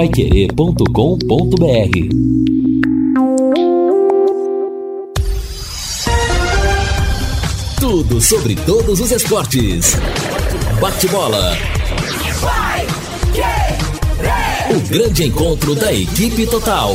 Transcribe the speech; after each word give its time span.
paiquerê.com.br 0.00 0.86
Tudo 7.78 8.18
sobre 8.18 8.56
todos 8.56 8.98
os 8.98 9.10
esportes. 9.12 9.98
Bate-bola. 10.80 11.54
O 14.70 14.88
grande 14.88 15.24
encontro 15.24 15.74
da 15.74 15.92
equipe 15.92 16.46
total. 16.46 16.94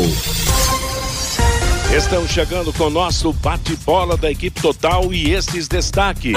Estamos 1.96 2.32
chegando 2.32 2.74
com 2.74 2.86
o 2.86 2.90
nosso 2.90 3.32
bate-bola 3.34 4.18
da 4.18 4.32
equipe 4.32 4.60
total 4.60 5.14
e 5.14 5.32
estes 5.32 5.68
destaques. 5.68 6.36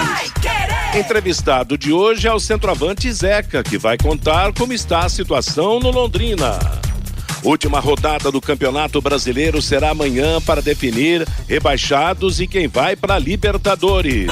Entrevistado 0.94 1.76
de 1.76 1.92
hoje 1.92 2.26
é 2.26 2.32
o 2.32 2.40
centroavante 2.40 3.12
Zeca, 3.12 3.62
que 3.62 3.76
vai 3.76 3.98
contar 3.98 4.52
como 4.54 4.72
está 4.72 5.00
a 5.00 5.08
situação 5.08 5.78
no 5.78 5.90
Londrina. 5.90 6.58
Última 7.44 7.78
rodada 7.78 8.32
do 8.32 8.40
Campeonato 8.40 9.00
Brasileiro 9.00 9.60
será 9.60 9.90
amanhã 9.90 10.40
para 10.40 10.62
definir 10.62 11.28
rebaixados 11.46 12.40
e 12.40 12.46
quem 12.46 12.66
vai 12.66 12.96
para 12.96 13.18
Libertadores. 13.18 14.28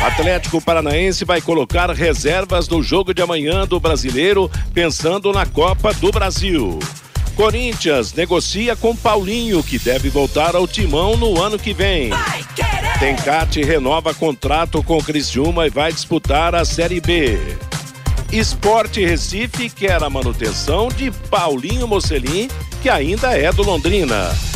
Atlético 0.00 0.60
Paranaense 0.60 1.24
vai 1.24 1.40
colocar 1.40 1.88
reservas 1.90 2.68
no 2.68 2.82
jogo 2.82 3.14
de 3.14 3.22
amanhã 3.22 3.66
do 3.66 3.80
Brasileiro, 3.80 4.50
pensando 4.74 5.32
na 5.32 5.46
Copa 5.46 5.94
do 5.94 6.10
Brasil. 6.10 6.78
Corinthians 7.36 8.12
negocia 8.12 8.74
com 8.74 8.94
Paulinho, 8.94 9.62
que 9.62 9.78
deve 9.78 10.10
voltar 10.10 10.56
ao 10.56 10.66
timão 10.66 11.16
no 11.16 11.40
ano 11.40 11.58
que 11.58 11.72
vem. 11.72 12.10
Tencate 12.98 13.62
renova 13.62 14.14
contrato 14.14 14.82
com 14.82 15.02
Criciúma 15.02 15.66
e 15.66 15.70
vai 15.70 15.92
disputar 15.92 16.54
a 16.54 16.64
Série 16.64 17.00
B. 17.00 17.38
Esporte 18.32 19.04
Recife 19.04 19.70
quer 19.70 20.02
a 20.02 20.10
manutenção 20.10 20.88
de 20.88 21.10
Paulinho 21.10 21.86
Mocelin, 21.86 22.48
que 22.82 22.88
ainda 22.88 23.36
é 23.36 23.52
do 23.52 23.62
Londrina. 23.62 24.55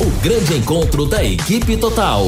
O 0.00 0.10
grande 0.22 0.54
encontro 0.54 1.06
da 1.06 1.22
equipe 1.22 1.76
total. 1.76 2.24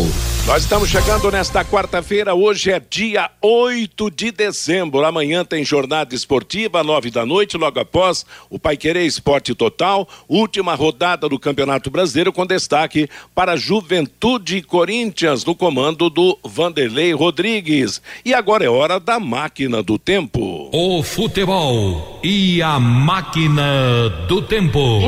Nós 0.46 0.62
estamos 0.62 0.90
chegando 0.90 1.30
nesta 1.30 1.64
quarta-feira, 1.64 2.34
hoje 2.34 2.70
é 2.70 2.78
dia 2.78 3.30
8 3.40 4.10
de 4.10 4.30
dezembro. 4.30 5.04
Amanhã 5.04 5.44
tem 5.44 5.64
jornada 5.64 6.14
esportiva, 6.14 6.84
nove 6.84 7.10
da 7.10 7.24
noite, 7.24 7.56
logo 7.56 7.80
após 7.80 8.26
o 8.50 8.58
Pai 8.58 8.76
Querer 8.76 9.06
Esporte 9.06 9.54
Total, 9.54 10.06
última 10.28 10.74
rodada 10.74 11.28
do 11.28 11.38
Campeonato 11.38 11.90
Brasileiro, 11.90 12.32
com 12.32 12.44
destaque 12.44 13.08
para 13.34 13.56
Juventude 13.56 14.60
Corinthians, 14.60 15.44
no 15.44 15.54
comando 15.54 16.10
do 16.10 16.38
Vanderlei 16.44 17.14
Rodrigues. 17.14 18.02
E 18.24 18.34
agora 18.34 18.64
é 18.64 18.68
hora 18.68 19.00
da 19.00 19.18
máquina 19.18 19.82
do 19.82 19.98
tempo. 19.98 20.68
O 20.72 21.02
futebol 21.02 22.20
e 22.22 22.60
a 22.60 22.78
máquina 22.78 24.10
do 24.28 24.42
tempo. 24.42 25.00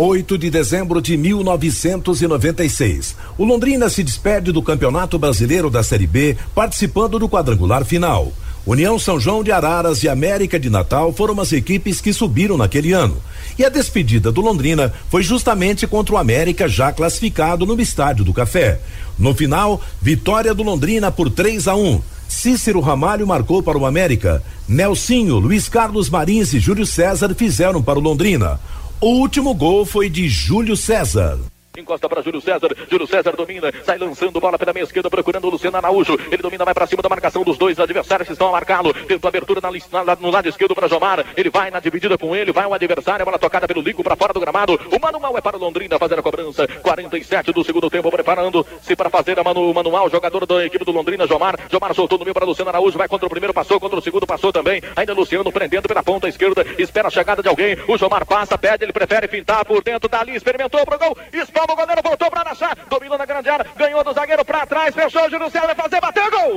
8 0.00 0.38
de 0.38 0.48
dezembro 0.48 1.02
de 1.02 1.16
1996. 1.16 3.16
O 3.36 3.44
Londrina 3.44 3.90
se 3.90 4.04
despede 4.04 4.52
do 4.52 4.62
Campeonato 4.62 5.18
Brasileiro 5.18 5.68
da 5.68 5.82
Série 5.82 6.06
B, 6.06 6.36
participando 6.54 7.18
do 7.18 7.28
quadrangular 7.28 7.84
final. 7.84 8.32
União 8.64 8.96
São 8.96 9.18
João 9.18 9.42
de 9.42 9.50
Araras 9.50 10.04
e 10.04 10.08
América 10.08 10.56
de 10.56 10.70
Natal 10.70 11.12
foram 11.12 11.40
as 11.40 11.52
equipes 11.52 12.00
que 12.00 12.12
subiram 12.12 12.56
naquele 12.56 12.92
ano. 12.92 13.16
E 13.58 13.64
a 13.64 13.68
despedida 13.68 14.30
do 14.30 14.40
Londrina 14.40 14.92
foi 15.10 15.24
justamente 15.24 15.84
contra 15.84 16.14
o 16.14 16.18
América, 16.18 16.68
já 16.68 16.92
classificado 16.92 17.66
no 17.66 17.80
Estádio 17.80 18.24
do 18.24 18.32
Café. 18.32 18.78
No 19.18 19.34
final, 19.34 19.82
vitória 20.00 20.54
do 20.54 20.62
Londrina 20.62 21.10
por 21.10 21.28
3 21.28 21.66
a 21.66 21.74
1. 21.74 22.00
Cícero 22.28 22.78
Ramalho 22.78 23.26
marcou 23.26 23.64
para 23.64 23.76
o 23.76 23.84
América. 23.84 24.44
Nelsinho, 24.68 25.40
Luiz 25.40 25.68
Carlos 25.68 26.08
Marins 26.08 26.52
e 26.52 26.60
Júlio 26.60 26.86
César 26.86 27.34
fizeram 27.34 27.82
para 27.82 27.98
o 27.98 28.02
Londrina. 28.02 28.60
O 29.00 29.10
último 29.10 29.54
gol 29.54 29.86
foi 29.86 30.10
de 30.10 30.28
Júlio 30.28 30.76
César. 30.76 31.38
Encosta 31.78 32.08
para 32.08 32.22
Júlio 32.22 32.40
César. 32.40 32.74
Júlio 32.90 33.06
César 33.06 33.36
domina. 33.36 33.72
Sai 33.84 33.98
lançando 33.98 34.40
bola 34.40 34.58
pela 34.58 34.72
meia 34.72 34.82
esquerda, 34.82 35.08
procurando 35.08 35.46
o 35.46 35.50
Luciano 35.50 35.76
Araújo. 35.76 36.18
Ele 36.30 36.42
domina, 36.42 36.64
vai 36.64 36.74
para 36.74 36.86
cima 36.86 37.02
da 37.02 37.08
marcação 37.08 37.44
dos 37.44 37.56
dois 37.56 37.78
adversários 37.78 38.26
que 38.26 38.32
estão 38.32 38.48
a 38.48 38.52
marcá-lo. 38.52 38.92
Tenta 38.92 39.28
abertura 39.28 39.60
na, 39.60 40.04
na, 40.04 40.16
no 40.16 40.30
lado 40.30 40.48
esquerdo 40.48 40.74
para 40.74 40.88
Jomar. 40.88 41.24
Ele 41.36 41.50
vai 41.50 41.70
na 41.70 41.78
dividida 41.78 42.18
com 42.18 42.34
ele. 42.34 42.52
Vai 42.52 42.66
o 42.66 42.74
adversário. 42.74 43.22
A 43.22 43.24
bola 43.24 43.38
tocada 43.38 43.68
pelo 43.68 43.80
Lico 43.80 44.02
para 44.02 44.16
fora 44.16 44.32
do 44.32 44.40
gramado. 44.40 44.78
O 44.90 45.00
manual 45.00 45.38
é 45.38 45.40
para 45.40 45.56
Londrina 45.56 45.98
fazer 45.98 46.18
a 46.18 46.22
cobrança. 46.22 46.66
47 46.66 47.52
do 47.52 47.62
segundo 47.62 47.88
tempo, 47.88 48.10
preparando-se 48.10 48.96
para 48.96 49.08
fazer 49.08 49.38
a 49.38 49.44
manu, 49.44 49.72
manual. 49.72 50.10
Jogador 50.10 50.46
da 50.46 50.66
equipe 50.66 50.84
do 50.84 50.90
Londrina, 50.90 51.26
Jomar. 51.26 51.58
Jomar 51.70 51.94
soltou 51.94 52.18
no 52.18 52.24
meio 52.24 52.34
para 52.34 52.44
Luciano 52.44 52.70
Araújo. 52.70 52.98
Vai 52.98 53.06
contra 53.06 53.26
o 53.26 53.30
primeiro, 53.30 53.54
passou. 53.54 53.78
Contra 53.78 53.98
o 53.98 54.02
segundo, 54.02 54.26
passou 54.26 54.52
também. 54.52 54.82
Ainda 54.96 55.14
Luciano 55.14 55.52
prendendo 55.52 55.86
pela 55.86 56.02
ponta 56.02 56.28
esquerda. 56.28 56.66
Espera 56.76 57.06
a 57.06 57.10
chegada 57.10 57.40
de 57.40 57.48
alguém. 57.48 57.76
O 57.86 57.96
Jomar 57.96 58.26
passa, 58.26 58.58
pede. 58.58 58.84
Ele 58.84 58.92
prefere 58.92 59.28
fintar 59.28 59.64
por 59.64 59.82
dentro 59.82 60.08
dali. 60.08 60.34
Experimentou 60.34 60.84
pro 60.84 60.98
gol. 60.98 61.16
Espalma 61.32 61.67
o 61.72 61.76
goleiro, 61.76 62.02
voltou 62.02 62.30
para 62.30 62.40
Araxá, 62.40 62.74
dominou 62.88 63.18
na 63.18 63.26
grande 63.26 63.48
área, 63.48 63.66
ganhou 63.76 64.02
do 64.02 64.12
zagueiro 64.12 64.44
para 64.44 64.66
trás, 64.66 64.94
fechou, 64.94 65.26
o 65.26 65.30
Júlio 65.30 65.50
César 65.50 65.66
vai 65.66 65.74
fazer, 65.74 66.00
bateu, 66.00 66.30
gol! 66.30 66.52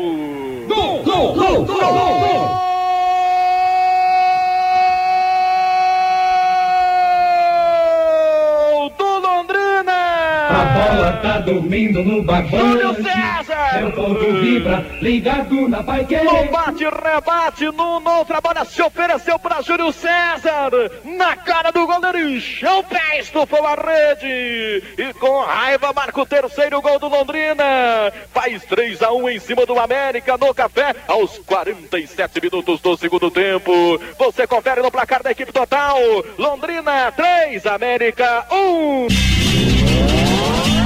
Gol, 0.68 1.04
gol, 1.04 1.34
gol, 1.34 1.66
gol, 1.66 1.66
gol, 1.66 2.20
gol! 2.20 2.72
A 10.50 10.66
bola 10.66 11.14
tá 11.22 11.40
dormindo 11.40 12.04
no 12.04 12.24
barbante. 12.24 12.58
Júlio 12.58 12.96
César! 12.96 13.41
Seu 13.70 14.42
vibra, 14.42 14.86
ligado 15.02 15.70
na 15.70 15.82
No 15.82 16.52
bate, 16.52 16.84
rebate, 16.84 17.66
Nuno, 17.66 18.26
trabalha, 18.26 18.66
se 18.66 18.82
ofereceu 18.82 19.38
para 19.40 19.62
Júlio 19.62 19.92
César. 19.92 20.72
Na 21.04 21.36
cara 21.36 21.72
do 21.72 21.86
goleiro, 21.86 22.40
chão 22.40 22.84
pé, 22.84 23.20
estufou 23.20 23.66
a 23.66 23.76
rede. 23.76 24.84
E 24.98 25.14
com 25.14 25.42
raiva 25.42 25.94
marca 25.94 26.22
o 26.22 26.26
terceiro 26.26 26.82
gol 26.82 27.00
do 27.00 27.08
Londrina. 27.08 28.12
Faz 28.34 28.64
3 28.66 29.02
a 29.04 29.12
1 29.12 29.30
em 29.30 29.40
cima 29.40 29.66
do 29.66 29.80
América 29.80 30.38
no 30.38 30.54
café 30.54 30.96
aos 31.08 31.38
47 31.40 32.42
minutos 32.42 32.82
do 32.82 32.98
segundo 32.98 33.30
tempo. 33.30 34.00
Você 34.18 34.48
confere 34.48 34.82
no 34.82 34.92
placar 34.92 35.24
da 35.24 35.32
equipe 35.32 35.52
total. 35.52 35.98
Londrina 36.38 37.12
3, 37.12 37.66
América 37.66 38.46
1. 38.52 40.81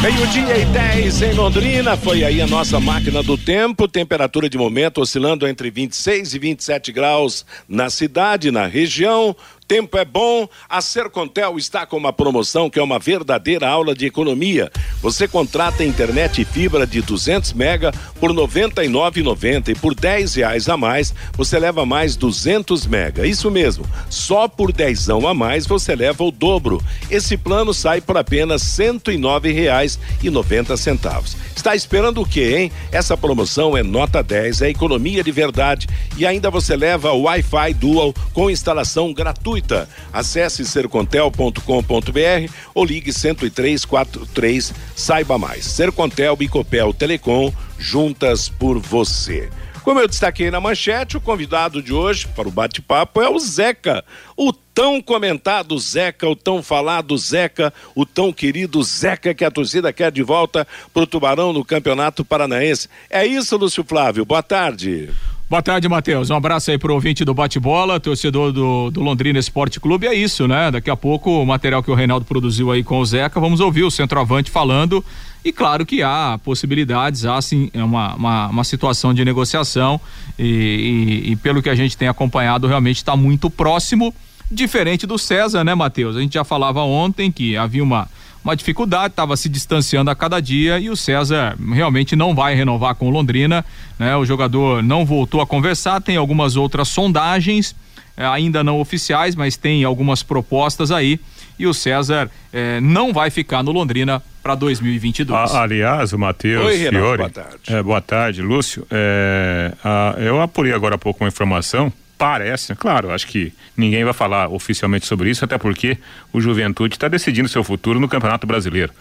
Meio-dia 0.00 0.56
e 0.56 0.64
10 0.64 1.22
em 1.22 1.32
Londrina, 1.32 1.96
foi 1.96 2.22
aí 2.22 2.40
a 2.40 2.46
nossa 2.46 2.78
máquina 2.78 3.20
do 3.20 3.36
tempo, 3.36 3.88
temperatura 3.88 4.48
de 4.48 4.56
momento 4.56 5.00
oscilando 5.00 5.44
entre 5.44 5.72
26 5.72 6.34
e 6.34 6.38
27 6.38 6.92
graus 6.92 7.44
na 7.68 7.90
cidade, 7.90 8.52
na 8.52 8.64
região. 8.64 9.34
Tempo 9.68 9.96
é 9.98 10.04
bom, 10.06 10.48
a 10.66 10.80
Sercontel 10.80 11.58
está 11.58 11.84
com 11.84 11.98
uma 11.98 12.10
promoção 12.10 12.70
que 12.70 12.78
é 12.78 12.82
uma 12.82 12.98
verdadeira 12.98 13.68
aula 13.68 13.94
de 13.94 14.06
economia. 14.06 14.72
Você 15.02 15.28
contrata 15.28 15.84
internet 15.84 16.40
e 16.40 16.44
fibra 16.46 16.86
de 16.86 17.02
200 17.02 17.52
mega 17.52 17.92
por 18.18 18.30
R$ 18.30 18.36
99,90 18.38 19.68
e 19.68 19.74
por 19.74 19.92
R$ 19.92 20.24
reais 20.34 20.70
a 20.70 20.76
mais 20.78 21.14
você 21.34 21.58
leva 21.58 21.84
mais 21.84 22.16
200 22.16 22.86
mega. 22.86 23.26
Isso 23.26 23.50
mesmo, 23.50 23.84
só 24.08 24.48
por 24.48 24.72
dezão 24.72 25.28
a 25.28 25.34
mais 25.34 25.66
você 25.66 25.94
leva 25.94 26.24
o 26.24 26.30
dobro. 26.30 26.82
Esse 27.10 27.36
plano 27.36 27.74
sai 27.74 28.00
por 28.00 28.16
apenas 28.16 28.78
R$ 28.78 28.94
109,90. 28.94 31.36
Está 31.54 31.76
esperando 31.76 32.22
o 32.22 32.26
quê, 32.26 32.56
hein? 32.56 32.72
Essa 32.90 33.18
promoção 33.18 33.76
é 33.76 33.82
nota 33.82 34.22
10, 34.22 34.62
é 34.62 34.70
economia 34.70 35.22
de 35.22 35.30
verdade 35.30 35.86
e 36.16 36.24
ainda 36.24 36.50
você 36.50 36.74
leva 36.74 37.12
o 37.12 37.24
Wi-Fi 37.24 37.74
Dual 37.74 38.14
com 38.32 38.48
instalação 38.48 39.12
gratuita 39.12 39.57
gratuita. 39.58 39.88
Acesse 40.12 40.64
sercontel.com.br 40.64 42.52
ou 42.74 42.84
ligue 42.84 43.12
10343, 43.12 44.72
saiba 44.94 45.38
mais. 45.38 45.64
Sercontel 45.64 46.36
e 46.40 46.48
Copel 46.48 46.92
Telecom, 46.94 47.52
juntas 47.78 48.48
por 48.48 48.78
você. 48.78 49.50
Como 49.82 50.00
eu 50.00 50.08
destaquei 50.08 50.50
na 50.50 50.60
manchete, 50.60 51.16
o 51.16 51.20
convidado 51.20 51.82
de 51.82 51.94
hoje 51.94 52.26
para 52.28 52.46
o 52.46 52.50
bate-papo 52.50 53.22
é 53.22 53.28
o 53.28 53.38
Zeca, 53.38 54.04
o 54.36 54.52
tão 54.52 55.00
comentado 55.00 55.78
Zeca, 55.78 56.28
o 56.28 56.36
tão 56.36 56.62
falado 56.62 57.16
Zeca, 57.16 57.72
o 57.94 58.04
tão 58.04 58.30
querido 58.30 58.82
Zeca 58.82 59.32
que 59.32 59.44
a 59.44 59.50
torcida 59.50 59.92
quer 59.92 60.12
de 60.12 60.22
volta 60.22 60.66
para 60.92 61.02
o 61.02 61.06
Tubarão 61.06 61.54
no 61.54 61.64
Campeonato 61.64 62.22
Paranaense. 62.22 62.88
É 63.08 63.24
isso, 63.24 63.56
Lúcio 63.56 63.82
Flávio. 63.82 64.26
Boa 64.26 64.42
tarde. 64.42 65.08
Boa 65.50 65.62
tarde, 65.62 65.88
Matheus. 65.88 66.28
Um 66.28 66.34
abraço 66.34 66.70
aí 66.70 66.76
pro 66.76 66.92
ouvinte 66.92 67.24
do 67.24 67.32
Bate-Bola, 67.32 67.98
torcedor 67.98 68.52
do, 68.52 68.90
do 68.90 69.00
Londrina 69.00 69.38
Esporte 69.38 69.80
Clube. 69.80 70.06
É 70.06 70.12
isso, 70.12 70.46
né? 70.46 70.70
Daqui 70.70 70.90
a 70.90 70.96
pouco 70.96 71.30
o 71.40 71.46
material 71.46 71.82
que 71.82 71.90
o 71.90 71.94
Reinaldo 71.94 72.26
produziu 72.26 72.70
aí 72.70 72.84
com 72.84 72.98
o 72.98 73.06
Zeca, 73.06 73.40
vamos 73.40 73.58
ouvir 73.58 73.82
o 73.82 73.90
centroavante 73.90 74.50
falando 74.50 75.02
E 75.42 75.50
claro 75.50 75.86
que 75.86 76.02
há 76.02 76.38
possibilidades, 76.44 77.24
há 77.24 77.40
sim 77.40 77.70
uma, 77.72 78.14
uma, 78.14 78.48
uma 78.48 78.62
situação 78.64 79.14
de 79.14 79.24
negociação 79.24 79.98
e, 80.38 81.24
e, 81.24 81.32
e, 81.32 81.36
pelo 81.36 81.62
que 81.62 81.70
a 81.70 81.74
gente 81.74 81.96
tem 81.96 82.08
acompanhado, 82.08 82.66
realmente 82.66 82.96
está 82.96 83.16
muito 83.16 83.48
próximo, 83.48 84.14
diferente 84.50 85.06
do 85.06 85.16
César, 85.16 85.64
né, 85.64 85.74
Matheus? 85.74 86.14
A 86.14 86.20
gente 86.20 86.34
já 86.34 86.44
falava 86.44 86.82
ontem 86.82 87.32
que 87.32 87.56
havia 87.56 87.82
uma, 87.82 88.06
uma 88.44 88.56
dificuldade, 88.56 89.12
estava 89.12 89.36
se 89.36 89.48
distanciando 89.48 90.10
a 90.10 90.14
cada 90.14 90.40
dia 90.40 90.78
e 90.78 90.88
o 90.90 90.96
César 90.96 91.56
realmente 91.72 92.16
não 92.16 92.34
vai 92.34 92.54
renovar 92.54 92.94
com 92.94 93.08
o 93.08 93.10
Londrina, 93.10 93.64
né? 93.98 94.16
O 94.16 94.24
jogador 94.24 94.82
não 94.82 95.04
voltou 95.04 95.40
a 95.40 95.46
conversar, 95.46 96.00
tem 96.00 96.16
algumas 96.16 96.56
outras 96.56 96.88
sondagens, 96.88 97.74
eh, 98.16 98.26
ainda 98.26 98.64
não 98.64 98.80
oficiais, 98.80 99.34
mas 99.34 99.56
tem 99.56 99.84
algumas 99.84 100.22
propostas 100.22 100.90
aí 100.90 101.20
e 101.58 101.66
o 101.66 101.74
César 101.74 102.30
eh, 102.52 102.80
não 102.80 103.12
vai 103.12 103.30
ficar 103.30 103.62
no 103.62 103.72
Londrina 103.72 104.22
para 104.42 104.54
2022. 104.54 105.54
aliás, 105.54 106.12
o 106.12 106.18
Matheus 106.18 106.64
Oi, 106.64 106.76
Renato, 106.76 106.96
Fiore, 106.96 107.18
boa 107.18 107.30
tarde. 107.30 107.58
É, 107.66 107.82
boa 107.82 108.00
tarde, 108.00 108.42
Lúcio. 108.42 108.86
É, 108.90 109.72
a, 109.84 110.14
eu 110.18 110.40
apurei 110.40 110.72
agora 110.72 110.94
há 110.94 110.98
pouco 110.98 111.22
uma 111.22 111.28
informação. 111.28 111.92
Parece, 112.18 112.74
claro, 112.74 113.12
acho 113.12 113.28
que 113.28 113.52
ninguém 113.76 114.04
vai 114.04 114.12
falar 114.12 114.48
oficialmente 114.48 115.06
sobre 115.06 115.30
isso, 115.30 115.44
até 115.44 115.56
porque 115.56 115.96
o 116.32 116.40
Juventude 116.40 116.96
está 116.96 117.06
decidindo 117.06 117.48
seu 117.48 117.62
futuro 117.62 118.00
no 118.00 118.08
Campeonato 118.08 118.44
Brasileiro. 118.44 118.92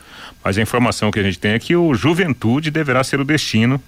Mas 0.43 0.55
a 0.55 0.61
informação 0.61 1.09
que 1.09 1.19
a 1.19 1.23
gente 1.23 1.39
tem 1.39 1.53
é 1.53 1.59
que 1.59 1.75
o 1.75 1.95
Juventude 1.95 2.69
deverá 2.69 3.03
ser 3.03 3.19
o 3.19 3.25
destino 3.25 3.81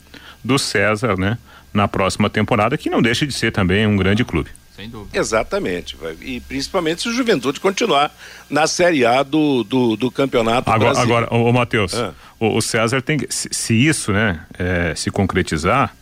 do 0.44 0.58
César, 0.58 1.16
né? 1.16 1.38
Na 1.72 1.88
próxima 1.88 2.28
temporada, 2.28 2.76
que 2.76 2.90
não 2.90 3.04
deixa 3.04 3.28
de 3.28 3.34
ser 3.34 3.52
também 3.52 3.86
um 3.86 3.96
grande 3.96 4.26
clube. 4.26 4.50
Sem 4.76 4.90
dúvida. 4.90 5.20
Exatamente. 5.20 5.96
E 6.22 6.40
principalmente 6.40 7.02
se 7.02 7.10
o 7.10 7.14
Juventude 7.14 7.60
continuar 7.60 8.12
na 8.50 8.66
Série 8.66 9.06
A 9.06 9.22
do, 9.22 9.64
do, 9.64 9.96
do 9.96 10.10
Campeonato 10.10 10.72
agora, 10.72 10.94
Brasileiro. 10.94 11.26
Agora, 11.28 11.44
ô, 11.44 11.50
ô 11.50 11.54
Matheus, 11.54 11.94
ah. 11.94 12.14
o, 12.40 12.58
o, 12.58 12.62
César 12.62 13.02
tem 13.02 13.20
que, 13.20 13.28
se, 13.30 13.50
se 13.52 13.74
isso, 13.76 14.12
né, 14.14 14.40
é, 14.58 14.96
se 14.96 15.12
concretizar, 15.12 15.94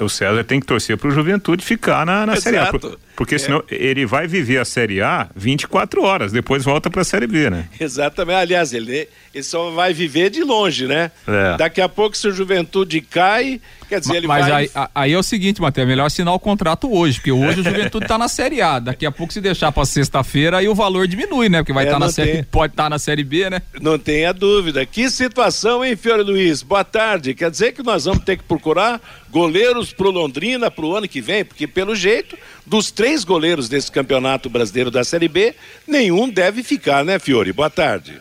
o 0.00 0.08
César 0.08 0.44
tem 0.44 0.60
que 0.60 0.66
torcer 0.66 0.96
para 0.96 1.08
o 1.08 1.10
Juventude 1.10 1.64
ficar 1.64 2.04
na, 2.04 2.26
na 2.26 2.36
Série 2.36 2.58
A. 2.58 2.70
Porque 3.18 3.34
é. 3.34 3.38
senão 3.38 3.64
ele 3.68 4.06
vai 4.06 4.28
viver 4.28 4.58
a 4.58 4.64
Série 4.64 5.02
A 5.02 5.28
24 5.34 6.04
horas, 6.04 6.30
depois 6.30 6.64
volta 6.64 6.88
para 6.88 7.02
a 7.02 7.04
Série 7.04 7.26
B, 7.26 7.50
né? 7.50 7.68
Exatamente. 7.80 8.36
Aliás, 8.36 8.72
ele, 8.72 9.08
ele 9.34 9.42
só 9.42 9.72
vai 9.72 9.92
viver 9.92 10.30
de 10.30 10.44
longe, 10.44 10.86
né? 10.86 11.10
É. 11.26 11.56
Daqui 11.56 11.80
a 11.80 11.88
pouco, 11.88 12.16
se 12.16 12.28
o 12.28 12.32
Juventude 12.32 13.00
cai, 13.00 13.60
Quer 13.88 14.00
dizer, 14.00 14.16
ele 14.16 14.26
Mas 14.26 14.46
vai... 14.46 14.70
aí, 14.74 14.88
aí, 14.94 15.12
é 15.14 15.18
o 15.18 15.22
seguinte, 15.22 15.62
Matheus, 15.62 15.86
é 15.86 15.88
melhor 15.88 16.04
assinar 16.04 16.34
o 16.34 16.38
contrato 16.38 16.92
hoje, 16.92 17.18
porque 17.18 17.32
hoje 17.32 17.60
o 17.60 17.64
Juventude 17.64 18.04
está 18.04 18.18
na 18.18 18.28
Série 18.28 18.60
A. 18.60 18.78
Daqui 18.78 19.06
a 19.06 19.10
pouco, 19.10 19.32
se 19.32 19.40
deixar 19.40 19.72
para 19.72 19.86
sexta-feira, 19.86 20.58
aí 20.58 20.68
o 20.68 20.74
valor 20.74 21.08
diminui, 21.08 21.48
né? 21.48 21.62
Porque 21.62 21.72
vai 21.72 21.84
estar 21.84 21.96
é, 21.96 21.98
tá 21.98 22.04
na 22.04 22.12
série, 22.12 22.32
tem... 22.32 22.44
pode 22.52 22.74
estar 22.74 22.82
tá 22.84 22.90
na 22.90 22.98
Série 22.98 23.24
B, 23.24 23.48
né? 23.48 23.62
Não 23.80 23.98
tenha 23.98 24.34
dúvida. 24.34 24.84
Que 24.84 25.08
situação, 25.10 25.82
hein, 25.82 25.96
Fiore 25.96 26.22
Luiz? 26.22 26.62
Boa 26.62 26.84
tarde. 26.84 27.32
Quer 27.32 27.50
dizer 27.50 27.72
que 27.72 27.82
nós 27.82 28.04
vamos 28.04 28.24
ter 28.24 28.36
que 28.36 28.44
procurar 28.44 29.00
goleiros 29.30 29.90
pro 29.90 30.10
Londrina 30.10 30.70
pro 30.70 30.94
ano 30.94 31.08
que 31.08 31.22
vem, 31.22 31.42
porque 31.42 31.66
pelo 31.66 31.96
jeito, 31.96 32.36
dos 32.66 32.90
três 32.90 33.07
goleiros 33.24 33.68
desse 33.68 33.90
campeonato 33.90 34.48
brasileiro 34.48 34.90
da 34.90 35.04
Série 35.04 35.28
B, 35.28 35.54
nenhum 35.86 36.28
deve 36.28 36.62
ficar, 36.62 37.04
né, 37.04 37.18
Fiore? 37.18 37.52
Boa 37.52 37.70
tarde. 37.70 38.20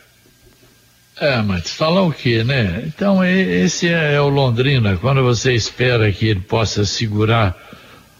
É, 1.19 1.41
mas 1.41 1.71
falar 1.71 2.03
o 2.03 2.11
quê, 2.11 2.43
né? 2.43 2.83
Então, 2.85 3.23
esse 3.23 3.87
é, 3.87 4.13
é 4.13 4.21
o 4.21 4.29
Londrina. 4.29 4.97
Quando 4.97 5.23
você 5.23 5.53
espera 5.53 6.11
que 6.11 6.27
ele 6.27 6.41
possa 6.41 6.85
segurar 6.85 7.55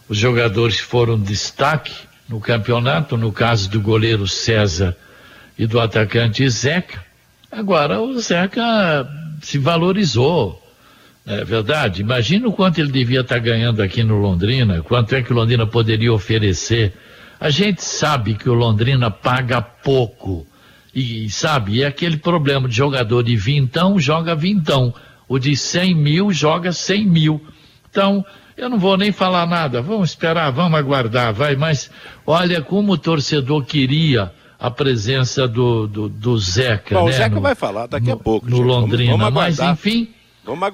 os 0.10 0.18
jogadores 0.18 0.78
que 0.78 0.88
foram 0.88 1.20
destaque 1.20 1.94
no 2.28 2.40
campeonato, 2.40 3.16
no 3.16 3.32
caso 3.32 3.70
do 3.70 3.80
goleiro 3.80 4.28
César 4.28 4.96
e 5.58 5.68
do 5.68 5.80
atacante 5.80 6.50
Zeca, 6.50 7.06
agora 7.52 8.02
o 8.02 8.20
Zeca 8.20 9.08
se 9.42 9.58
valorizou. 9.58 10.67
É 11.28 11.44
verdade. 11.44 12.02
Imagina 12.02 12.48
o 12.48 12.54
quanto 12.54 12.80
ele 12.80 12.92
devia 12.92 13.20
estar 13.20 13.38
ganhando 13.40 13.82
aqui 13.82 14.02
no 14.02 14.18
Londrina, 14.18 14.82
quanto 14.82 15.14
é 15.14 15.22
que 15.22 15.34
o 15.34 15.36
Londrina 15.36 15.68
poderia 15.68 16.14
oferecer. 16.14 16.94
A 17.38 17.50
gente 17.50 17.84
sabe 17.84 18.34
que 18.34 18.50
o 18.50 18.54
Londrina 18.54 19.12
paga 19.12 19.62
pouco 19.62 20.48
e 20.96 21.30
sabe, 21.30 21.84
é 21.84 21.86
aquele 21.86 22.18
problema 22.18 22.68
de 22.68 22.76
jogador 22.76 23.22
de 23.22 23.36
vintão 23.36 24.00
joga 24.00 24.34
vintão, 24.34 24.92
o 25.28 25.38
de 25.38 25.56
cem 25.56 25.94
mil 25.94 26.32
joga 26.32 26.72
cem 26.72 27.06
mil. 27.06 27.46
Então, 27.92 28.26
eu 28.56 28.70
não 28.70 28.80
vou 28.80 28.98
nem 28.98 29.12
falar 29.12 29.46
nada, 29.46 29.82
vamos 29.82 30.12
esperar, 30.12 30.50
vamos 30.52 30.80
aguardar, 30.80 31.34
vai, 31.34 31.56
mas 31.56 31.92
olha 32.26 32.62
como 32.62 32.94
o 32.94 32.98
torcedor 32.98 33.64
queria 33.66 34.32
a 34.60 34.72
presença 34.72 35.48
do, 35.48 35.88
do, 35.88 36.10
do 36.10 36.38
Zeca. 36.40 36.96
Bom, 36.96 37.06
né? 37.06 37.12
O 37.12 37.14
Zeca 37.14 37.36
no, 37.36 37.42
vai 37.42 37.54
falar 37.54 37.86
daqui 37.86 38.10
a 38.10 38.18
pouco. 38.18 38.50
No 38.50 38.58
gente. 38.58 38.66
Londrina, 38.66 39.12
vamos, 39.12 39.34
vamos 39.34 39.60
mas 39.60 39.60
enfim, 39.60 40.08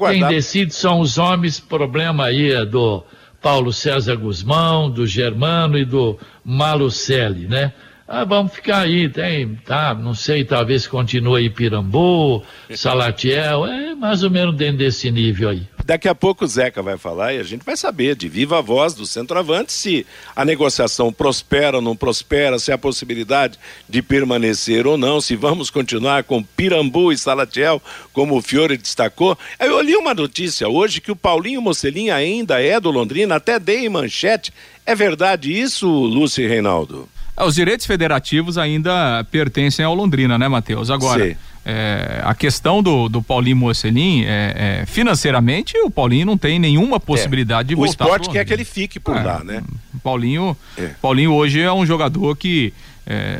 quem 0.07 0.27
decide 0.27 0.73
são 0.73 0.99
os 0.99 1.17
homens, 1.17 1.59
problema 1.59 2.25
aí 2.25 2.51
é 2.51 2.65
do 2.65 3.03
Paulo 3.41 3.73
César 3.73 4.15
Guzmão, 4.15 4.89
do 4.89 5.05
Germano 5.05 5.77
e 5.77 5.83
do 5.83 6.17
Malucelli, 6.45 7.47
né? 7.47 7.73
Ah, 8.05 8.25
vamos 8.25 8.53
ficar 8.53 8.79
aí, 8.79 9.07
tem, 9.07 9.55
tá, 9.65 9.93
não 9.93 10.13
sei, 10.13 10.43
talvez 10.43 10.85
continue 10.85 11.49
Pirambu, 11.49 12.43
Salatiel, 12.75 13.65
é 13.65 13.95
mais 13.95 14.23
ou 14.23 14.29
menos 14.29 14.55
dentro 14.55 14.79
desse 14.79 15.09
nível 15.09 15.49
aí. 15.49 15.63
Daqui 15.85 16.07
a 16.07 16.15
pouco 16.15 16.43
o 16.43 16.47
Zeca 16.47 16.81
vai 16.81 16.97
falar 16.97 17.33
e 17.33 17.39
a 17.39 17.43
gente 17.43 17.63
vai 17.63 17.75
saber 17.75 18.15
de 18.15 18.27
viva 18.27 18.61
voz 18.61 18.93
do 18.93 19.05
centroavante 19.05 19.71
se 19.71 20.05
a 20.35 20.43
negociação 20.45 21.11
prospera 21.11 21.77
ou 21.77 21.81
não 21.81 21.95
prospera, 21.95 22.59
se 22.59 22.71
há 22.71 22.77
possibilidade 22.77 23.57
de 23.87 24.01
permanecer 24.01 24.85
ou 24.87 24.97
não, 24.97 25.19
se 25.19 25.35
vamos 25.35 25.69
continuar 25.69 26.23
com 26.23 26.43
Pirambu 26.43 27.11
e 27.11 27.17
Salatiel, 27.17 27.81
como 28.13 28.37
o 28.37 28.41
Fiore 28.41 28.77
destacou. 28.77 29.37
Eu 29.59 29.81
li 29.81 29.95
uma 29.95 30.13
notícia 30.13 30.67
hoje 30.69 31.01
que 31.01 31.11
o 31.11 31.15
Paulinho 31.15 31.61
Mocelin 31.61 32.09
ainda 32.09 32.61
é 32.61 32.79
do 32.79 32.91
Londrina, 32.91 33.35
até 33.35 33.59
dei 33.59 33.85
em 33.85 33.89
manchete. 33.89 34.53
É 34.85 34.93
verdade 34.95 35.51
isso, 35.51 35.87
Lúcio 35.87 36.43
e 36.43 36.47
Reinaldo? 36.47 37.09
É, 37.35 37.43
os 37.43 37.55
direitos 37.55 37.85
federativos 37.85 38.57
ainda 38.57 39.25
pertencem 39.31 39.83
ao 39.83 39.93
Londrina, 39.93 40.37
né, 40.37 40.47
Matheus? 40.47 40.89
Agora, 40.89 41.35
é, 41.65 42.21
a 42.23 42.33
questão 42.35 42.83
do, 42.83 43.09
do 43.09 43.21
Paulinho 43.21 43.57
Mocelin, 43.57 44.23
é, 44.23 44.81
é, 44.81 44.85
financeiramente, 44.85 45.77
o 45.79 45.89
Paulinho 45.89 46.25
não 46.25 46.37
tem 46.37 46.59
nenhuma 46.59 46.99
possibilidade 46.99 47.69
de 47.69 47.75
o 47.75 47.77
voltar. 47.77 48.05
O 48.05 48.07
esporte 48.07 48.29
quer 48.29 48.45
que 48.45 48.53
ele 48.53 48.65
fique 48.65 48.99
por 48.99 49.15
é, 49.15 49.23
lá, 49.23 49.43
né? 49.43 49.63
Paulinho, 50.03 50.55
é. 50.77 50.91
Paulinho 51.01 51.33
hoje 51.33 51.61
é 51.61 51.71
um 51.71 51.85
jogador 51.85 52.35
que 52.35 52.73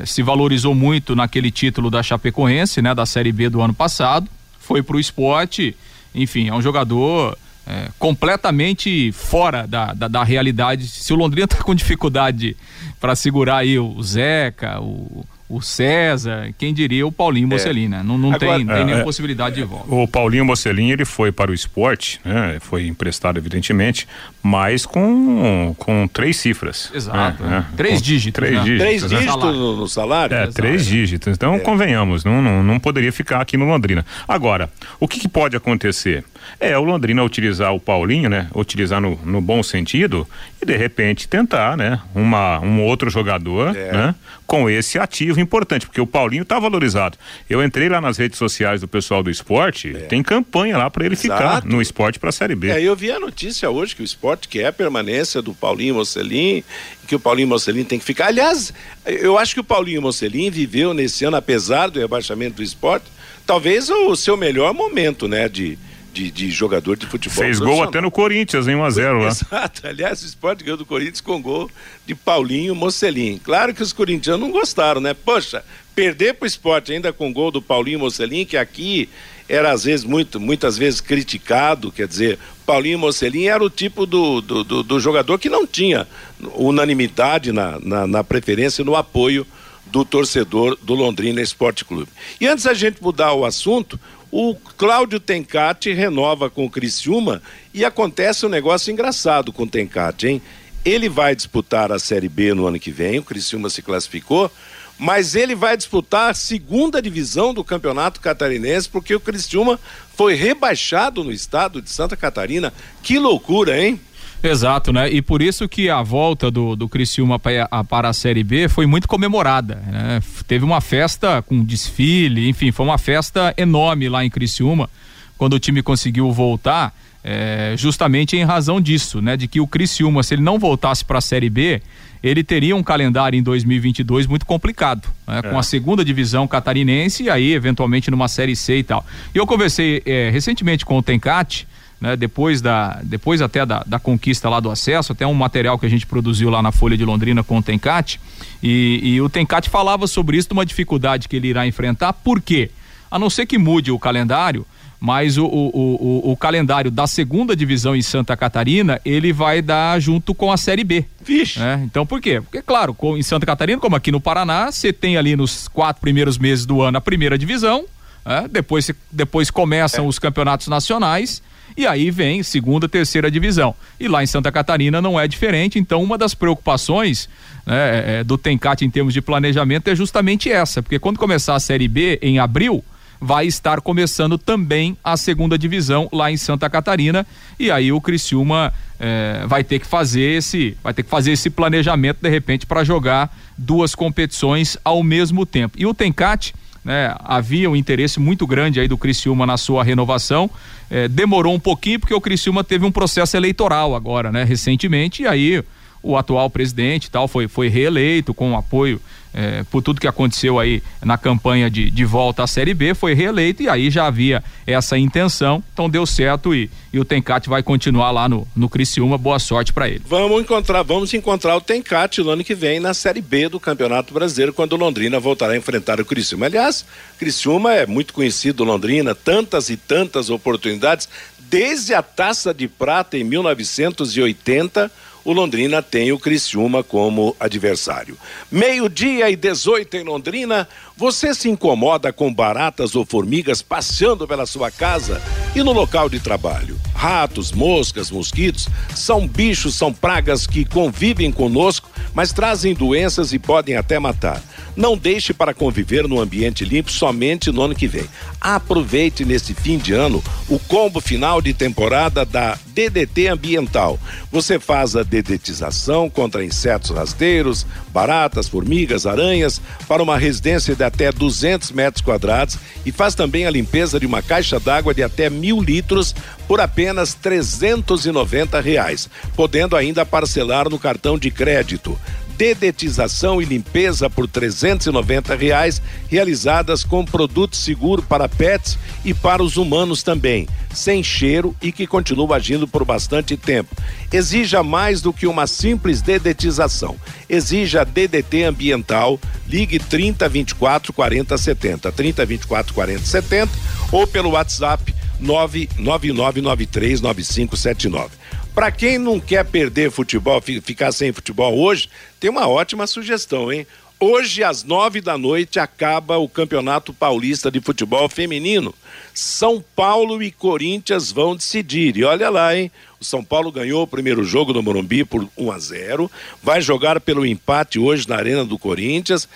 se 0.04 0.22
valorizou 0.22 0.76
muito 0.76 1.16
naquele 1.16 1.50
título 1.50 1.90
da 1.90 2.04
Chapecoense, 2.04 2.82
né, 2.82 2.94
da 2.94 3.06
Série 3.06 3.32
B 3.32 3.48
do 3.48 3.62
ano 3.62 3.74
passado, 3.74 4.28
foi 4.60 4.84
para 4.84 4.98
o 4.98 5.00
esporte, 5.00 5.74
enfim, 6.14 6.50
é 6.50 6.54
um 6.54 6.62
jogador 6.62 7.38
é, 7.66 7.88
completamente 7.98 9.12
fora 9.12 9.66
da, 9.66 9.94
da, 9.94 10.08
da, 10.08 10.24
realidade. 10.24 10.88
Se 10.88 11.14
o 11.14 11.16
Londrina 11.16 11.46
está 11.46 11.58
com 11.64 11.74
dificuldade 11.74 12.58
para 13.00 13.16
segurar 13.16 13.58
aí 13.58 13.80
o 13.80 14.02
Zeca, 14.04 14.82
o, 14.82 15.26
o 15.48 15.62
César, 15.62 16.54
quem 16.58 16.74
diria 16.74 17.06
o 17.06 17.12
Paulinho 17.12 17.48
Mocelin, 17.48 17.88
né? 17.88 18.02
Não, 18.04 18.18
não 18.18 18.34
Agora, 18.34 18.58
tem, 18.58 18.66
tem 18.66 18.76
é, 18.76 18.84
nenhuma 18.84 19.02
é, 19.02 19.04
possibilidade 19.04 19.56
de 19.56 19.64
volta. 19.64 19.94
O 19.94 20.08
Paulinho 20.08 20.44
Mocelin, 20.44 20.90
ele 20.90 21.06
foi 21.06 21.32
para 21.32 21.52
o 21.52 21.54
esporte, 21.54 22.20
né? 22.26 22.58
Foi 22.60 22.88
emprestado, 22.88 23.38
evidentemente, 23.38 24.08
mas 24.42 24.86
com, 24.86 25.76
com 25.78 26.08
três 26.08 26.38
cifras. 26.38 26.92
Exato. 26.94 27.44
Né? 27.44 27.66
Três 27.78 28.00
com 28.00 28.06
dígitos. 28.06 28.34
Três 28.34 28.54
né? 28.56 28.64
dígitos. 28.64 28.82
Três 28.88 29.04
né? 29.04 29.20
dígitos 29.20 29.56
no, 29.56 29.76
no, 29.78 29.88
salário? 29.88 30.36
É, 30.36 30.48
três 30.48 30.86
dígitos. 30.86 31.34
Então, 31.34 31.56
é. 31.56 31.60
convenhamos, 31.60 32.26
não, 32.26 32.42
não, 32.42 32.64
não 32.64 32.80
poderia 32.80 33.12
ficar 33.14 33.40
aqui 33.40 33.56
no 33.56 33.66
Londrina. 33.66 34.06
Agora, 34.28 34.70
o 35.00 35.08
que, 35.08 35.20
que 35.20 35.28
pode 35.28 35.56
acontecer? 35.56 36.26
É 36.60 36.78
o 36.78 36.84
Londrina 36.84 37.24
utilizar 37.24 37.74
o 37.74 37.80
Paulinho, 37.80 38.30
né? 38.30 38.48
Utilizar 38.56 39.02
no, 39.02 39.20
no 39.24 39.42
bom 39.42 39.62
sentido 39.62 40.28
e 40.62 40.66
de 40.66 40.76
repente 40.78 41.28
tentar, 41.28 41.76
né? 41.76 42.00
Uma, 42.14 42.60
um 42.60 42.82
outro 42.84 43.10
jogador, 43.10 43.76
é. 43.76 43.92
né? 43.92 44.16
Com 44.46 44.70
esse 44.70 45.00
ativo 45.00 45.40
importante, 45.40 45.86
porque 45.86 46.02
o 46.02 46.08
Paulinho 46.08 46.46
tá 46.46 46.60
valorizado. 46.60 47.18
Eu 47.50 47.64
entrei 47.64 47.90
lá 47.90 48.00
nas 48.00 48.18
redes 48.18 48.38
sociais 48.38 48.82
do 48.82 48.88
pessoal 48.88 49.24
do 49.24 49.30
esporte, 49.30 49.96
é. 49.96 50.00
tem 50.02 50.22
campanha 50.22 50.78
lá 50.78 50.90
para 50.90 51.06
ele 51.06 51.16
Exato. 51.16 51.42
ficar 51.42 51.66
no 51.66 51.82
esporte 51.82 52.20
para 52.20 52.30
a 52.30 52.32
Série 52.32 52.56
B. 52.56 52.70
É, 52.70 52.82
eu 52.82 52.96
vi 52.96 53.12
a 53.12 53.20
notícia 53.20 53.70
hoje 53.70 53.96
que 53.96 54.02
o 54.02 54.06
esporte 54.06 54.48
quer 54.48 54.68
a 54.68 54.74
permanência 54.74 55.42
do 55.42 55.54
Paulinho 55.54 55.96
Mocelin, 55.96 56.64
que 57.08 57.16
o 57.16 57.20
Paulinho 57.20 57.48
Mocelin 57.48 57.84
tem 57.84 58.00
que 58.00 58.06
ficar. 58.06 58.28
Aliás, 58.28 58.74
eu 59.06 59.38
acho 59.38 59.54
que 59.54 59.60
o 59.60 59.64
Paulinho 59.64 60.02
Mocelin 60.02 60.50
viveu 60.50 60.94
nesse 60.94 61.26
ano, 61.26 61.38
apesar 61.38 61.90
do 61.90 62.00
rebaixamento 62.00 62.58
do 62.58 62.64
esporte, 62.64 63.06
talvez 63.46 63.90
o 63.90 64.16
seu 64.16 64.38
melhor 64.38 64.74
momento, 64.74 65.28
né? 65.28 65.50
De, 65.50 65.78
de, 66.14 66.30
de 66.30 66.52
jogador 66.52 66.96
de 66.96 67.08
futebol. 67.08 67.44
Fez 67.44 67.60
gol 67.60 67.82
até 67.82 68.00
no 68.00 68.12
Corinthians, 68.12 68.68
em 68.68 68.74
1x0 68.74 69.20
lá. 69.20 69.28
Exato. 69.28 69.88
Aliás, 69.88 70.22
o 70.22 70.26
esporte 70.26 70.64
ganhou 70.64 70.78
do 70.78 70.86
Corinthians 70.86 71.20
com 71.20 71.42
gol 71.42 71.70
de 72.06 72.14
Paulinho 72.14 72.76
Mocelin. 72.76 73.40
Claro 73.44 73.74
que 73.74 73.82
os 73.82 73.92
corintianos 73.92 74.42
não 74.42 74.52
gostaram, 74.52 75.02
né? 75.02 75.14
Poxa, 75.14 75.66
perder 75.96 76.36
pro 76.36 76.48
esporte 76.48 76.94
ainda 76.94 77.12
com 77.12 77.34
gol 77.34 77.50
do 77.50 77.62
Paulinho 77.62 78.00
Mocelin, 78.00 78.46
que 78.46 78.56
aqui 78.56 79.10
era 79.50 79.72
às 79.72 79.84
vezes 79.84 80.06
muito, 80.06 80.40
muitas 80.40 80.78
vezes 80.78 81.02
criticado, 81.02 81.92
quer 81.92 82.08
dizer, 82.08 82.40
Paulinho 82.66 83.00
Mocelin 83.00 83.46
era 83.46 83.64
o 83.64 83.70
tipo 83.70 84.06
do, 84.06 84.40
do, 84.40 84.64
do, 84.64 84.84
do 84.84 85.00
jogador 85.00 85.38
que 85.38 85.50
não 85.50 85.68
tinha 85.68 86.08
unanimidade 86.56 87.52
na, 87.52 87.78
na, 87.80 88.08
na 88.08 88.24
preferência 88.24 88.82
e 88.82 88.86
no 88.86 88.96
apoio 88.96 89.46
do 89.88 90.06
torcedor 90.06 90.78
do 90.82 90.94
Londrina 90.94 91.42
Esporte 91.42 91.84
Clube. 91.84 92.10
E 92.40 92.48
antes 92.48 92.64
da 92.64 92.74
gente 92.74 93.04
mudar 93.04 93.34
o 93.34 93.46
assunto, 93.46 94.00
O 94.36 94.56
Cláudio 94.56 95.20
Tencati 95.20 95.94
renova 95.94 96.50
com 96.50 96.66
o 96.66 96.70
Criciúma 96.70 97.40
e 97.72 97.86
acontece 97.86 98.44
um 98.48 98.50
negócio 98.50 98.92
engraçado 98.92 99.54
com 99.54 99.62
o 99.62 99.70
Tencati, 99.70 100.26
hein? 100.26 100.42
Ele 100.84 101.08
vai 101.08 101.36
disputar 101.36 101.92
a 101.92 102.00
Série 102.00 102.28
B 102.28 102.52
no 102.56 102.66
ano 102.66 102.80
que 102.80 102.90
vem, 102.90 103.20
o 103.20 103.24
Criciúma 103.24 103.70
se 103.70 103.84
classificou, 103.84 104.52
mas 104.98 105.36
ele 105.36 105.54
vai 105.54 105.78
disputar 105.78 106.32
a 106.32 106.34
segunda 106.34 107.00
divisão 107.00 107.54
do 107.54 107.64
Campeonato 107.64 108.20
Catarinense, 108.20 108.90
porque 108.90 109.14
o 109.14 109.20
Criciúma 109.20 109.80
foi 110.16 110.34
rebaixado 110.34 111.24
no 111.24 111.32
estado 111.32 111.80
de 111.80 111.92
Santa 111.92 112.18
Catarina. 112.18 112.74
Que 113.04 113.20
loucura, 113.20 113.80
hein? 113.80 114.02
Exato, 114.44 114.92
né? 114.92 115.10
E 115.10 115.22
por 115.22 115.42
isso 115.42 115.70
que 115.70 115.90
a 115.90 116.02
volta 116.02 116.52
do, 116.52 116.76
do 116.76 116.90
Criciúma 116.90 117.40
para 117.40 118.10
a, 118.10 118.14
Série 118.14 118.44
B 118.44 118.68
foi 118.68 118.86
muito 118.86 119.08
comemorada. 119.08 119.76
Né? 119.88 120.20
Teve 120.46 120.66
uma 120.66 120.82
festa 120.82 121.42
com 121.42 121.64
desfile, 121.64 122.50
enfim, 122.50 122.70
foi 122.70 122.86
uma 122.86 122.98
festa 122.98 123.54
enorme 123.56 124.10
lá 124.10 124.26
em 124.26 124.30
Criciúma, 124.30 124.90
quando 125.38 125.54
o 125.54 125.60
time 125.60 125.82
conseguiu 125.82 126.30
voltar, 126.32 126.94
é, 127.24 127.74
justamente 127.78 128.36
em 128.36 128.44
razão 128.44 128.82
disso, 128.82 129.22
né? 129.22 129.38
De 129.38 129.48
que 129.48 129.62
o 129.62 129.68
Criciúma, 129.68 130.22
se 130.24 130.36
ele 130.36 130.42
não 130.42 130.60
voltasse 130.60 131.06
para 131.06 131.20
a 131.20 131.22
Série 131.22 131.50
B, 131.50 131.82
ele 132.22 132.44
teria 132.44 132.76
um 132.76 132.84
calendário 132.84 133.38
em 133.38 133.44
2022 133.44 134.28
muito 134.28 134.46
complicado, 134.46 135.08
né? 135.26 135.40
é. 135.40 135.42
com 135.42 135.58
a 135.58 135.64
segunda 135.64 136.04
divisão 136.04 136.48
catarinense 136.48 137.24
e 137.24 137.30
aí 137.30 137.54
eventualmente 137.54 138.12
numa 138.12 138.28
série 138.28 138.56
C 138.56 138.78
e 138.78 138.84
tal. 138.84 139.06
E 139.34 139.38
eu 139.38 139.48
conversei 139.48 140.02
é, 140.06 140.30
recentemente 140.32 140.86
com 140.86 140.98
o 140.98 141.02
Tencati, 141.02 141.68
né? 142.04 142.18
Depois 142.18 142.62
da, 142.62 143.00
depois 143.02 143.42
até 143.42 143.66
da, 143.66 143.82
da, 143.88 143.98
conquista 143.98 144.50
lá 144.50 144.60
do 144.60 144.70
acesso, 144.70 145.14
até 145.14 145.26
um 145.26 145.34
material 145.34 145.80
que 145.80 145.86
a 145.86 145.90
gente 145.90 146.06
produziu 146.06 146.50
lá 146.50 146.62
na 146.62 146.70
Folha 146.70 146.98
de 146.98 147.06
Londrina 147.06 147.46
com 147.46 147.60
o 147.60 147.64
Tencate, 147.64 148.20
e, 148.62 149.00
e 149.02 149.22
o 149.22 149.30
Tencate 149.30 149.70
falava 149.70 150.06
sobre 150.06 150.36
isso, 150.36 150.50
uma 150.52 150.66
dificuldade 150.66 151.30
que 151.30 151.38
ele 151.38 151.48
irá 151.48 151.66
enfrentar, 151.66 152.12
por 152.12 152.42
quê? 152.42 152.70
A 153.10 153.18
não 153.18 153.30
ser 153.30 153.46
que 153.46 153.58
mude 153.58 153.90
o 153.90 153.98
calendário, 153.98 154.66
mas 155.00 155.38
o, 155.38 155.46
o, 155.46 155.70
o, 155.74 156.32
o, 156.32 156.36
calendário 156.36 156.92
da 156.92 157.08
segunda 157.08 157.56
divisão 157.56 157.96
em 157.96 158.02
Santa 158.02 158.36
Catarina, 158.36 159.00
ele 159.06 159.32
vai 159.32 159.62
dar 159.62 159.98
junto 160.02 160.36
com 160.36 160.52
a 160.52 160.58
Série 160.58 160.84
B. 160.84 161.06
Vixe. 161.26 161.58
Né? 161.58 161.84
Então 161.86 162.06
por 162.06 162.20
quê? 162.20 162.42
Porque, 162.42 162.62
claro, 162.62 162.94
com, 162.94 163.18
em 163.18 163.24
Santa 163.24 163.46
Catarina, 163.46 163.80
como 163.80 163.96
aqui 163.96 164.12
no 164.12 164.20
Paraná, 164.20 164.70
você 164.70 164.92
tem 164.92 165.16
ali 165.16 165.38
nos 165.38 165.70
quatro 165.70 166.02
primeiros 166.02 166.38
meses 166.38 166.66
do 166.66 166.82
ano 166.82 166.98
a 166.98 167.02
primeira 167.02 167.38
divisão, 167.38 167.86
né? 168.26 168.46
depois, 168.52 168.92
depois 169.10 169.50
começam 169.50 170.04
é. 170.04 170.08
os 170.08 170.20
campeonatos 170.20 170.68
nacionais 170.68 171.42
e 171.76 171.88
aí 171.88 172.12
vem 172.12 172.44
segunda, 172.44 172.88
terceira 172.88 173.30
divisão. 173.30 173.76
E 174.00 174.08
lá 174.08 174.24
em 174.24 174.28
Santa 174.28 174.52
Catarina 174.52 175.02
não 175.02 175.20
é 175.20 175.28
diferente, 175.28 175.80
então 175.80 176.02
uma 176.04 176.18
das 176.18 176.34
preocupações 176.34 177.30
né, 177.66 178.20
é, 178.20 178.24
do 178.24 178.38
Tencat 178.38 178.84
em 178.84 178.90
termos 178.90 179.14
de 179.14 179.22
planejamento 179.22 179.88
é 179.88 179.96
justamente 179.96 180.52
essa, 180.52 180.82
porque 180.82 181.00
quando 181.00 181.18
começar 181.18 181.56
a 181.56 181.60
Série 181.60 181.88
B 181.88 182.20
em 182.22 182.40
abril, 182.40 182.84
vai 183.24 183.48
estar 183.48 183.80
começando 183.80 184.38
também 184.38 184.98
a 185.02 185.16
segunda 185.16 185.58
divisão 185.58 186.10
lá 186.12 186.30
em 186.30 186.36
Santa 186.36 186.70
Catarina 186.70 187.26
e 187.58 187.72
aí 187.72 187.90
o 187.90 188.02
Criciúma 188.02 188.74
é, 189.00 189.46
vai 189.48 189.64
ter 189.64 189.80
que 189.80 189.88
fazer 189.88 190.38
esse 190.38 190.78
vai 190.84 190.94
ter 190.94 191.04
que 191.04 191.10
fazer 191.10 191.32
esse 191.32 191.50
planejamento 191.50 192.18
de 192.22 192.30
repente 192.30 192.66
para 192.66 192.84
jogar 192.84 193.34
duas 193.58 193.96
competições 193.96 194.78
ao 194.84 195.02
mesmo 195.02 195.46
tempo 195.46 195.78
e 195.80 195.86
o 195.86 195.94
Tencat 195.94 196.54
né, 196.84 197.16
havia 197.20 197.70
um 197.70 197.76
interesse 197.76 198.20
muito 198.20 198.46
grande 198.46 198.80
aí 198.80 198.88
do 198.88 198.98
Criciúma 198.98 199.46
na 199.46 199.58
sua 199.58 199.84
renovação. 199.84 200.50
É, 200.90 201.08
demorou 201.08 201.54
um 201.54 201.60
pouquinho 201.60 202.00
porque 202.00 202.14
o 202.14 202.22
Criciúma 202.22 202.64
teve 202.64 202.86
um 202.86 202.92
processo 202.92 203.38
eleitoral 203.38 203.96
agora, 203.96 204.32
né, 204.32 204.44
recentemente, 204.44 205.24
e 205.24 205.28
aí 205.28 205.64
o 206.02 206.18
atual 206.18 206.50
presidente 206.50 207.10
tal 207.10 207.28
foi, 207.28 207.48
foi 207.48 207.70
reeleito 207.70 208.34
com 208.34 208.52
o 208.52 208.58
apoio 208.58 209.02
é, 209.34 209.64
por 209.64 209.82
tudo 209.82 210.00
que 210.00 210.08
aconteceu 210.08 210.60
aí 210.60 210.84
na 211.02 211.18
campanha 211.18 211.70
de, 211.70 211.90
de 211.90 212.06
volta 212.06 212.44
à 212.44 212.48
Série 212.48 212.74
B, 212.74 212.94
foi 212.94 213.14
reeleito 213.14 213.64
e 213.64 213.70
aí 213.70 213.90
já 213.90 214.06
havia 214.06 214.44
essa 214.66 214.98
intenção, 214.98 215.64
então 215.74 215.90
deu 215.90 216.06
certo 216.06 216.54
e, 216.54 216.70
e 216.92 217.00
o 217.00 217.06
Tencate 217.06 217.50
vai 217.50 217.64
continuar 217.64 218.12
lá 218.12 218.30
no, 218.30 218.48
no 218.56 218.70
Criciúma, 218.70 219.18
boa 219.18 219.40
sorte 219.40 219.74
para 219.74 219.90
ele. 219.90 220.02
Vamos 220.08 220.42
encontrar, 220.42 220.84
vamos 220.84 221.14
encontrar 221.14 221.56
o 221.56 221.62
Tencate 221.62 222.22
no 222.22 222.30
ano 222.30 222.44
que 222.44 222.54
vem 222.54 222.80
na 222.80 222.94
Série 222.94 223.22
B 223.22 223.50
do 223.50 223.60
Campeonato 223.60 224.14
Brasileiro, 224.14 224.54
quando 224.54 224.76
Londrina 224.76 225.20
voltará 225.20 225.54
a 225.54 225.58
enfrentar 225.58 226.00
o 226.00 226.06
Criciúma. 226.06 226.46
Aliás, 226.46 226.86
Criciúma 227.18 227.74
é 227.74 227.86
muito 227.86 228.14
conhecido 228.14 228.64
Londrina, 228.64 229.16
tantas 229.16 229.70
e 229.70 229.78
tantas 229.78 230.30
oportunidades, 230.30 231.10
desde 231.40 231.94
a 231.94 232.02
Taça 232.02 232.54
de 232.54 232.68
Prata 232.68 233.18
em 233.18 233.24
1980, 233.24 234.92
o 235.24 235.32
Londrina 235.32 235.82
tem 235.82 236.12
o 236.12 236.20
Criciúma 236.20 236.84
como 236.84 237.36
adversário. 237.40 238.18
Meio-dia 238.52 239.30
e 239.30 239.36
18 239.36 239.98
em 239.98 240.04
Londrina, 240.04 240.68
você 240.96 241.34
se 241.34 241.50
incomoda 241.50 242.14
com 242.14 242.34
baratas 242.34 242.96
ou 242.96 243.06
formigas 243.06 243.62
passeando 243.62 244.28
pela 244.28 244.46
sua 244.46 244.70
casa 244.70 245.22
e 245.56 245.64
no 245.64 245.72
local 245.72 246.08
de 246.08 246.20
trabalho? 246.20 246.80
Ratos, 246.94 247.52
moscas, 247.52 248.12
mosquitos 248.12 248.70
são 248.96 249.28
bichos, 249.28 249.76
são 249.76 249.92
pragas 249.92 250.46
que 250.46 250.64
convivem 250.64 251.32
conosco, 251.32 251.90
mas 252.14 252.32
trazem 252.32 252.74
doenças 252.74 253.34
e 253.34 253.40
podem 253.40 253.76
até 253.76 253.98
matar. 253.98 254.42
Não 254.76 254.98
deixe 254.98 255.34
para 255.34 255.54
conviver 255.54 256.08
no 256.08 256.20
ambiente 256.20 256.66
limpo 256.66 256.92
somente 256.92 257.52
no 257.52 257.62
ano 257.62 257.76
que 257.76 257.88
vem. 257.88 258.06
Aproveite 258.42 259.24
nesse 259.24 259.54
fim 259.54 259.78
de 259.78 259.94
ano 259.94 260.24
o 260.50 260.58
combo 260.58 261.00
final 261.00 261.42
de 261.42 261.54
temporada 261.54 262.26
da 262.26 262.58
DDT 262.68 263.28
Ambiental. 263.28 264.00
Você 264.32 264.60
faz 264.60 264.96
a 264.96 265.04
dedetização 265.04 266.10
contra 266.10 266.44
insetos 266.44 266.90
rasteiros, 266.90 267.68
baratas, 267.90 268.48
formigas, 268.48 269.06
aranhas, 269.06 269.62
para 269.88 270.02
uma 270.02 270.18
residência 270.18 270.76
de 270.84 270.88
até 270.88 271.12
200 271.12 271.72
metros 271.72 272.04
quadrados 272.04 272.58
e 272.86 272.92
faz 272.92 273.16
também 273.16 273.46
a 273.46 273.52
limpeza 273.52 274.00
de 274.00 274.06
uma 274.06 274.22
caixa 274.22 274.60
d'água 274.60 274.94
de 274.94 275.02
até 275.02 275.30
mil 275.30 275.62
litros 275.62 276.14
por 276.48 276.60
apenas 276.60 277.14
390 277.14 278.60
reais, 278.60 279.10
podendo 279.36 279.76
ainda 279.78 280.06
parcelar 280.06 280.70
no 280.70 280.78
cartão 280.78 281.18
de 281.18 281.32
crédito 281.32 281.98
dedetização 282.44 283.42
e 283.42 283.46
limpeza 283.46 284.10
por 284.10 284.28
390 284.28 285.34
reais, 285.34 285.82
realizadas 286.10 286.84
com 286.84 287.06
produto 287.06 287.56
seguro 287.56 288.02
para 288.02 288.28
pets 288.28 288.78
e 289.06 289.14
para 289.14 289.42
os 289.42 289.56
humanos 289.56 290.04
também, 290.04 290.46
sem 290.74 291.02
cheiro 291.02 291.56
e 291.62 291.72
que 291.72 291.88
continua 291.88 292.36
agindo 292.36 292.68
por 292.68 292.84
bastante 292.84 293.38
tempo. 293.38 293.74
Exija 294.12 294.62
mais 294.62 295.02
do 295.02 295.14
que 295.14 295.26
uma 295.26 295.48
simples 295.48 296.02
dedetização. 296.02 296.98
Exija 297.30 297.86
DDT 297.86 298.44
ambiental. 298.44 299.18
Ligue 299.48 299.80
30 299.80 300.28
24 300.28 300.92
40 300.92 301.38
70, 301.38 301.94
30 301.94 302.26
24 302.26 302.74
40 302.74 303.06
70 303.06 303.54
ou 303.90 304.06
pelo 304.06 304.32
WhatsApp 304.32 304.94
999939579. 305.22 308.10
Para 308.54 308.72
quem 308.72 309.00
não 309.00 309.20
quer 309.20 309.44
perder 309.44 309.90
futebol, 309.90 310.40
ficar 310.40 310.92
sem 310.92 311.12
futebol 311.12 311.58
hoje, 311.58 311.90
tem 312.20 312.30
uma 312.30 312.48
ótima 312.48 312.86
sugestão, 312.86 313.52
hein? 313.52 313.66
Hoje, 314.00 314.44
às 314.44 314.64
nove 314.64 315.02
da 315.02 315.18
noite, 315.18 315.60
acaba 315.60 316.18
o 316.18 316.30
Campeonato 316.30 316.94
Paulista 316.94 317.50
de 317.50 317.60
Futebol 317.60 318.08
Feminino. 318.10 318.76
São 319.14 319.64
Paulo 319.76 320.22
e 320.22 320.30
Corinthians 320.30 321.12
vão 321.12 321.36
decidir. 321.36 321.98
E 321.98 322.04
olha 322.04 322.30
lá, 322.30 322.56
hein? 322.56 322.70
O 323.00 323.06
São 323.06 323.24
Paulo 323.24 323.52
ganhou 323.52 323.82
o 323.82 323.88
primeiro 323.88 324.24
jogo 324.24 324.54
no 324.54 324.62
Morumbi 324.62 325.04
por 325.04 325.28
1 325.38 325.52
a 325.52 325.58
0. 325.58 326.12
Vai 326.42 326.62
jogar 326.62 327.00
pelo 327.00 327.26
empate 327.26 327.80
hoje 327.80 328.08
na 328.08 328.18
Arena 328.18 328.44
do 328.44 328.60
Corinthians. 328.60 329.28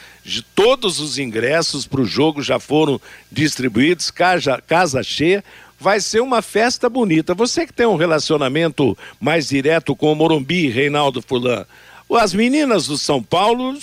Todos 0.53 0.99
os 0.99 1.17
ingressos 1.17 1.87
para 1.87 2.01
o 2.01 2.05
jogo 2.05 2.43
já 2.43 2.59
foram 2.59 2.99
distribuídos, 3.31 4.11
casa, 4.11 4.61
casa 4.67 5.01
cheia 5.01 5.43
vai 5.79 5.99
ser 5.99 6.21
uma 6.21 6.41
festa 6.41 6.89
bonita. 6.89 7.33
Você 7.33 7.65
que 7.65 7.73
tem 7.73 7.85
um 7.85 7.95
relacionamento 7.95 8.97
mais 9.19 9.47
direto 9.47 9.95
com 9.95 10.11
o 10.11 10.15
Morumbi, 10.15 10.69
Reinaldo 10.69 11.21
Fulan, 11.21 11.65
as 12.15 12.33
meninas 12.33 12.87
do 12.87 12.97
São 12.97 13.21
Paulo 13.21 13.77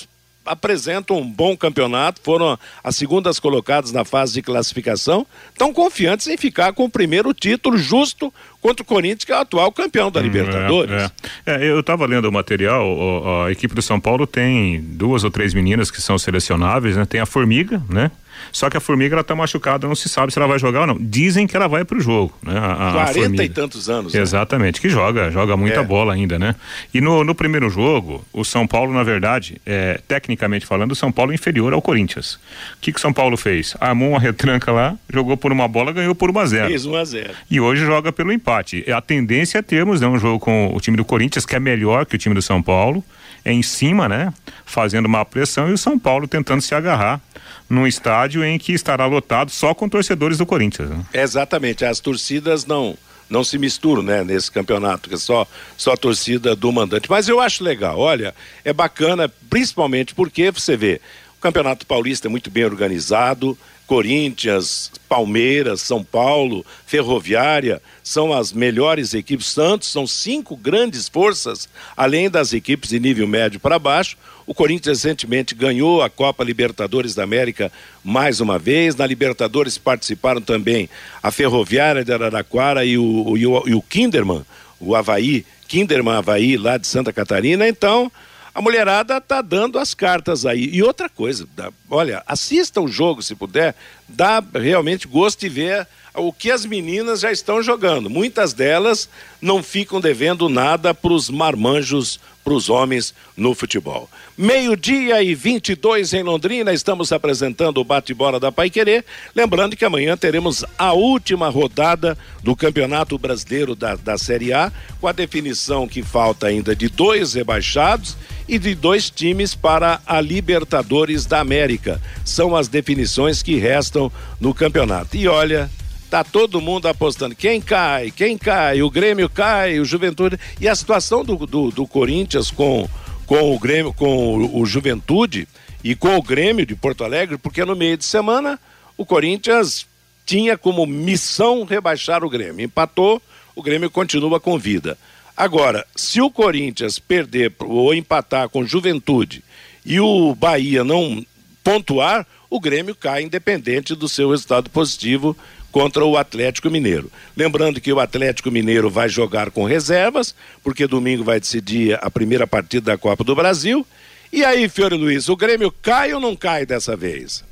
apresentam 0.46 1.18
um 1.18 1.26
bom 1.26 1.56
campeonato, 1.56 2.20
foram 2.22 2.58
as 2.82 2.96
segundas 2.96 3.40
colocadas 3.40 3.92
na 3.92 4.04
fase 4.04 4.34
de 4.34 4.42
classificação, 4.42 5.26
estão 5.50 5.72
confiantes 5.72 6.26
em 6.26 6.36
ficar 6.36 6.72
com 6.72 6.84
o 6.84 6.90
primeiro 6.90 7.32
título 7.32 7.78
justo 7.78 8.32
contra 8.60 8.82
o 8.82 8.86
Corinthians, 8.86 9.24
que 9.24 9.32
é 9.32 9.36
o 9.36 9.40
atual 9.40 9.72
campeão 9.72 10.10
da 10.10 10.20
hum, 10.20 10.24
Libertadores. 10.24 11.10
É, 11.46 11.54
é. 11.54 11.64
é 11.64 11.70
eu 11.70 11.80
estava 11.80 12.06
lendo 12.06 12.26
o 12.26 12.32
material, 12.32 13.46
a 13.46 13.52
equipe 13.52 13.74
do 13.74 13.82
São 13.82 13.98
Paulo 13.98 14.26
tem 14.26 14.80
duas 14.80 15.24
ou 15.24 15.30
três 15.30 15.54
meninas 15.54 15.90
que 15.90 16.00
são 16.00 16.18
selecionáveis, 16.18 16.96
né? 16.96 17.04
Tem 17.06 17.20
a 17.20 17.26
Formiga, 17.26 17.82
né? 17.88 18.10
Só 18.52 18.70
que 18.70 18.76
a 18.76 18.80
formiga 18.80 19.14
ela 19.14 19.24
tá 19.24 19.34
machucada, 19.34 19.86
não 19.86 19.94
se 19.94 20.08
sabe 20.08 20.32
se 20.32 20.38
ela 20.38 20.48
vai 20.48 20.58
jogar 20.58 20.82
ou 20.82 20.86
não. 20.86 20.98
Dizem 21.00 21.46
que 21.46 21.56
ela 21.56 21.68
vai 21.68 21.84
pro 21.84 22.00
jogo, 22.00 22.32
né? 22.42 22.58
A, 22.58 22.90
a 22.90 22.92
40 22.92 23.44
e 23.44 23.48
tantos 23.48 23.88
anos. 23.88 24.12
Né? 24.12 24.20
Exatamente, 24.20 24.80
que 24.80 24.88
joga, 24.88 25.30
joga 25.30 25.56
muita 25.56 25.80
é. 25.80 25.84
bola 25.84 26.14
ainda, 26.14 26.38
né? 26.38 26.54
E 26.92 27.00
no, 27.00 27.24
no 27.24 27.34
primeiro 27.34 27.68
jogo, 27.68 28.24
o 28.32 28.44
São 28.44 28.66
Paulo, 28.66 28.92
na 28.92 29.02
verdade, 29.02 29.60
é, 29.64 30.00
tecnicamente 30.06 30.66
falando, 30.66 30.92
o 30.92 30.96
São 30.96 31.10
Paulo 31.10 31.32
é 31.32 31.34
inferior 31.34 31.72
ao 31.72 31.82
Corinthians. 31.82 32.34
O 32.34 32.80
que 32.80 32.92
que 32.92 32.98
o 32.98 33.00
São 33.00 33.12
Paulo 33.12 33.36
fez? 33.36 33.76
Armou 33.80 34.10
uma 34.10 34.20
retranca 34.20 34.72
lá, 34.72 34.96
jogou 35.12 35.36
por 35.36 35.52
uma 35.52 35.68
bola, 35.68 35.92
ganhou 35.92 36.14
por 36.14 36.30
1 36.30 36.38
a 36.38 36.46
0. 36.46 36.68
Fez 36.68 36.86
1 36.86 36.96
a 36.96 37.04
0. 37.04 37.30
E 37.50 37.60
hoje 37.60 37.84
joga 37.84 38.12
pelo 38.12 38.32
empate. 38.32 38.84
A 38.90 39.00
tendência 39.00 39.58
é 39.58 39.62
termos 39.62 40.00
né, 40.00 40.06
um 40.06 40.18
jogo 40.18 40.38
com 40.38 40.74
o 40.74 40.80
time 40.80 40.96
do 40.96 41.04
Corinthians, 41.04 41.46
que 41.46 41.54
é 41.54 41.60
melhor 41.60 42.06
que 42.06 42.14
o 42.14 42.18
time 42.18 42.34
do 42.34 42.42
São 42.42 42.62
Paulo, 42.62 43.04
é 43.44 43.52
em 43.52 43.62
cima, 43.62 44.08
né? 44.08 44.32
Fazendo 44.64 45.06
uma 45.06 45.24
pressão 45.24 45.68
e 45.68 45.72
o 45.72 45.78
São 45.78 45.98
Paulo 45.98 46.26
tentando 46.26 46.62
se 46.62 46.74
agarrar 46.74 47.20
num 47.68 47.86
estádio 47.86 48.33
estádio 48.34 48.44
em 48.44 48.58
que 48.58 48.72
estará 48.72 49.06
lotado 49.06 49.50
só 49.50 49.74
com 49.74 49.88
torcedores 49.88 50.38
do 50.38 50.46
Corinthians. 50.46 50.90
Né? 50.90 51.04
Exatamente, 51.14 51.84
as 51.84 52.00
torcidas 52.00 52.66
não 52.66 52.96
não 53.30 53.42
se 53.42 53.56
misturam, 53.56 54.02
né, 54.02 54.22
nesse 54.22 54.50
campeonato, 54.50 55.08
que 55.08 55.14
é 55.14 55.18
só 55.18 55.46
só 55.78 55.94
a 55.94 55.96
torcida 55.96 56.54
do 56.54 56.70
mandante. 56.70 57.08
Mas 57.08 57.26
eu 57.26 57.40
acho 57.40 57.64
legal, 57.64 57.98
olha, 57.98 58.34
é 58.64 58.72
bacana, 58.72 59.32
principalmente 59.48 60.14
porque 60.14 60.50
você 60.50 60.76
vê, 60.76 61.00
o 61.38 61.40
Campeonato 61.40 61.86
Paulista 61.86 62.28
é 62.28 62.30
muito 62.30 62.50
bem 62.50 62.64
organizado, 62.64 63.56
Corinthians, 63.86 64.90
Palmeiras, 65.08 65.82
São 65.82 66.02
Paulo, 66.02 66.64
Ferroviária, 66.86 67.82
são 68.02 68.32
as 68.32 68.52
melhores 68.52 69.14
equipes. 69.14 69.46
Santos 69.46 69.88
são 69.88 70.06
cinco 70.06 70.56
grandes 70.56 71.08
forças, 71.08 71.68
além 71.96 72.30
das 72.30 72.52
equipes 72.52 72.90
de 72.90 72.98
nível 72.98 73.26
médio 73.26 73.60
para 73.60 73.78
baixo. 73.78 74.16
O 74.46 74.54
Corinthians 74.54 75.02
recentemente 75.02 75.54
ganhou 75.54 76.02
a 76.02 76.10
Copa 76.10 76.44
Libertadores 76.44 77.14
da 77.14 77.22
América 77.22 77.70
mais 78.02 78.40
uma 78.40 78.58
vez. 78.58 78.94
Na 78.94 79.06
Libertadores 79.06 79.78
participaram 79.78 80.40
também 80.40 80.88
a 81.22 81.30
Ferroviária 81.30 82.04
de 82.04 82.12
Araraquara 82.12 82.84
e 82.84 82.98
o, 82.98 83.36
e 83.36 83.46
o, 83.46 83.62
e 83.66 83.74
o 83.74 83.82
Kinderman, 83.82 84.44
o 84.80 84.94
Havaí, 84.94 85.44
Kinderman 85.68 86.16
Havaí, 86.16 86.56
lá 86.56 86.76
de 86.76 86.86
Santa 86.86 87.12
Catarina. 87.12 87.66
Então, 87.66 88.10
a 88.54 88.62
mulherada 88.62 89.20
tá 89.20 89.42
dando 89.42 89.78
as 89.78 89.94
cartas 89.94 90.46
aí. 90.46 90.70
E 90.72 90.82
outra 90.82 91.08
coisa, 91.08 91.48
olha, 91.90 92.22
assista 92.26 92.80
o 92.80 92.86
jogo 92.86 93.20
se 93.20 93.34
puder, 93.34 93.74
dá 94.08 94.42
realmente 94.54 95.08
gosto 95.08 95.40
de 95.40 95.48
ver 95.48 95.88
o 96.14 96.32
que 96.32 96.52
as 96.52 96.64
meninas 96.64 97.20
já 97.20 97.32
estão 97.32 97.60
jogando. 97.60 98.08
Muitas 98.08 98.52
delas 98.52 99.08
não 99.40 99.62
ficam 99.62 100.00
devendo 100.00 100.48
nada 100.48 100.94
para 100.94 101.12
os 101.12 101.28
marmanjos, 101.28 102.20
para 102.44 102.52
os 102.52 102.68
homens 102.68 103.14
no 103.34 103.54
futebol. 103.54 104.08
Meio-dia 104.36 105.22
e 105.22 105.34
22 105.34 106.12
em 106.12 106.22
Londrina, 106.22 106.72
estamos 106.72 107.10
apresentando 107.10 107.78
o 107.78 107.84
bate-bola 107.84 108.38
da 108.38 108.52
Pai 108.52 108.68
Querer. 108.68 109.04
Lembrando 109.34 109.74
que 109.74 109.84
amanhã 109.84 110.16
teremos 110.16 110.64
a 110.76 110.92
última 110.92 111.48
rodada 111.48 112.18
do 112.42 112.54
Campeonato 112.54 113.18
Brasileiro 113.18 113.74
da, 113.74 113.96
da 113.96 114.18
Série 114.18 114.52
A, 114.52 114.70
com 115.00 115.08
a 115.08 115.12
definição 115.12 115.88
que 115.88 116.02
falta 116.02 116.48
ainda 116.48 116.76
de 116.76 116.88
dois 116.88 117.32
rebaixados 117.32 118.16
e 118.46 118.58
de 118.58 118.74
dois 118.74 119.08
times 119.08 119.54
para 119.54 120.00
a 120.06 120.20
Libertadores 120.20 121.24
da 121.24 121.40
América. 121.40 122.00
São 122.24 122.54
as 122.54 122.68
definições 122.68 123.42
que 123.42 123.56
restam 123.56 124.12
no 124.38 124.52
campeonato. 124.52 125.16
E 125.16 125.26
olha, 125.26 125.70
tá 126.14 126.22
todo 126.22 126.60
mundo 126.60 126.86
apostando. 126.86 127.34
Quem 127.34 127.60
cai? 127.60 128.08
Quem 128.12 128.38
cai? 128.38 128.80
O 128.82 128.88
Grêmio 128.88 129.28
cai, 129.28 129.80
o 129.80 129.84
Juventude. 129.84 130.38
E 130.60 130.68
a 130.68 130.74
situação 130.76 131.24
do, 131.24 131.34
do, 131.44 131.72
do 131.72 131.88
Corinthians 131.88 132.52
com, 132.52 132.88
com 133.26 133.52
o 133.52 133.58
Grêmio, 133.58 133.92
com 133.92 134.38
o, 134.38 134.60
o 134.60 134.64
Juventude 134.64 135.48
e 135.82 135.96
com 135.96 136.16
o 136.16 136.22
Grêmio 136.22 136.64
de 136.64 136.76
Porto 136.76 137.02
Alegre, 137.02 137.36
porque 137.36 137.64
no 137.64 137.74
meio 137.74 137.96
de 137.96 138.04
semana 138.04 138.60
o 138.96 139.04
Corinthians 139.04 139.88
tinha 140.24 140.56
como 140.56 140.86
missão 140.86 141.64
rebaixar 141.64 142.22
o 142.22 142.30
Grêmio. 142.30 142.64
Empatou, 142.64 143.20
o 143.56 143.60
Grêmio 143.60 143.90
continua 143.90 144.38
com 144.38 144.56
vida. 144.56 144.96
Agora, 145.36 145.84
se 145.96 146.20
o 146.20 146.30
Corinthians 146.30 146.96
perder 146.96 147.52
ou 147.58 147.92
empatar 147.92 148.48
com 148.48 148.64
Juventude 148.64 149.42
e 149.84 149.98
o 149.98 150.32
Bahia 150.32 150.84
não 150.84 151.26
pontuar, 151.64 152.24
o 152.48 152.60
Grêmio 152.60 152.94
cai 152.94 153.24
independente 153.24 153.96
do 153.96 154.08
seu 154.08 154.30
resultado 154.30 154.70
positivo 154.70 155.36
contra 155.74 156.04
o 156.04 156.16
Atlético 156.16 156.70
Mineiro. 156.70 157.10
Lembrando 157.36 157.80
que 157.80 157.92
o 157.92 157.98
Atlético 157.98 158.48
Mineiro 158.48 158.88
vai 158.88 159.08
jogar 159.08 159.50
com 159.50 159.64
reservas, 159.64 160.32
porque 160.62 160.86
domingo 160.86 161.24
vai 161.24 161.40
decidir 161.40 161.98
a 162.00 162.08
primeira 162.08 162.46
partida 162.46 162.92
da 162.92 162.96
Copa 162.96 163.24
do 163.24 163.34
Brasil. 163.34 163.84
E 164.32 164.44
aí, 164.44 164.68
Fiore 164.68 164.96
Luiz, 164.96 165.28
o 165.28 165.34
Grêmio 165.34 165.74
cai 165.82 166.14
ou 166.14 166.20
não 166.20 166.36
cai 166.36 166.64
dessa 166.64 166.94
vez? 166.94 167.44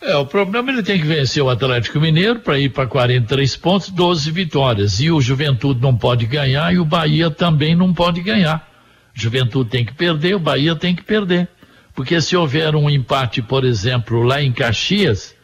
É, 0.00 0.16
o 0.16 0.24
problema 0.24 0.72
ele 0.72 0.82
tem 0.82 0.98
que 0.98 1.06
vencer 1.06 1.42
o 1.42 1.50
Atlético 1.50 2.00
Mineiro 2.00 2.40
para 2.40 2.58
ir 2.58 2.70
para 2.70 2.86
43 2.86 3.56
pontos, 3.56 3.90
12 3.90 4.30
vitórias. 4.30 4.98
E 4.98 5.10
o 5.10 5.20
Juventude 5.20 5.82
não 5.82 5.94
pode 5.94 6.24
ganhar 6.24 6.72
e 6.72 6.78
o 6.78 6.84
Bahia 6.84 7.30
também 7.30 7.76
não 7.76 7.92
pode 7.92 8.22
ganhar. 8.22 8.66
Juventude 9.12 9.68
tem 9.68 9.84
que 9.84 9.92
perder, 9.92 10.36
o 10.36 10.40
Bahia 10.40 10.74
tem 10.74 10.96
que 10.96 11.02
perder. 11.02 11.46
Porque 11.94 12.22
se 12.22 12.34
houver 12.34 12.74
um 12.74 12.88
empate, 12.88 13.42
por 13.42 13.66
exemplo, 13.66 14.22
lá 14.22 14.42
em 14.42 14.50
Caxias, 14.50 15.34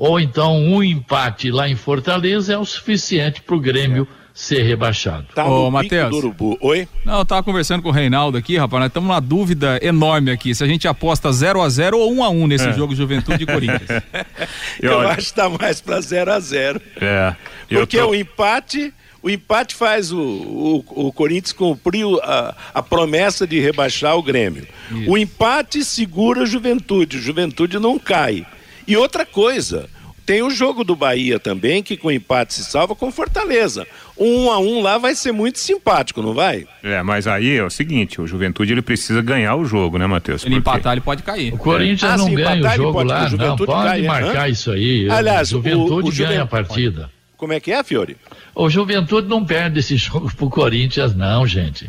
ou 0.00 0.18
então 0.18 0.56
um 0.56 0.82
empate 0.82 1.50
lá 1.50 1.68
em 1.68 1.76
Fortaleza, 1.76 2.54
é 2.54 2.56
o 2.56 2.64
suficiente 2.64 3.42
para 3.42 3.54
o 3.54 3.60
Grêmio 3.60 4.08
é 4.16 4.20
ser 4.32 4.62
rebaixado. 4.62 5.26
Tá 5.34 5.44
Ô, 5.44 5.70
Matheus. 5.70 6.16
Oi? 6.62 6.88
Não, 7.04 7.18
eu 7.18 7.24
tava 7.26 7.42
conversando 7.42 7.82
com 7.82 7.90
o 7.90 7.92
Reinaldo 7.92 8.38
aqui, 8.38 8.56
rapaz, 8.56 8.80
nós 8.80 8.88
estamos 8.88 9.06
numa 9.06 9.20
dúvida 9.20 9.78
enorme 9.82 10.30
aqui, 10.30 10.54
se 10.54 10.64
a 10.64 10.66
gente 10.66 10.88
aposta 10.88 11.30
0 11.30 11.60
a 11.60 11.68
0 11.68 11.98
ou 11.98 12.12
1 12.12 12.16
um 12.16 12.24
a 12.24 12.30
1 12.30 12.42
um 12.42 12.46
nesse 12.46 12.68
é. 12.68 12.72
jogo 12.72 12.94
Juventude 12.94 13.42
e 13.42 13.46
Corinthians. 13.46 14.02
eu, 14.80 14.92
eu 14.92 15.00
acho 15.00 15.26
que 15.26 15.34
tá 15.34 15.50
mais 15.50 15.82
para 15.82 16.00
0 16.00 16.32
a 16.32 16.40
0 16.40 16.80
É. 16.98 17.36
Porque 17.68 17.98
tô... 17.98 18.08
o 18.08 18.14
empate 18.14 18.94
o 19.22 19.28
empate 19.28 19.74
faz 19.74 20.10
o, 20.10 20.18
o, 20.18 21.08
o 21.08 21.12
Corinthians 21.12 21.52
cumprir 21.52 22.06
a, 22.22 22.54
a, 22.72 22.82
promessa 22.82 23.46
de 23.46 23.60
rebaixar 23.60 24.16
o 24.16 24.22
Grêmio. 24.22 24.66
Isso. 24.90 25.10
O 25.10 25.18
empate 25.18 25.84
segura 25.84 26.44
a 26.44 26.46
juventude, 26.46 27.18
a 27.18 27.20
juventude 27.20 27.78
não 27.78 27.98
cai. 27.98 28.46
E 28.90 28.96
outra 28.96 29.24
coisa, 29.24 29.88
tem 30.26 30.42
o 30.42 30.50
jogo 30.50 30.82
do 30.82 30.96
Bahia 30.96 31.38
também, 31.38 31.80
que 31.80 31.96
com 31.96 32.10
empate 32.10 32.54
se 32.54 32.64
salva 32.64 32.92
com 32.92 33.12
Fortaleza. 33.12 33.86
Um 34.18 34.50
a 34.50 34.58
um 34.58 34.82
lá 34.82 34.98
vai 34.98 35.14
ser 35.14 35.30
muito 35.30 35.60
simpático, 35.60 36.20
não 36.20 36.34
vai? 36.34 36.66
É, 36.82 37.00
mas 37.00 37.28
aí 37.28 37.56
é 37.56 37.62
o 37.62 37.70
seguinte, 37.70 38.20
o 38.20 38.26
Juventude 38.26 38.72
ele 38.72 38.82
precisa 38.82 39.22
ganhar 39.22 39.54
o 39.54 39.64
jogo, 39.64 39.96
né, 39.96 40.08
Matheus? 40.08 40.44
Ele 40.44 40.56
empatar, 40.56 40.94
ele 40.94 41.02
pode 41.02 41.22
cair. 41.22 41.54
O 41.54 41.56
Corinthians 41.56 42.14
é. 42.14 42.16
não 42.16 42.34
ganha 42.34 42.56
empatar, 42.56 42.72
o 42.72 42.82
jogo 42.82 42.92
pode, 42.94 43.08
lá, 43.08 43.28
o 43.28 43.36
não, 43.36 43.56
pode 43.56 43.70
cai, 43.70 44.02
marcar 44.02 44.46
hein? 44.48 44.52
isso 44.52 44.72
aí. 44.72 45.08
Aliás, 45.08 45.48
o 45.50 45.52
Juventude 45.52 46.08
o, 46.08 46.12
o 46.12 46.26
ganha 46.26 46.42
a 46.42 46.46
partida. 46.46 47.10
Como 47.36 47.52
é 47.52 47.60
que 47.60 47.70
é, 47.70 47.84
Fiore? 47.84 48.16
O 48.56 48.68
Juventude 48.68 49.28
não 49.28 49.44
perde 49.44 49.78
esse 49.78 49.94
jogo 49.96 50.34
pro 50.34 50.50
Corinthians, 50.50 51.14
não, 51.14 51.46
gente. 51.46 51.88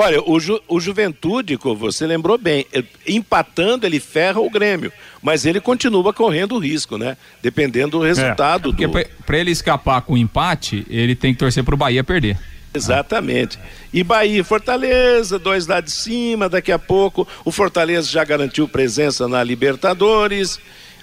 Olha, 0.00 0.22
o, 0.24 0.38
Ju, 0.38 0.60
o 0.68 0.78
Juventude, 0.78 1.58
você 1.76 2.06
lembrou 2.06 2.38
bem, 2.38 2.64
eh, 2.72 2.84
empatando 3.04 3.84
ele 3.84 3.98
ferra 3.98 4.38
o 4.38 4.48
Grêmio, 4.48 4.92
mas 5.20 5.44
ele 5.44 5.60
continua 5.60 6.14
correndo 6.14 6.54
o 6.54 6.58
risco, 6.60 6.96
né? 6.96 7.16
Dependendo 7.42 7.98
do 7.98 8.04
resultado. 8.04 8.68
É, 8.68 8.86
porque 8.86 8.86
do... 8.86 9.24
para 9.26 9.38
ele 9.38 9.50
escapar 9.50 10.02
com 10.02 10.12
o 10.12 10.16
empate, 10.16 10.86
ele 10.88 11.16
tem 11.16 11.32
que 11.32 11.40
torcer 11.40 11.64
pro 11.64 11.76
Bahia 11.76 12.04
perder. 12.04 12.38
Exatamente. 12.72 13.58
E 13.92 14.04
Bahia 14.04 14.38
e 14.38 14.44
Fortaleza, 14.44 15.36
dois 15.36 15.66
lá 15.66 15.80
de 15.80 15.90
cima, 15.90 16.48
daqui 16.48 16.70
a 16.70 16.78
pouco 16.78 17.26
o 17.44 17.50
Fortaleza 17.50 18.08
já 18.08 18.22
garantiu 18.22 18.68
presença 18.68 19.26
na 19.26 19.42
Libertadores, 19.42 20.60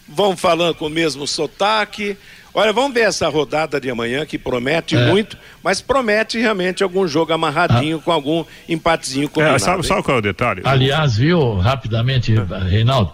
vão 0.07 0.37
falando 0.37 0.75
com 0.75 0.87
o 0.87 0.89
mesmo 0.89 1.27
sotaque. 1.27 2.15
Olha, 2.57 2.71
vamos 2.71 2.93
ver 2.93 3.01
essa 3.01 3.27
rodada 3.27 3.81
de 3.81 3.89
amanhã 3.89 4.25
que 4.25 4.37
promete 4.37 4.95
é. 4.95 5.07
muito, 5.07 5.37
mas 5.61 5.81
promete 5.81 6.39
realmente 6.39 6.83
algum 6.83 7.05
jogo 7.05 7.33
amarradinho 7.33 7.97
ah. 7.97 8.01
com 8.01 8.11
algum 8.13 8.45
empatezinho 8.69 9.27
combinado. 9.27 9.57
É, 9.57 9.59
sabe, 9.59 9.85
sabe 9.85 10.01
qual 10.03 10.15
é 10.15 10.19
o 10.19 10.23
detalhe? 10.23 10.61
Aliás, 10.63 11.17
viu, 11.17 11.55
rapidamente, 11.55 12.33
Reinaldo, 12.69 13.11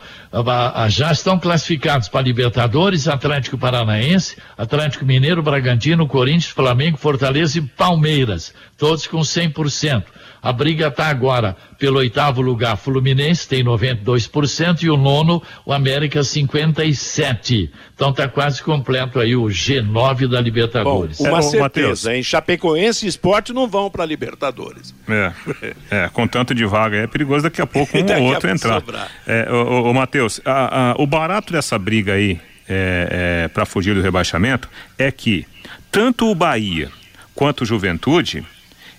já 0.90 1.12
estão 1.12 1.40
classificados 1.40 2.08
para 2.08 2.22
Libertadores, 2.22 3.08
Atlético 3.08 3.58
Paranaense, 3.58 4.38
Atlético 4.56 5.06
Mineiro, 5.06 5.42
Bragantino, 5.42 6.08
Corinthians, 6.08 6.54
Flamengo, 6.54 7.00
Fortaleza 7.00 7.58
e 7.58 7.62
Palmeiras, 7.64 8.54
todos 8.78 9.08
com 9.08 9.22
100%. 9.22 10.04
A 10.42 10.52
briga 10.52 10.88
está 10.88 11.08
agora 11.08 11.56
pelo 11.78 12.00
oitavo 12.00 12.42
lugar, 12.42 12.76
Fluminense 12.78 13.48
tem 13.48 13.64
92% 13.64 14.84
e 14.84 14.90
o 14.90 14.98
nono, 14.98 15.42
o 15.66 15.72
América 15.72 16.22
57%. 16.22 17.70
Então 17.94 18.10
está 18.10 18.28
quase 18.28 18.64
completo 18.64 19.20
aí 19.20 19.36
o 19.36 19.46
G9 19.46 20.28
da 20.28 20.42
Libertadores. 20.42 21.20
Bom, 21.20 21.30
uma 21.30 21.40
é, 21.40 21.42
certeza, 21.42 22.16
em 22.16 22.24
Chapecoense 22.24 23.06
e 23.06 23.10
Esporte 23.10 23.54
não 23.54 23.68
vão 23.68 23.90
para 23.90 24.06
Libertadores. 24.06 24.94
É, 25.08 25.32
é, 25.92 26.10
com 26.10 26.28
tanto 26.28 26.56
de 26.56 26.66
vaga 26.66 26.98
é 26.98 27.08
perigoso 27.08 27.44
daqui 27.44 27.62
a 27.62 27.68
pouco 27.68 27.96
um 27.98 28.24
ou 28.24 28.34
outro 28.34 28.50
entrar. 28.50 28.82
É, 29.28 29.48
o, 29.52 29.92
o 29.92 29.94
Matheus, 29.94 30.42
o 30.98 31.06
barato 31.06 31.54
dessa 31.54 31.78
briga 31.78 32.14
aí 32.14 32.40
é, 32.68 33.44
é, 33.44 33.48
para 33.50 33.66
fugir 33.66 33.94
do 33.94 34.02
rebaixamento 34.02 34.70
é 34.98 35.12
que 35.12 35.46
tanto 35.92 36.32
o 36.32 36.34
Bahia 36.34 36.90
quanto 37.36 37.62
o 37.62 37.66
Juventude 37.66 38.46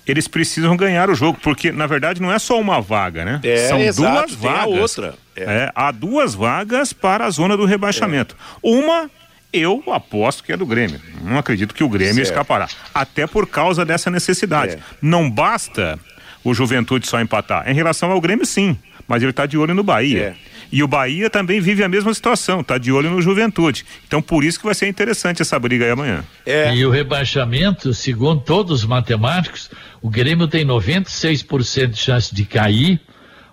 eles 0.07 0.27
precisam 0.27 0.77
ganhar 0.77 1.09
o 1.11 1.15
jogo, 1.15 1.39
porque 1.43 1.71
na 1.71 1.87
verdade 1.87 2.21
não 2.21 2.33
é 2.33 2.39
só 2.39 2.61
uma 2.61 2.81
vaga, 2.81 3.25
né? 3.25 3.41
É, 3.43 3.69
São 3.69 3.79
exato, 3.79 4.29
duas 4.29 4.35
vagas. 4.35 4.81
outra. 4.99 5.15
É. 5.37 5.43
É, 5.43 5.73
há 5.75 5.91
duas 5.91 6.35
vagas 6.35 6.93
para 6.93 7.25
a 7.25 7.31
zona 7.31 7.57
do 7.57 7.65
rebaixamento. 7.65 8.37
Uma 8.63 9.11
eu 9.53 9.83
aposto 9.93 10.43
que 10.43 10.53
é 10.53 10.57
do 10.57 10.65
Grêmio. 10.65 11.01
Não 11.23 11.39
acredito 11.39 11.75
que 11.75 11.85
o 11.85 11.89
Grêmio 11.89 12.15
certo. 12.15 12.29
escapará. 12.29 12.69
Até 12.95 13.27
por 13.27 13.47
causa 13.47 13.85
dessa 13.85 14.11
necessidade. 14.11 14.75
É. 14.75 14.79
Não 15.01 15.31
basta 15.31 15.99
o 16.43 16.55
Juventude 16.55 17.07
só 17.07 17.21
empatar. 17.21 17.69
Em 17.69 17.75
relação 17.75 18.11
ao 18.11 18.21
Grêmio, 18.21 18.47
sim. 18.47 18.77
Mas 19.07 19.23
ele 19.23 19.31
está 19.31 19.45
de 19.47 19.59
olho 19.59 19.75
no 19.75 19.83
Bahia. 19.83 20.35
É. 20.37 20.52
E 20.73 20.83
o 20.83 20.89
Bahia 20.89 21.29
também 21.29 21.61
vive 21.61 21.85
a 21.85 21.89
mesma 21.89 22.15
situação, 22.15 22.63
está 22.63 22.79
de 22.79 22.91
olho 22.91 23.11
no 23.11 23.21
Juventude. 23.21 23.85
Então 24.07 24.23
por 24.23 24.43
isso 24.43 24.59
que 24.59 24.65
vai 24.65 24.75
ser 24.75 24.89
interessante 24.89 25.43
essa 25.43 25.59
briga 25.59 25.85
aí 25.85 25.91
amanhã. 25.91 26.25
É. 26.47 26.75
E 26.75 26.87
o 26.87 26.91
rebaixamento, 26.91 27.93
segundo 27.93 28.41
todos 28.41 28.81
os 28.81 28.87
matemáticos, 28.87 29.71
o 30.01 30.09
Grêmio 30.09 30.49
tem 30.49 30.65
96% 30.65 31.89
de 31.89 31.99
chance 31.99 32.35
de 32.35 32.47
cair, 32.47 32.99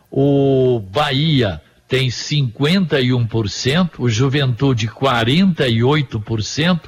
o 0.10 0.82
Bahia 0.92 1.62
tem 1.90 2.08
51%, 2.08 3.90
o 3.98 4.08
Juventude 4.08 4.88
48% 4.88 6.80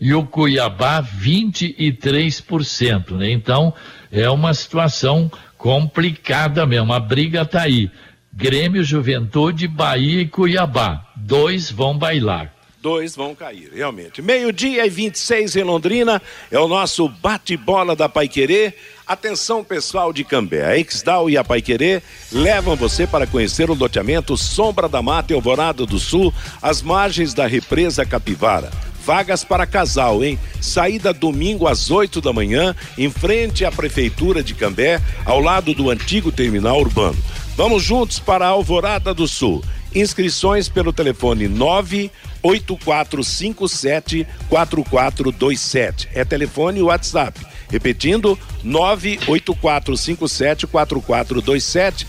e 0.00 0.12
o 0.12 0.24
Cuiabá 0.24 1.02
23%. 1.02 3.12
Né? 3.12 3.32
Então, 3.32 3.72
é 4.10 4.28
uma 4.28 4.52
situação 4.52 5.30
complicada 5.56 6.66
mesmo. 6.66 6.92
A 6.92 7.00
briga 7.00 7.42
está 7.42 7.62
aí. 7.62 7.90
Grêmio, 8.32 8.84
Juventude, 8.84 9.66
Bahia 9.66 10.22
e 10.22 10.28
Cuiabá. 10.28 11.06
Dois 11.16 11.70
vão 11.70 11.96
bailar 11.96 12.58
dois 12.80 13.14
vão 13.14 13.34
cair, 13.34 13.70
realmente. 13.74 14.22
Meio-dia 14.22 14.86
e 14.86 14.90
26 14.90 15.56
em 15.56 15.62
Londrina, 15.62 16.22
é 16.50 16.58
o 16.58 16.68
nosso 16.68 17.08
bate-bola 17.08 17.94
da 17.94 18.08
Paiquerê. 18.08 18.72
Atenção 19.06 19.64
pessoal 19.64 20.12
de 20.12 20.22
Cambé, 20.24 20.64
a 20.64 20.78
Exdal 20.78 21.28
e 21.28 21.36
a 21.36 21.44
Paiquerê 21.44 22.02
levam 22.30 22.76
você 22.76 23.06
para 23.06 23.26
conhecer 23.26 23.70
o 23.70 23.74
loteamento 23.74 24.36
Sombra 24.36 24.88
da 24.88 25.02
Mata 25.02 25.34
Alvorada 25.34 25.84
do 25.84 25.98
Sul, 25.98 26.32
às 26.62 26.82
margens 26.82 27.34
da 27.34 27.46
represa 27.46 28.06
Capivara. 28.06 28.70
Vagas 29.04 29.42
para 29.42 29.66
casal, 29.66 30.22
hein? 30.22 30.38
Saída 30.60 31.14
domingo 31.14 31.66
às 31.66 31.90
8 31.90 32.20
da 32.20 32.32
manhã, 32.32 32.76
em 32.98 33.10
frente 33.10 33.64
à 33.64 33.72
Prefeitura 33.72 34.42
de 34.42 34.54
Cambé, 34.54 35.00
ao 35.24 35.40
lado 35.40 35.72
do 35.72 35.88
antigo 35.88 36.30
terminal 36.30 36.78
urbano. 36.78 37.16
Vamos 37.58 37.82
juntos 37.82 38.18
para 38.20 38.46
a 38.46 38.50
Alvorada 38.50 39.12
do 39.12 39.26
Sul. 39.26 39.64
Inscrições 39.92 40.68
pelo 40.68 40.92
telefone 40.92 41.48
98457 41.48 44.24
4427. 44.48 46.08
É 46.14 46.24
telefone 46.24 46.78
e 46.78 46.82
WhatsApp. 46.82 47.44
Repetindo, 47.68 48.38
98457 48.62 50.68
4427. 50.68 52.06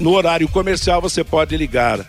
No 0.00 0.12
horário 0.12 0.48
comercial 0.48 1.00
você 1.00 1.22
pode 1.22 1.56
ligar 1.56 2.04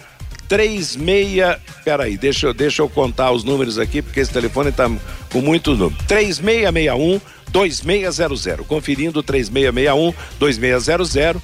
36. 0.49 1.59
Peraí, 1.85 2.17
deixa, 2.17 2.51
deixa 2.51 2.81
eu 2.81 2.89
contar 2.89 3.31
os 3.31 3.43
números 3.43 3.77
aqui, 3.77 4.01
porque 4.01 4.21
esse 4.21 4.33
telefone 4.33 4.71
está 4.71 4.89
com 5.31 5.39
muitos 5.39 5.77
números. 5.77 6.03
3661 6.07 7.21
2600. 7.51 8.65
Conferindo 8.65 9.21
3661 9.21 10.15
2600. 10.39 11.43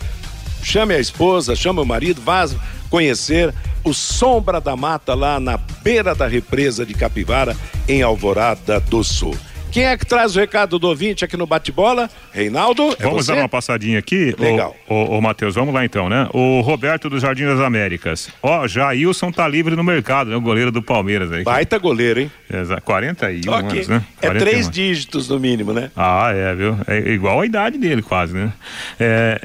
Chame 0.61 0.95
a 0.95 0.99
esposa, 0.99 1.55
chame 1.55 1.79
o 1.79 1.85
marido, 1.85 2.21
vá 2.21 2.47
conhecer 2.89 3.53
o 3.83 3.93
Sombra 3.93 4.59
da 4.59 4.75
Mata 4.75 5.13
lá 5.13 5.39
na 5.39 5.57
beira 5.57 6.13
da 6.13 6.27
represa 6.27 6.85
de 6.85 6.93
Capivara, 6.93 7.55
em 7.87 8.01
Alvorada 8.01 8.79
do 8.79 9.03
Sul. 9.03 9.35
Quem 9.77 9.85
é 9.85 9.95
que 9.95 10.07
traz 10.07 10.35
o 10.35 10.39
recado 10.39 10.79
do 10.79 10.87
ouvinte 10.87 11.23
aqui 11.23 11.37
no 11.37 11.45
bate-bola? 11.45 12.09
Reinaldo? 12.33 12.95
É 12.97 13.03
vamos 13.03 13.27
você? 13.27 13.31
dar 13.31 13.41
uma 13.43 13.47
passadinha 13.47 13.99
aqui. 13.99 14.35
Legal. 14.39 14.75
Ô, 14.87 15.21
Matheus, 15.21 15.53
vamos 15.53 15.71
lá 15.71 15.85
então, 15.85 16.09
né? 16.09 16.27
O 16.33 16.61
Roberto 16.61 17.07
do 17.11 17.19
Jardim 17.19 17.45
das 17.45 17.59
Américas. 17.59 18.31
Ó, 18.41 18.67
Jailson 18.67 19.31
tá 19.31 19.47
livre 19.47 19.75
no 19.75 19.83
mercado, 19.83 20.31
né? 20.31 20.35
O 20.35 20.41
goleiro 20.41 20.71
do 20.71 20.81
Palmeiras 20.81 21.31
aí. 21.31 21.43
Baita 21.43 21.77
goleiro, 21.77 22.21
hein? 22.21 22.31
Exato. 22.51 22.81
41 22.81 23.53
okay. 23.53 23.69
anos, 23.69 23.87
né? 23.87 24.03
É 24.19 24.31
três 24.31 24.67
dígitos 24.67 25.29
no 25.29 25.39
mínimo, 25.39 25.71
né? 25.73 25.91
Ah, 25.95 26.31
é, 26.33 26.55
viu? 26.55 26.75
É 26.87 27.11
igual 27.11 27.41
a 27.41 27.45
idade 27.45 27.77
dele, 27.77 28.01
quase, 28.01 28.33
né? 28.33 28.51
É, 28.99 29.39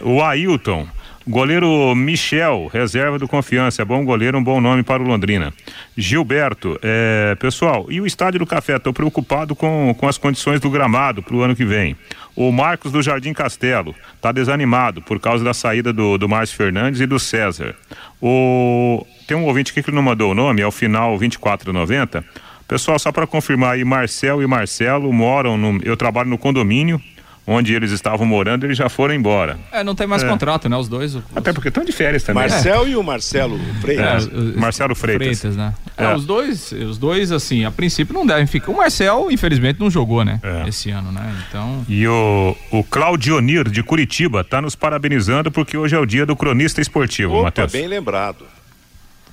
é, 0.00 0.02
o 0.02 0.22
Ailton. 0.22 0.88
Goleiro 1.28 1.92
Michel, 1.96 2.70
reserva 2.72 3.18
do 3.18 3.26
Confiança, 3.26 3.84
bom 3.84 4.04
goleiro, 4.04 4.38
um 4.38 4.44
bom 4.44 4.60
nome 4.60 4.84
para 4.84 5.02
o 5.02 5.06
Londrina. 5.06 5.52
Gilberto, 5.96 6.78
é, 6.80 7.34
pessoal, 7.34 7.84
e 7.90 8.00
o 8.00 8.06
Estádio 8.06 8.38
do 8.38 8.46
Café? 8.46 8.76
Estou 8.76 8.92
preocupado 8.92 9.56
com, 9.56 9.92
com 9.98 10.06
as 10.06 10.16
condições 10.16 10.60
do 10.60 10.70
gramado 10.70 11.24
para 11.24 11.34
o 11.34 11.42
ano 11.42 11.56
que 11.56 11.64
vem. 11.64 11.96
O 12.36 12.52
Marcos 12.52 12.92
do 12.92 13.02
Jardim 13.02 13.32
Castelo 13.32 13.92
está 14.14 14.30
desanimado 14.30 15.02
por 15.02 15.18
causa 15.18 15.42
da 15.42 15.52
saída 15.52 15.92
do, 15.92 16.16
do 16.16 16.28
Márcio 16.28 16.56
Fernandes 16.56 17.00
e 17.00 17.06
do 17.06 17.18
César. 17.18 17.74
O, 18.22 19.04
tem 19.26 19.36
um 19.36 19.46
ouvinte 19.46 19.72
aqui 19.72 19.82
que 19.82 19.90
não 19.90 20.02
mandou 20.02 20.30
o 20.30 20.34
nome, 20.34 20.62
é 20.62 20.66
o 20.66 20.70
final 20.70 21.18
2490. 21.18 22.24
Pessoal, 22.68 23.00
só 23.00 23.10
para 23.10 23.26
confirmar 23.26 23.74
aí, 23.74 23.84
Marcel 23.84 24.42
e 24.42 24.46
Marcelo 24.46 25.12
moram 25.12 25.58
no. 25.58 25.80
Eu 25.82 25.96
trabalho 25.96 26.30
no 26.30 26.38
condomínio 26.38 27.02
onde 27.46 27.74
eles 27.74 27.92
estavam 27.92 28.26
morando, 28.26 28.64
eles 28.64 28.76
já 28.76 28.88
foram 28.88 29.14
embora. 29.14 29.58
É, 29.70 29.84
não 29.84 29.94
tem 29.94 30.06
mais 30.06 30.22
é. 30.22 30.28
contrato, 30.28 30.68
né? 30.68 30.76
Os 30.76 30.88
dois. 30.88 31.14
Os... 31.14 31.22
Até 31.34 31.52
porque 31.52 31.68
estão 31.68 31.84
de 31.84 31.92
férias 31.92 32.22
também. 32.22 32.48
Marcel 32.48 32.84
é. 32.84 32.88
e 32.88 32.96
o 32.96 33.02
Marcelo 33.02 33.58
Freitas. 33.80 34.26
É, 34.26 34.58
Marcelo 34.58 34.94
Freitas. 34.94 35.38
Freitas 35.40 35.56
né? 35.56 35.72
É. 35.96 36.04
é. 36.04 36.14
os 36.14 36.26
dois, 36.26 36.72
os 36.72 36.98
dois, 36.98 37.30
assim, 37.30 37.64
a 37.64 37.70
princípio 37.70 38.12
não 38.12 38.26
devem 38.26 38.46
ficar. 38.46 38.72
O 38.72 38.76
Marcel, 38.76 39.30
infelizmente, 39.30 39.78
não 39.78 39.90
jogou, 39.90 40.24
né? 40.24 40.40
É. 40.42 40.68
Esse 40.68 40.90
ano, 40.90 41.12
né? 41.12 41.32
Então. 41.48 41.84
E 41.88 42.06
o, 42.06 42.56
o 42.72 42.82
Claudionir 42.82 43.70
de 43.70 43.82
Curitiba 43.82 44.40
está 44.40 44.60
nos 44.60 44.74
parabenizando 44.74 45.50
porque 45.50 45.76
hoje 45.76 45.94
é 45.94 45.98
o 45.98 46.06
dia 46.06 46.26
do 46.26 46.34
cronista 46.34 46.80
esportivo, 46.80 47.42
Matheus. 47.42 47.72
bem 47.72 47.86
lembrado. 47.86 48.44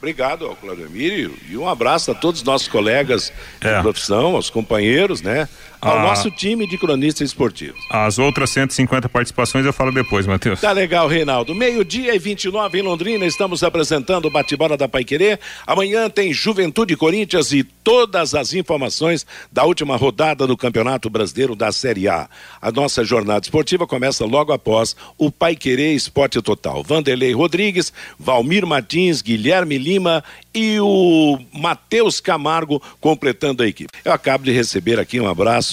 Obrigado 0.03 0.45
ao 0.45 0.55
Claudemir 0.57 1.31
e 1.49 1.55
um 1.55 1.65
abraço 1.65 2.11
a 2.11 2.13
todos 2.13 2.41
os 2.41 2.45
nossos 2.45 2.67
colegas 2.67 3.31
é. 3.61 3.77
de 3.77 3.81
profissão, 3.81 4.35
aos 4.35 4.49
companheiros, 4.49 5.21
né? 5.21 5.47
Ao 5.83 5.97
ah, 5.97 6.03
nosso 6.03 6.31
time 6.31 6.65
de 6.65 6.77
cronistas 6.77 7.27
esportivos. 7.27 7.77
As 7.89 8.17
outras 8.17 8.49
150 8.51 9.09
participações 9.09 9.65
eu 9.65 9.73
falo 9.73 9.91
depois, 9.91 10.25
Matheus. 10.25 10.61
Tá 10.61 10.71
legal, 10.71 11.09
Reinaldo. 11.09 11.53
Meio-dia 11.53 12.15
e 12.15 12.19
29 12.19 12.79
em 12.79 12.81
Londrina, 12.81 13.25
estamos 13.25 13.63
apresentando 13.63 14.27
o 14.27 14.31
bate-bola 14.31 14.77
da 14.77 14.87
Paiquerê. 14.87 15.37
Amanhã 15.67 16.09
tem 16.09 16.31
Juventude 16.31 16.95
Corinthians 16.95 17.51
e 17.51 17.63
todas 17.63 18.33
as 18.33 18.53
informações 18.53 19.25
da 19.51 19.65
última 19.65 19.97
rodada 19.97 20.47
do 20.47 20.55
Campeonato 20.55 21.09
Brasileiro 21.09 21.53
da 21.53 21.69
Série 21.73 22.07
A. 22.07 22.29
A 22.61 22.71
nossa 22.71 23.03
jornada 23.03 23.45
esportiva 23.45 23.85
começa 23.85 24.25
logo 24.25 24.53
após 24.53 24.95
o 25.17 25.29
Paiquerê 25.29 25.93
Esporte 25.93 26.41
Total. 26.41 26.81
Vanderlei 26.81 27.33
Rodrigues, 27.33 27.91
Valmir 28.17 28.65
Martins, 28.65 29.21
Guilherme 29.21 29.77
Lima 29.77 30.23
e 30.53 30.79
o 30.79 31.39
Matheus 31.51 32.21
Camargo 32.21 32.81
completando 33.01 33.63
a 33.63 33.67
equipe. 33.67 33.89
Eu 34.05 34.13
acabo 34.13 34.45
de 34.45 34.51
receber 34.51 34.97
aqui 34.99 35.19
um 35.19 35.27
abraço 35.27 35.72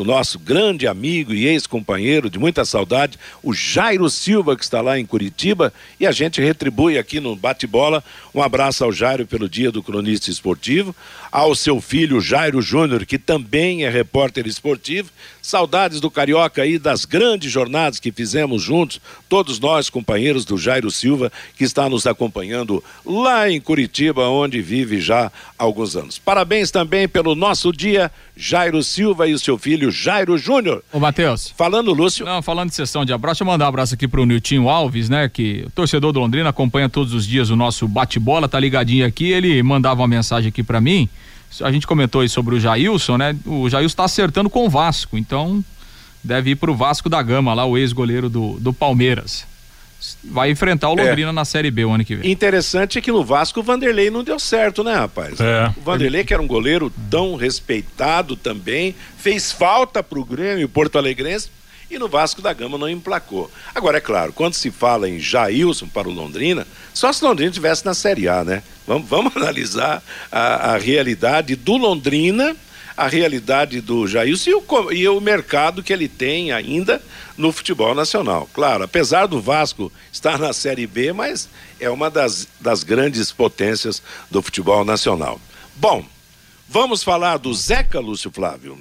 do 0.00 0.04
nosso 0.04 0.38
grande 0.38 0.86
amigo 0.86 1.34
e 1.34 1.46
ex-companheiro 1.46 2.30
de 2.30 2.38
muita 2.38 2.64
saudade, 2.64 3.18
o 3.42 3.52
Jairo 3.52 4.08
Silva, 4.08 4.56
que 4.56 4.64
está 4.64 4.80
lá 4.80 4.98
em 4.98 5.04
Curitiba, 5.04 5.74
e 5.98 6.06
a 6.06 6.10
gente 6.10 6.40
retribui 6.40 6.96
aqui 6.96 7.20
no 7.20 7.36
bate-bola. 7.36 8.02
Um 8.34 8.42
abraço 8.42 8.82
ao 8.82 8.90
Jairo 8.90 9.26
pelo 9.26 9.46
dia 9.46 9.70
do 9.70 9.82
cronista 9.82 10.30
esportivo, 10.30 10.96
ao 11.30 11.54
seu 11.54 11.82
filho 11.82 12.18
Jairo 12.18 12.62
Júnior, 12.62 13.04
que 13.04 13.18
também 13.18 13.84
é 13.84 13.90
repórter 13.90 14.46
esportivo. 14.46 15.10
Saudades 15.42 16.00
do 16.00 16.10
Carioca 16.10 16.62
aí, 16.62 16.78
das 16.78 17.04
grandes 17.04 17.52
jornadas 17.52 18.00
que 18.00 18.10
fizemos 18.10 18.62
juntos, 18.62 19.02
todos 19.28 19.60
nós, 19.60 19.90
companheiros 19.90 20.46
do 20.46 20.56
Jairo 20.56 20.90
Silva, 20.90 21.30
que 21.58 21.64
está 21.64 21.90
nos 21.90 22.06
acompanhando 22.06 22.82
lá 23.04 23.50
em 23.50 23.60
Curitiba, 23.60 24.28
onde 24.28 24.62
vive 24.62 24.98
já 24.98 25.26
há 25.26 25.32
alguns 25.58 25.94
anos. 25.94 26.18
Parabéns 26.18 26.70
também 26.70 27.06
pelo 27.06 27.34
nosso 27.34 27.70
dia, 27.70 28.10
Jairo 28.34 28.82
Silva 28.82 29.28
e 29.28 29.34
o 29.34 29.38
seu 29.38 29.58
filho 29.58 29.89
Jairo 29.90 30.36
Júnior. 30.38 30.82
Ô, 30.92 30.98
Matheus. 30.98 31.52
Falando, 31.56 31.92
Lúcio. 31.92 32.24
Não, 32.24 32.42
falando 32.42 32.70
de 32.70 32.74
sessão 32.74 33.04
de 33.04 33.12
abraço, 33.12 33.36
deixa 33.36 33.44
eu 33.44 33.46
mandar 33.46 33.66
um 33.66 33.68
abraço 33.68 33.94
aqui 33.94 34.06
pro 34.06 34.24
Niltinho 34.24 34.68
Alves, 34.68 35.08
né? 35.08 35.28
Que 35.28 35.66
torcedor 35.74 36.12
do 36.12 36.20
Londrina 36.20 36.48
acompanha 36.48 36.88
todos 36.88 37.12
os 37.12 37.26
dias 37.26 37.50
o 37.50 37.56
nosso 37.56 37.86
bate-bola, 37.88 38.48
tá 38.48 38.58
ligadinho 38.58 39.06
aqui. 39.06 39.30
Ele 39.30 39.62
mandava 39.62 40.00
uma 40.00 40.08
mensagem 40.08 40.48
aqui 40.48 40.62
para 40.62 40.80
mim. 40.80 41.08
A 41.62 41.72
gente 41.72 41.86
comentou 41.86 42.20
aí 42.20 42.28
sobre 42.28 42.54
o 42.54 42.60
Jailson, 42.60 43.16
né? 43.16 43.36
O 43.44 43.68
Jailson 43.68 43.96
tá 43.96 44.04
acertando 44.04 44.48
com 44.48 44.66
o 44.66 44.70
Vasco, 44.70 45.18
então 45.18 45.64
deve 46.22 46.50
ir 46.50 46.56
pro 46.56 46.74
Vasco 46.74 47.08
da 47.08 47.20
Gama, 47.22 47.54
lá 47.54 47.64
o 47.64 47.76
ex-goleiro 47.76 48.28
do, 48.28 48.58
do 48.60 48.72
Palmeiras 48.72 49.50
vai 50.24 50.50
enfrentar 50.50 50.88
o 50.88 50.94
Londrina 50.94 51.30
é. 51.30 51.32
na 51.32 51.44
Série 51.44 51.70
B 51.70 51.84
o 51.84 51.90
ano 51.90 52.04
que 52.04 52.16
vem. 52.16 52.30
Interessante 52.30 52.98
é 52.98 53.00
que 53.00 53.12
no 53.12 53.24
Vasco 53.24 53.60
o 53.60 53.62
Vanderlei 53.62 54.10
não 54.10 54.24
deu 54.24 54.38
certo, 54.38 54.82
né, 54.82 54.94
rapaz? 54.94 55.38
É. 55.40 55.72
O 55.76 55.80
Vanderlei, 55.82 56.24
que 56.24 56.32
era 56.32 56.42
um 56.42 56.46
goleiro 56.46 56.92
tão 57.10 57.36
respeitado 57.36 58.36
também, 58.36 58.94
fez 59.18 59.52
falta 59.52 60.02
pro 60.02 60.24
Grêmio 60.24 60.68
Porto 60.68 60.98
Alegrense 60.98 61.50
e 61.90 61.98
no 61.98 62.08
Vasco 62.08 62.40
da 62.40 62.52
Gama 62.52 62.78
não 62.78 62.88
emplacou. 62.88 63.50
Agora, 63.74 63.98
é 63.98 64.00
claro, 64.00 64.32
quando 64.32 64.54
se 64.54 64.70
fala 64.70 65.08
em 65.08 65.18
Jailson 65.18 65.88
para 65.88 66.08
o 66.08 66.12
Londrina, 66.12 66.66
só 66.94 67.12
se 67.12 67.24
o 67.24 67.28
Londrina 67.28 67.50
estivesse 67.50 67.84
na 67.84 67.94
Série 67.94 68.28
A, 68.28 68.44
né? 68.44 68.62
Vamos, 68.86 69.08
vamos 69.08 69.34
analisar 69.36 70.02
a, 70.30 70.74
a 70.74 70.78
realidade 70.78 71.56
do 71.56 71.76
Londrina 71.76 72.56
a 73.00 73.08
realidade 73.08 73.80
do 73.80 74.06
Jailson 74.06 74.50
e 74.50 74.54
o, 74.54 74.92
e 74.92 75.08
o 75.08 75.20
mercado 75.22 75.82
que 75.82 75.90
ele 75.90 76.06
tem 76.06 76.52
ainda 76.52 77.02
no 77.34 77.50
futebol 77.50 77.94
nacional. 77.94 78.46
Claro, 78.52 78.84
apesar 78.84 79.24
do 79.24 79.40
Vasco 79.40 79.90
estar 80.12 80.38
na 80.38 80.52
Série 80.52 80.86
B, 80.86 81.10
mas 81.10 81.48
é 81.80 81.88
uma 81.88 82.10
das, 82.10 82.46
das 82.60 82.84
grandes 82.84 83.32
potências 83.32 84.02
do 84.30 84.42
futebol 84.42 84.84
nacional. 84.84 85.40
Bom, 85.76 86.04
vamos 86.68 87.02
falar 87.02 87.38
do 87.38 87.54
Zeca, 87.54 87.98
Lúcio 87.98 88.30
Flávio. 88.30 88.78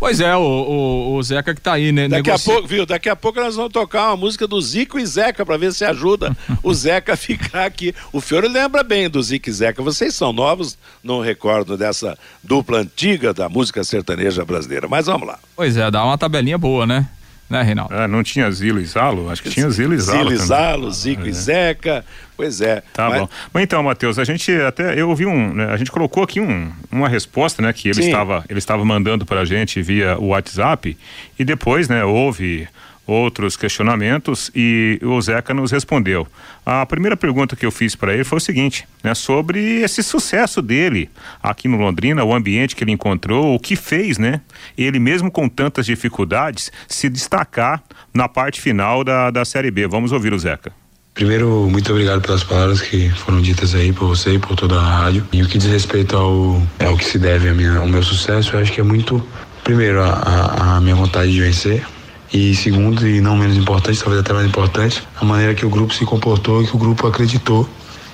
Pois 0.00 0.18
é, 0.18 0.34
o, 0.34 0.40
o, 0.40 1.14
o, 1.14 1.22
Zeca 1.22 1.54
que 1.54 1.60
tá 1.60 1.74
aí, 1.74 1.92
né? 1.92 2.08
Daqui 2.08 2.30
negocia... 2.30 2.52
a 2.52 2.56
pouco, 2.56 2.68
viu? 2.68 2.86
Daqui 2.86 3.10
a 3.10 3.14
pouco 3.14 3.38
nós 3.38 3.54
vamos 3.54 3.70
tocar 3.70 4.08
uma 4.08 4.16
música 4.16 4.48
do 4.48 4.58
Zico 4.58 4.98
e 4.98 5.04
Zeca 5.04 5.44
para 5.44 5.58
ver 5.58 5.74
se 5.74 5.84
ajuda 5.84 6.34
o 6.64 6.72
Zeca 6.72 7.12
a 7.12 7.16
ficar 7.18 7.66
aqui. 7.66 7.94
O 8.10 8.18
Fiore 8.18 8.48
lembra 8.48 8.82
bem 8.82 9.10
do 9.10 9.22
Zico 9.22 9.50
e 9.50 9.52
Zeca. 9.52 9.82
Vocês 9.82 10.14
são 10.14 10.32
novos, 10.32 10.78
não 11.04 11.20
recordo 11.20 11.76
dessa 11.76 12.18
dupla 12.42 12.78
antiga 12.78 13.34
da 13.34 13.46
música 13.46 13.84
sertaneja 13.84 14.42
brasileira. 14.42 14.88
Mas 14.88 15.04
vamos 15.04 15.28
lá. 15.28 15.38
Pois 15.54 15.76
é, 15.76 15.90
dá 15.90 16.02
uma 16.02 16.16
tabelinha 16.16 16.56
boa, 16.56 16.86
né? 16.86 17.06
Né, 17.50 17.62
Reinaldo? 17.62 17.92
É, 17.92 18.06
não 18.06 18.22
tinha 18.22 18.50
Zilo 18.50 18.80
e 18.80 18.84
Zalo? 18.84 19.28
Acho 19.28 19.42
que 19.42 19.50
tinha 19.50 19.68
Zilo 19.68 19.92
e 19.92 19.98
Zalo. 19.98 20.18
Zilo 20.18 20.32
e 20.32 20.36
Zalo, 20.36 20.90
Zico 20.92 21.26
é. 21.26 21.28
e 21.28 21.32
Zeca. 21.32 22.04
Pois 22.36 22.60
é. 22.60 22.82
Tá 22.94 23.10
mas... 23.10 23.20
bom. 23.20 23.28
Mas 23.52 23.62
então, 23.64 23.82
Matheus, 23.82 24.18
a 24.18 24.24
gente 24.24 24.52
até. 24.62 24.98
Eu 24.98 25.10
ouvi 25.10 25.26
um. 25.26 25.52
Né, 25.52 25.66
a 25.66 25.76
gente 25.76 25.90
colocou 25.90 26.22
aqui 26.22 26.40
um, 26.40 26.72
uma 26.90 27.08
resposta, 27.08 27.60
né? 27.60 27.72
Que 27.72 27.88
ele 27.88 28.00
estava, 28.00 28.44
ele 28.48 28.58
estava 28.58 28.84
mandando 28.84 29.26
para 29.26 29.40
a 29.40 29.44
gente 29.44 29.82
via 29.82 30.16
o 30.16 30.28
WhatsApp. 30.28 30.96
E 31.38 31.44
depois, 31.44 31.88
né, 31.88 32.04
houve 32.04 32.68
outros 33.06 33.56
questionamentos 33.56 34.50
e 34.54 35.00
o 35.02 35.20
Zeca 35.20 35.52
nos 35.52 35.72
respondeu. 35.72 36.26
A 36.64 36.86
primeira 36.86 37.16
pergunta 37.16 37.56
que 37.56 37.66
eu 37.66 37.70
fiz 37.70 37.96
para 37.96 38.14
ele 38.14 38.24
foi 38.24 38.38
o 38.38 38.40
seguinte, 38.40 38.86
né, 39.02 39.14
sobre 39.14 39.80
esse 39.82 40.02
sucesso 40.02 40.62
dele 40.62 41.10
aqui 41.42 41.66
no 41.66 41.76
Londrina, 41.76 42.22
o 42.22 42.34
ambiente 42.34 42.76
que 42.76 42.84
ele 42.84 42.92
encontrou, 42.92 43.54
o 43.54 43.58
que 43.58 43.74
fez, 43.74 44.18
né, 44.18 44.40
ele 44.76 44.98
mesmo 44.98 45.30
com 45.30 45.48
tantas 45.48 45.86
dificuldades 45.86 46.70
se 46.86 47.08
destacar 47.08 47.82
na 48.14 48.28
parte 48.28 48.60
final 48.60 49.02
da, 49.02 49.30
da 49.30 49.44
Série 49.44 49.70
B. 49.70 49.86
Vamos 49.88 50.12
ouvir 50.12 50.32
o 50.32 50.38
Zeca. 50.38 50.72
Primeiro, 51.14 51.68
muito 51.68 51.90
obrigado 51.90 52.22
pelas 52.22 52.44
palavras 52.44 52.80
que 52.80 53.10
foram 53.10 53.42
ditas 53.42 53.74
aí 53.74 53.92
por 53.92 54.08
você 54.08 54.34
e 54.34 54.38
por 54.38 54.56
toda 54.56 54.76
a 54.76 55.02
rádio. 55.02 55.26
E 55.32 55.42
o 55.42 55.48
que 55.48 55.58
diz 55.58 55.70
respeito 55.70 56.16
ao, 56.16 56.62
ao 56.78 56.96
que 56.96 57.04
se 57.04 57.18
deve 57.18 57.50
minha, 57.52 57.78
ao 57.78 57.88
meu 57.88 58.02
sucesso, 58.02 58.54
eu 58.54 58.60
acho 58.60 58.72
que 58.72 58.80
é 58.80 58.84
muito, 58.84 59.26
primeiro, 59.64 60.00
a, 60.02 60.76
a 60.76 60.80
minha 60.80 60.94
vontade 60.94 61.32
de 61.32 61.40
vencer, 61.40 61.84
e 62.32 62.54
segundo, 62.54 63.06
e 63.06 63.20
não 63.20 63.36
menos 63.36 63.56
importante, 63.56 63.98
talvez 63.98 64.20
até 64.20 64.32
mais 64.32 64.46
importante, 64.46 65.02
a 65.20 65.24
maneira 65.24 65.54
que 65.54 65.66
o 65.66 65.70
grupo 65.70 65.92
se 65.92 66.04
comportou 66.04 66.62
e 66.62 66.66
que 66.66 66.74
o 66.74 66.78
grupo 66.78 67.06
acreditou 67.06 67.68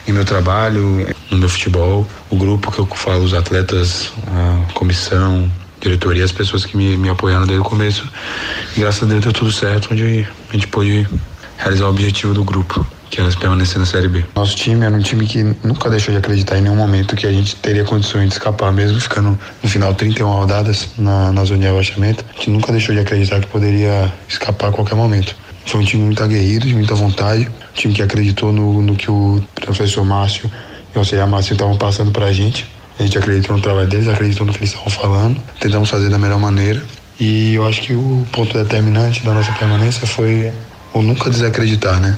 em 0.08 0.12
meu 0.12 0.24
trabalho, 0.24 1.06
no 1.30 1.36
meu 1.36 1.48
futebol. 1.48 2.06
O 2.30 2.36
grupo 2.36 2.70
que 2.70 2.78
eu 2.78 2.86
falo, 2.86 3.24
os 3.24 3.34
atletas, 3.34 4.12
a 4.28 4.72
comissão, 4.72 5.50
diretoria, 5.80 6.24
as 6.24 6.32
pessoas 6.32 6.64
que 6.64 6.76
me, 6.76 6.96
me 6.96 7.08
apoiaram 7.08 7.46
desde 7.46 7.60
o 7.60 7.64
começo. 7.64 8.08
E 8.76 8.80
graças 8.80 9.02
a 9.02 9.06
Deus 9.06 9.22
deu 9.22 9.32
tudo 9.32 9.52
certo, 9.52 9.88
onde 9.92 10.26
a 10.48 10.52
gente 10.52 10.66
pôde 10.68 11.06
realizar 11.58 11.86
o 11.86 11.90
objetivo 11.90 12.32
do 12.32 12.44
grupo 12.44 12.86
que 13.10 13.20
era 13.20 13.30
permanecer 13.36 13.78
na 13.78 13.86
Série 13.86 14.08
B. 14.08 14.24
Nosso 14.34 14.56
time 14.56 14.84
era 14.84 14.94
um 14.94 15.00
time 15.00 15.26
que 15.26 15.42
nunca 15.62 15.88
deixou 15.88 16.12
de 16.12 16.18
acreditar 16.18 16.58
em 16.58 16.62
nenhum 16.62 16.76
momento 16.76 17.16
que 17.16 17.26
a 17.26 17.32
gente 17.32 17.56
teria 17.56 17.84
condições 17.84 18.28
de 18.28 18.34
escapar, 18.34 18.72
mesmo 18.72 19.00
ficando 19.00 19.38
no 19.62 19.68
final 19.68 19.94
31 19.94 20.28
rodadas 20.28 20.88
na, 20.98 21.32
na 21.32 21.44
zona 21.44 21.60
de 21.60 21.68
abaixamento. 21.68 22.24
A 22.28 22.36
gente 22.36 22.50
nunca 22.50 22.72
deixou 22.72 22.94
de 22.94 23.00
acreditar 23.00 23.40
que 23.40 23.46
poderia 23.46 24.12
escapar 24.28 24.68
a 24.68 24.72
qualquer 24.72 24.94
momento. 24.94 25.36
Foi 25.66 25.80
um 25.80 25.84
time 25.84 26.04
muito 26.04 26.22
aguerrido, 26.22 26.66
de 26.66 26.74
muita 26.74 26.94
vontade, 26.94 27.48
um 27.48 27.74
time 27.74 27.92
que 27.94 28.02
acreditou 28.02 28.52
no, 28.52 28.82
no 28.82 28.94
que 28.94 29.10
o 29.10 29.42
professor 29.54 30.04
Márcio 30.04 30.50
e 30.94 30.96
o 30.96 31.00
auxiliar 31.00 31.26
Márcio 31.26 31.54
estavam 31.54 31.76
passando 31.76 32.12
para 32.12 32.26
a 32.26 32.32
gente. 32.32 32.66
A 32.98 33.02
gente 33.02 33.18
acreditou 33.18 33.56
no 33.56 33.62
trabalho 33.62 33.88
deles, 33.88 34.08
acreditou 34.08 34.46
no 34.46 34.52
que 34.52 34.60
eles 34.60 34.70
estavam 34.70 34.90
falando, 34.90 35.40
tentamos 35.60 35.90
fazer 35.90 36.08
da 36.08 36.18
melhor 36.18 36.38
maneira. 36.38 36.82
E 37.18 37.54
eu 37.54 37.66
acho 37.66 37.82
que 37.82 37.94
o 37.94 38.26
ponto 38.30 38.56
determinante 38.56 39.24
da 39.24 39.32
nossa 39.32 39.52
permanência 39.52 40.06
foi 40.06 40.52
o 40.92 41.02
nunca 41.02 41.28
desacreditar, 41.28 42.00
né? 42.00 42.16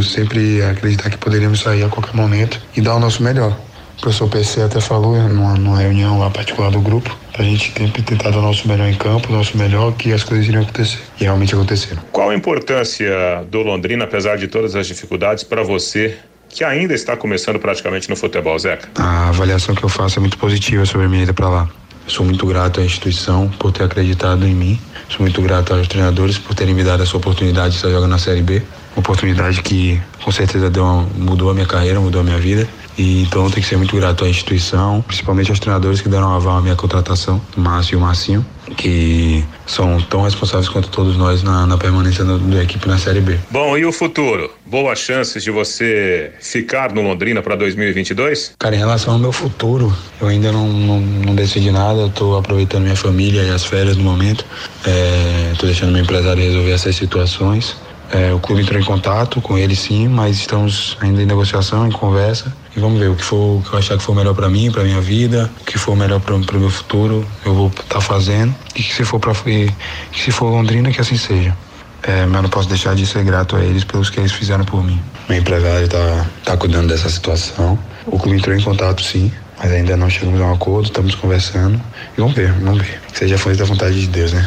Sempre 0.00 0.62
acreditar 0.62 1.10
que 1.10 1.18
poderíamos 1.18 1.60
sair 1.60 1.82
a 1.82 1.88
qualquer 1.88 2.14
momento 2.14 2.60
e 2.76 2.80
dar 2.80 2.94
o 2.94 3.00
nosso 3.00 3.22
melhor. 3.22 3.58
O 3.98 4.00
professor 4.02 4.28
PC 4.28 4.62
até 4.62 4.80
falou 4.80 5.16
numa, 5.28 5.54
numa 5.54 5.78
reunião 5.78 6.18
lá 6.18 6.30
particular 6.30 6.70
do 6.70 6.80
grupo, 6.80 7.16
a 7.38 7.42
gente 7.42 7.72
sempre 7.76 8.02
tentar 8.02 8.30
dar 8.30 8.38
o 8.38 8.42
nosso 8.42 8.66
melhor 8.66 8.88
em 8.88 8.94
campo, 8.94 9.28
o 9.28 9.36
nosso 9.36 9.56
melhor, 9.56 9.92
que 9.92 10.12
as 10.12 10.24
coisas 10.24 10.46
iriam 10.46 10.62
acontecer. 10.62 10.98
E 11.20 11.24
realmente 11.24 11.54
aconteceram. 11.54 12.02
Qual 12.10 12.30
a 12.30 12.34
importância 12.34 13.44
do 13.50 13.62
Londrina, 13.62 14.04
apesar 14.04 14.36
de 14.36 14.48
todas 14.48 14.74
as 14.74 14.86
dificuldades, 14.86 15.44
para 15.44 15.62
você 15.62 16.18
que 16.48 16.64
ainda 16.64 16.92
está 16.92 17.16
começando 17.16 17.58
praticamente 17.58 18.10
no 18.10 18.16
futebol, 18.16 18.58
Zeca? 18.58 18.88
A 18.96 19.28
avaliação 19.28 19.74
que 19.74 19.84
eu 19.84 19.88
faço 19.88 20.18
é 20.18 20.20
muito 20.20 20.36
positiva 20.36 20.84
sobre 20.84 21.06
a 21.06 21.08
minha 21.08 21.22
ida 21.22 21.32
para 21.32 21.48
lá. 21.48 21.68
sou 22.06 22.26
muito 22.26 22.46
grato 22.46 22.80
à 22.80 22.84
instituição 22.84 23.48
por 23.58 23.72
ter 23.72 23.84
acreditado 23.84 24.46
em 24.46 24.54
mim. 24.54 24.80
Sou 25.08 25.20
muito 25.20 25.40
grato 25.40 25.72
aos 25.72 25.88
treinadores 25.88 26.38
por 26.38 26.54
terem 26.54 26.74
me 26.74 26.82
dado 26.82 27.02
essa 27.02 27.16
oportunidade 27.16 27.70
de 27.70 27.76
estar 27.76 27.88
jogando 27.88 28.10
na 28.10 28.18
Série 28.18 28.42
B 28.42 28.62
oportunidade 28.96 29.62
que 29.62 30.00
com 30.22 30.30
certeza 30.30 30.70
deu 30.70 30.84
mudou 31.16 31.50
a 31.50 31.54
minha 31.54 31.66
carreira, 31.66 32.00
mudou 32.00 32.20
a 32.20 32.24
minha 32.24 32.38
vida. 32.38 32.68
E 32.96 33.22
então 33.22 33.44
eu 33.44 33.50
tenho 33.50 33.62
que 33.62 33.68
ser 33.68 33.76
muito 33.76 33.96
grato 33.96 34.24
à 34.24 34.28
instituição, 34.28 35.02
principalmente 35.02 35.50
aos 35.50 35.58
treinadores 35.58 36.00
que 36.00 36.08
deram 36.08 36.34
aval 36.34 36.58
à 36.58 36.60
minha 36.60 36.76
contratação, 36.76 37.40
o 37.56 37.60
Márcio 37.60 37.94
e 37.94 37.96
o 37.96 38.00
Marcinho, 38.00 38.44
que 38.76 39.44
são 39.66 40.00
tão 40.02 40.22
responsáveis 40.22 40.68
quanto 40.68 40.90
todos 40.90 41.16
nós 41.16 41.42
na, 41.42 41.66
na 41.66 41.78
permanência 41.78 42.24
da 42.24 42.62
equipe 42.62 42.86
na 42.86 42.98
Série 42.98 43.20
B. 43.20 43.38
Bom, 43.50 43.78
e 43.78 43.86
o 43.86 43.92
futuro? 43.92 44.50
Boas 44.66 44.98
chances 44.98 45.42
de 45.42 45.50
você 45.50 46.32
ficar 46.40 46.92
no 46.92 47.02
Londrina 47.02 47.42
para 47.42 47.56
2022? 47.56 48.54
Cara, 48.58 48.74
em 48.74 48.78
relação 48.78 49.14
ao 49.14 49.18
meu 49.18 49.32
futuro, 49.32 49.94
eu 50.20 50.28
ainda 50.28 50.52
não, 50.52 50.68
não, 50.68 51.00
não 51.00 51.34
decidi 51.34 51.70
nada, 51.70 52.08
tô 52.10 52.36
aproveitando 52.36 52.82
minha 52.82 52.96
família 52.96 53.42
e 53.42 53.50
as 53.50 53.64
férias 53.64 53.96
no 53.96 54.04
momento. 54.04 54.44
É, 54.84 55.52
tô 55.58 55.66
deixando 55.66 55.92
meu 55.92 56.02
empresário 56.02 56.42
resolver 56.42 56.72
essas 56.72 56.94
situações. 56.94 57.76
É, 58.12 58.30
o 58.30 58.38
clube 58.38 58.60
entrou 58.60 58.78
em 58.78 58.84
contato 58.84 59.40
com 59.40 59.56
ele 59.56 59.74
sim, 59.74 60.06
mas 60.06 60.36
estamos 60.36 60.98
ainda 61.00 61.22
em 61.22 61.26
negociação, 61.26 61.86
em 61.86 61.90
conversa. 61.90 62.52
E 62.76 62.80
vamos 62.80 63.00
ver 63.00 63.08
o 63.08 63.16
que 63.16 63.24
for 63.24 63.58
o 63.58 63.62
que 63.62 63.72
eu 63.72 63.78
achar 63.78 63.96
que 63.96 64.02
for 64.02 64.14
melhor 64.14 64.34
para 64.34 64.50
mim, 64.50 64.70
para 64.70 64.84
minha 64.84 65.00
vida, 65.00 65.50
o 65.62 65.64
que 65.64 65.78
for 65.78 65.96
melhor 65.96 66.20
para 66.20 66.34
o 66.34 66.60
meu 66.60 66.70
futuro, 66.70 67.26
eu 67.44 67.54
vou 67.54 67.68
estar 67.68 67.84
tá 67.84 68.00
fazendo. 68.02 68.54
E 68.76 68.82
que 68.82 68.94
se 68.94 69.02
for 69.02 69.18
para 69.18 69.32
se 69.34 70.30
for 70.30 70.50
Londrina, 70.50 70.90
que 70.90 71.00
assim 71.00 71.16
seja. 71.16 71.56
É, 72.02 72.26
mas 72.26 72.42
não 72.42 72.50
posso 72.50 72.68
deixar 72.68 72.94
de 72.94 73.06
ser 73.06 73.24
grato 73.24 73.56
a 73.56 73.64
eles 73.64 73.84
pelos 73.84 74.10
que 74.10 74.20
eles 74.20 74.32
fizeram 74.32 74.64
por 74.64 74.84
mim. 74.84 75.00
Meu 75.28 75.38
empresário 75.38 75.86
está 75.86 76.26
tá 76.44 76.56
cuidando 76.56 76.88
dessa 76.88 77.08
situação. 77.08 77.78
O 78.06 78.18
clube 78.18 78.36
entrou 78.36 78.54
em 78.54 78.60
contato 78.60 79.02
sim, 79.02 79.32
mas 79.58 79.70
ainda 79.72 79.96
não 79.96 80.10
chegamos 80.10 80.40
a 80.40 80.44
um 80.44 80.52
acordo, 80.52 80.86
estamos 80.86 81.14
conversando. 81.14 81.80
E 82.16 82.20
vamos 82.20 82.34
ver, 82.34 82.52
vamos 82.52 82.82
ver. 82.82 83.00
Que 83.12 83.18
seja 83.20 83.38
fonte 83.38 83.56
da 83.56 83.64
vontade 83.64 83.98
de 83.98 84.08
Deus, 84.08 84.32
né? 84.32 84.46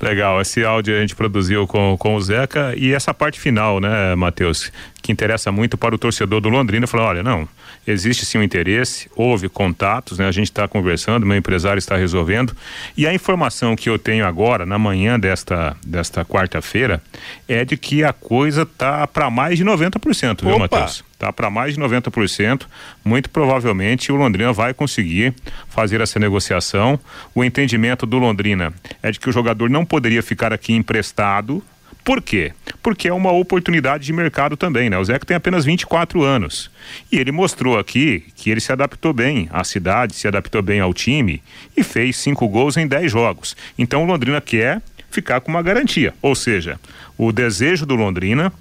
Legal, 0.00 0.40
esse 0.40 0.64
áudio 0.64 0.96
a 0.96 1.00
gente 1.00 1.14
produziu 1.14 1.66
com, 1.66 1.96
com 1.98 2.14
o 2.14 2.20
Zeca 2.20 2.74
e 2.76 2.92
essa 2.92 3.12
parte 3.12 3.38
final, 3.40 3.80
né, 3.80 4.14
Matheus, 4.14 4.72
que 5.06 5.12
interessa 5.12 5.52
muito 5.52 5.78
para 5.78 5.94
o 5.94 5.98
torcedor 5.98 6.40
do 6.40 6.48
Londrina, 6.48 6.86
falou, 6.86 7.06
olha, 7.06 7.22
não, 7.22 7.48
existe 7.86 8.26
sim 8.26 8.38
um 8.38 8.42
interesse, 8.42 9.08
houve 9.14 9.48
contatos, 9.48 10.18
né, 10.18 10.26
a 10.26 10.32
gente 10.32 10.50
está 10.50 10.66
conversando, 10.66 11.24
meu 11.24 11.36
empresário 11.36 11.78
está 11.78 11.96
resolvendo 11.96 12.54
e 12.96 13.06
a 13.06 13.14
informação 13.14 13.76
que 13.76 13.88
eu 13.88 13.98
tenho 13.98 14.26
agora, 14.26 14.66
na 14.66 14.78
manhã 14.78 15.18
desta, 15.18 15.76
desta 15.86 16.24
quarta-feira, 16.24 17.00
é 17.48 17.64
de 17.64 17.76
que 17.76 18.02
a 18.02 18.12
coisa 18.12 18.66
tá 18.66 19.06
para 19.06 19.30
mais 19.30 19.56
de 19.56 19.64
90%, 19.64 20.42
viu, 20.42 20.58
Matheus? 20.58 21.04
Tá 21.18 21.32
para 21.32 21.48
mais 21.48 21.74
de 21.74 21.80
90%. 21.80 22.66
Muito 23.02 23.30
provavelmente 23.30 24.12
o 24.12 24.16
Londrina 24.16 24.52
vai 24.52 24.74
conseguir 24.74 25.34
fazer 25.68 26.00
essa 26.00 26.18
negociação. 26.18 27.00
O 27.34 27.42
entendimento 27.42 28.04
do 28.04 28.18
Londrina 28.18 28.72
é 29.02 29.10
de 29.10 29.18
que 29.18 29.28
o 29.28 29.32
jogador 29.32 29.70
não 29.70 29.84
poderia 29.84 30.22
ficar 30.22 30.52
aqui 30.52 30.74
emprestado. 30.74 31.62
Por 32.06 32.22
quê? 32.22 32.52
Porque 32.84 33.08
é 33.08 33.12
uma 33.12 33.32
oportunidade 33.32 34.04
de 34.04 34.12
mercado 34.12 34.56
também, 34.56 34.88
né? 34.88 34.96
O 34.96 35.04
Zeca 35.04 35.26
tem 35.26 35.36
apenas 35.36 35.64
24 35.64 36.22
anos. 36.22 36.70
E 37.10 37.18
ele 37.18 37.32
mostrou 37.32 37.76
aqui 37.76 38.22
que 38.36 38.48
ele 38.48 38.60
se 38.60 38.70
adaptou 38.70 39.12
bem 39.12 39.48
à 39.50 39.64
cidade, 39.64 40.14
se 40.14 40.28
adaptou 40.28 40.62
bem 40.62 40.78
ao 40.78 40.94
time 40.94 41.42
e 41.76 41.82
fez 41.82 42.16
cinco 42.16 42.46
gols 42.46 42.76
em 42.76 42.86
10 42.86 43.10
jogos. 43.10 43.56
Então 43.76 44.04
o 44.04 44.06
Londrina 44.06 44.40
quer 44.40 44.80
ficar 45.10 45.40
com 45.40 45.50
uma 45.50 45.60
garantia. 45.62 46.14
Ou 46.22 46.36
seja, 46.36 46.78
o 47.18 47.32
desejo 47.32 47.84
do 47.84 47.96
Londrina 47.96 48.52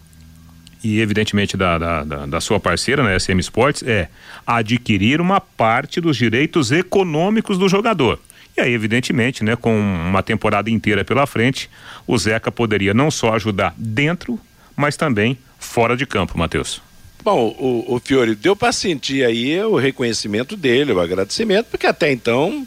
e 0.83 0.99
evidentemente 0.99 1.55
da, 1.55 1.77
da, 1.77 2.03
da, 2.03 2.25
da, 2.25 2.41
sua 2.41 2.59
parceira, 2.59 3.03
né, 3.03 3.17
SM 3.19 3.39
Sports, 3.41 3.83
é 3.83 4.07
adquirir 4.45 5.21
uma 5.21 5.39
parte 5.39 6.01
dos 6.01 6.17
direitos 6.17 6.71
econômicos 6.71 7.59
do 7.59 7.69
jogador. 7.69 8.19
E 8.57 8.61
aí, 8.61 8.73
evidentemente, 8.73 9.43
né, 9.43 9.55
com 9.55 9.77
uma 9.77 10.23
temporada 10.23 10.69
inteira 10.69 11.03
pela 11.03 11.27
frente, 11.27 11.69
o 12.07 12.17
Zeca 12.17 12.51
poderia 12.51 12.93
não 12.93 13.11
só 13.11 13.33
ajudar 13.33 13.73
dentro, 13.77 14.39
mas 14.75 14.95
também 14.95 15.37
fora 15.59 15.97
de 15.97 16.05
campo, 16.05 16.37
Matheus. 16.37 16.81
Bom, 17.23 17.55
o, 17.59 17.95
o 17.95 17.99
Fiore, 17.99 18.35
deu 18.35 18.55
para 18.55 18.71
sentir 18.71 19.25
aí 19.25 19.59
o 19.63 19.75
reconhecimento 19.75 20.55
dele, 20.55 20.93
o 20.93 20.99
agradecimento, 20.99 21.67
porque 21.71 21.87
até 21.87 22.11
então 22.11 22.65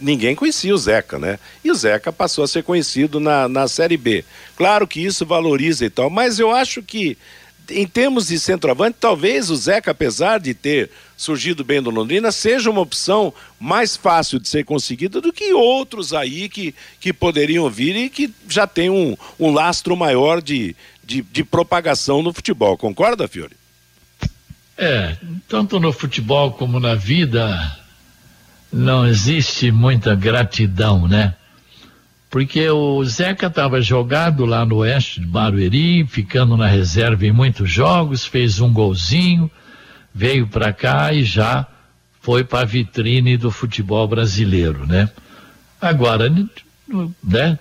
ninguém 0.00 0.34
conhecia 0.34 0.74
o 0.74 0.78
Zeca, 0.78 1.18
né? 1.18 1.38
E 1.62 1.70
o 1.70 1.74
Zeca 1.74 2.12
passou 2.12 2.42
a 2.42 2.48
ser 2.48 2.62
conhecido 2.62 3.20
na, 3.20 3.48
na 3.48 3.68
Série 3.68 3.96
B. 3.96 4.24
Claro 4.56 4.86
que 4.86 5.00
isso 5.00 5.24
valoriza 5.24 5.84
e 5.84 5.90
tal, 5.90 6.10
mas 6.10 6.38
eu 6.38 6.50
acho 6.50 6.82
que 6.82 7.16
em 7.70 7.86
termos 7.86 8.28
de 8.28 8.38
centroavante, 8.38 8.96
talvez 9.00 9.50
o 9.50 9.56
Zeca, 9.56 9.90
apesar 9.90 10.38
de 10.38 10.54
ter 10.54 10.90
surgido 11.16 11.62
bem 11.62 11.82
do 11.82 11.90
Londrina, 11.90 12.32
seja 12.32 12.70
uma 12.70 12.80
opção 12.80 13.32
mais 13.58 13.96
fácil 13.96 14.38
de 14.38 14.48
ser 14.48 14.64
conseguida 14.64 15.20
do 15.20 15.32
que 15.32 15.52
outros 15.52 16.12
aí 16.12 16.48
que, 16.48 16.74
que 16.98 17.12
poderiam 17.12 17.68
vir 17.68 17.94
e 17.96 18.08
que 18.08 18.32
já 18.48 18.66
tem 18.66 18.88
um, 18.88 19.16
um 19.38 19.52
lastro 19.52 19.96
maior 19.96 20.40
de, 20.40 20.74
de, 21.04 21.22
de 21.22 21.44
propagação 21.44 22.22
no 22.22 22.32
futebol. 22.32 22.76
Concorda, 22.76 23.28
Fiore? 23.28 23.56
É, 24.78 25.16
tanto 25.46 25.78
no 25.78 25.92
futebol 25.92 26.52
como 26.52 26.80
na 26.80 26.94
vida, 26.94 27.78
não 28.72 29.06
existe 29.06 29.70
muita 29.70 30.14
gratidão, 30.14 31.06
né? 31.06 31.34
Porque 32.30 32.70
o 32.70 33.04
Zeca 33.04 33.48
estava 33.48 33.82
jogado 33.82 34.46
lá 34.46 34.64
no 34.64 34.76
oeste 34.76 35.20
de 35.20 35.26
Barueri, 35.26 36.06
ficando 36.06 36.56
na 36.56 36.68
reserva 36.68 37.26
em 37.26 37.32
muitos 37.32 37.68
jogos, 37.68 38.24
fez 38.24 38.60
um 38.60 38.72
golzinho, 38.72 39.50
veio 40.14 40.46
para 40.46 40.72
cá 40.72 41.12
e 41.12 41.24
já 41.24 41.66
foi 42.20 42.44
para 42.44 42.60
a 42.60 42.64
vitrine 42.64 43.36
do 43.36 43.50
futebol 43.50 44.06
brasileiro, 44.06 44.86
né? 44.86 45.10
Agora, 45.80 46.30
né? 47.24 47.58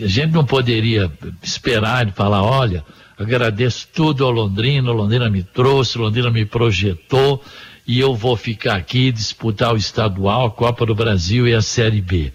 A 0.00 0.06
gente 0.06 0.32
não 0.32 0.46
poderia 0.46 1.10
esperar 1.42 2.08
e 2.08 2.12
falar, 2.12 2.42
olha, 2.42 2.82
agradeço 3.18 3.86
tudo 3.92 4.24
ao 4.24 4.30
Londrina, 4.30 4.90
Londrina 4.92 5.28
me 5.28 5.42
trouxe, 5.42 5.98
Londrina 5.98 6.30
me 6.30 6.46
projetou 6.46 7.44
e 7.86 8.00
eu 8.00 8.14
vou 8.14 8.34
ficar 8.34 8.76
aqui 8.76 9.12
disputar 9.12 9.74
o 9.74 9.76
estadual, 9.76 10.46
a 10.46 10.50
Copa 10.50 10.86
do 10.86 10.94
Brasil 10.94 11.46
e 11.46 11.54
a 11.54 11.60
Série 11.60 12.00
B. 12.00 12.32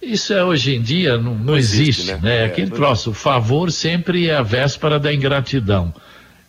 Isso 0.00 0.32
é 0.32 0.44
hoje 0.44 0.76
em 0.76 0.82
dia 0.82 1.16
não, 1.16 1.34
não, 1.34 1.44
não 1.44 1.56
existe, 1.56 2.02
existe, 2.02 2.12
né? 2.12 2.20
né? 2.22 2.42
É, 2.42 2.44
Aquele 2.46 2.70
troço, 2.70 3.10
o 3.10 3.14
favor 3.14 3.72
sempre 3.72 4.28
é 4.28 4.36
a 4.36 4.42
véspera 4.42 4.98
da 4.98 5.12
ingratidão. 5.12 5.92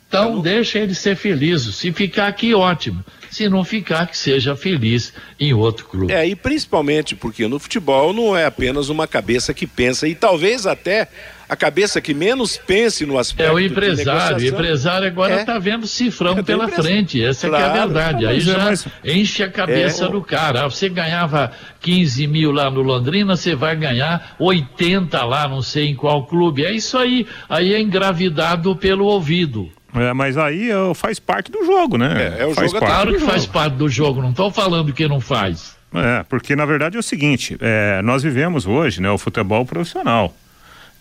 Então 0.08 0.36
não... 0.36 0.42
deixa 0.42 0.80
ele 0.80 0.94
ser 0.94 1.16
feliz. 1.16 1.64
Se 1.76 1.92
ficar 1.92 2.28
aqui, 2.28 2.54
ótimo. 2.54 3.04
Se 3.30 3.50
não 3.50 3.64
ficar, 3.64 4.08
que 4.08 4.18
seja 4.18 4.56
feliz 4.56 5.14
em 5.40 5.54
outro 5.54 5.86
clube. 5.86 6.14
É, 6.14 6.26
e 6.26 6.36
principalmente 6.36 7.16
porque 7.16 7.48
no 7.48 7.60
futebol 7.60 8.14
não 8.14 8.36
é 8.36 8.46
apenas 8.46 8.90
uma 8.90 9.06
cabeça 9.06 9.54
que 9.54 9.68
pensa, 9.68 10.08
e 10.08 10.16
talvez 10.16 10.66
até 10.66 11.10
a 11.50 11.56
cabeça 11.56 12.02
que 12.02 12.14
menos 12.14 12.58
pense 12.58 13.06
no 13.06 13.18
aspecto. 13.18 13.50
É 13.50 13.54
o 13.54 13.60
empresário. 13.60 14.38
O 14.38 14.46
empresário 14.46 15.08
agora 15.08 15.40
está 15.40 15.56
é. 15.56 15.60
vendo 15.60 15.88
cifrão 15.88 16.38
é 16.38 16.44
pela 16.44 16.68
frente. 16.68 17.24
Essa 17.24 17.48
claro. 17.48 17.64
é 17.64 17.68
a 17.68 17.86
verdade. 17.86 18.26
Aí 18.26 18.38
é, 18.38 18.40
já 18.42 18.74
enche 19.04 19.44
a 19.44 19.50
cabeça 19.50 20.06
é. 20.06 20.10
do 20.10 20.22
cara. 20.22 20.68
Você 20.70 20.90
ganhava 20.90 21.52
15 21.80 22.28
mil 22.28 22.52
lá 22.52 22.70
no 22.70 22.82
Londrina, 22.82 23.36
você 23.36 23.56
vai 23.56 23.76
ganhar 23.76 24.36
80 24.40 25.24
lá, 25.24 25.48
não 25.48 25.62
sei 25.62 25.88
em 25.88 25.96
qual 25.96 26.26
clube. 26.26 26.66
É 26.66 26.72
isso 26.72 26.98
aí. 26.98 27.26
Aí 27.48 27.74
é 27.74 27.80
engravidado 27.80 28.76
pelo 28.76 29.06
ouvido. 29.06 29.72
É, 29.96 30.14
mas 30.14 30.38
aí 30.38 30.70
é, 30.70 30.94
faz 30.94 31.18
parte 31.18 31.50
do 31.52 31.66
jogo, 31.66 31.98
né? 31.98 32.36
É, 32.38 32.44
é 32.44 32.46
o 32.46 32.54
faz 32.54 32.72
jogo, 32.72 32.86
claro 32.86 33.14
que 33.14 33.20
faz 33.20 33.46
parte 33.46 33.76
do 33.76 33.88
jogo, 33.88 34.22
não 34.22 34.32
estou 34.32 34.52
falando 34.52 34.94
que 34.94 35.08
não 35.08 35.22
faz. 35.22 35.78
É, 35.94 36.24
porque 36.24 36.56
na 36.56 36.66
verdade 36.66 36.98
é 36.98 37.00
o 37.00 37.04
seguinte, 37.04 37.58
é, 37.62 38.02
nós 38.02 38.22
vivemos 38.22 38.68
hoje, 38.68 39.02
né, 39.02 39.10
o 39.10 39.18
futebol 39.18 39.66
profissional. 39.66 40.36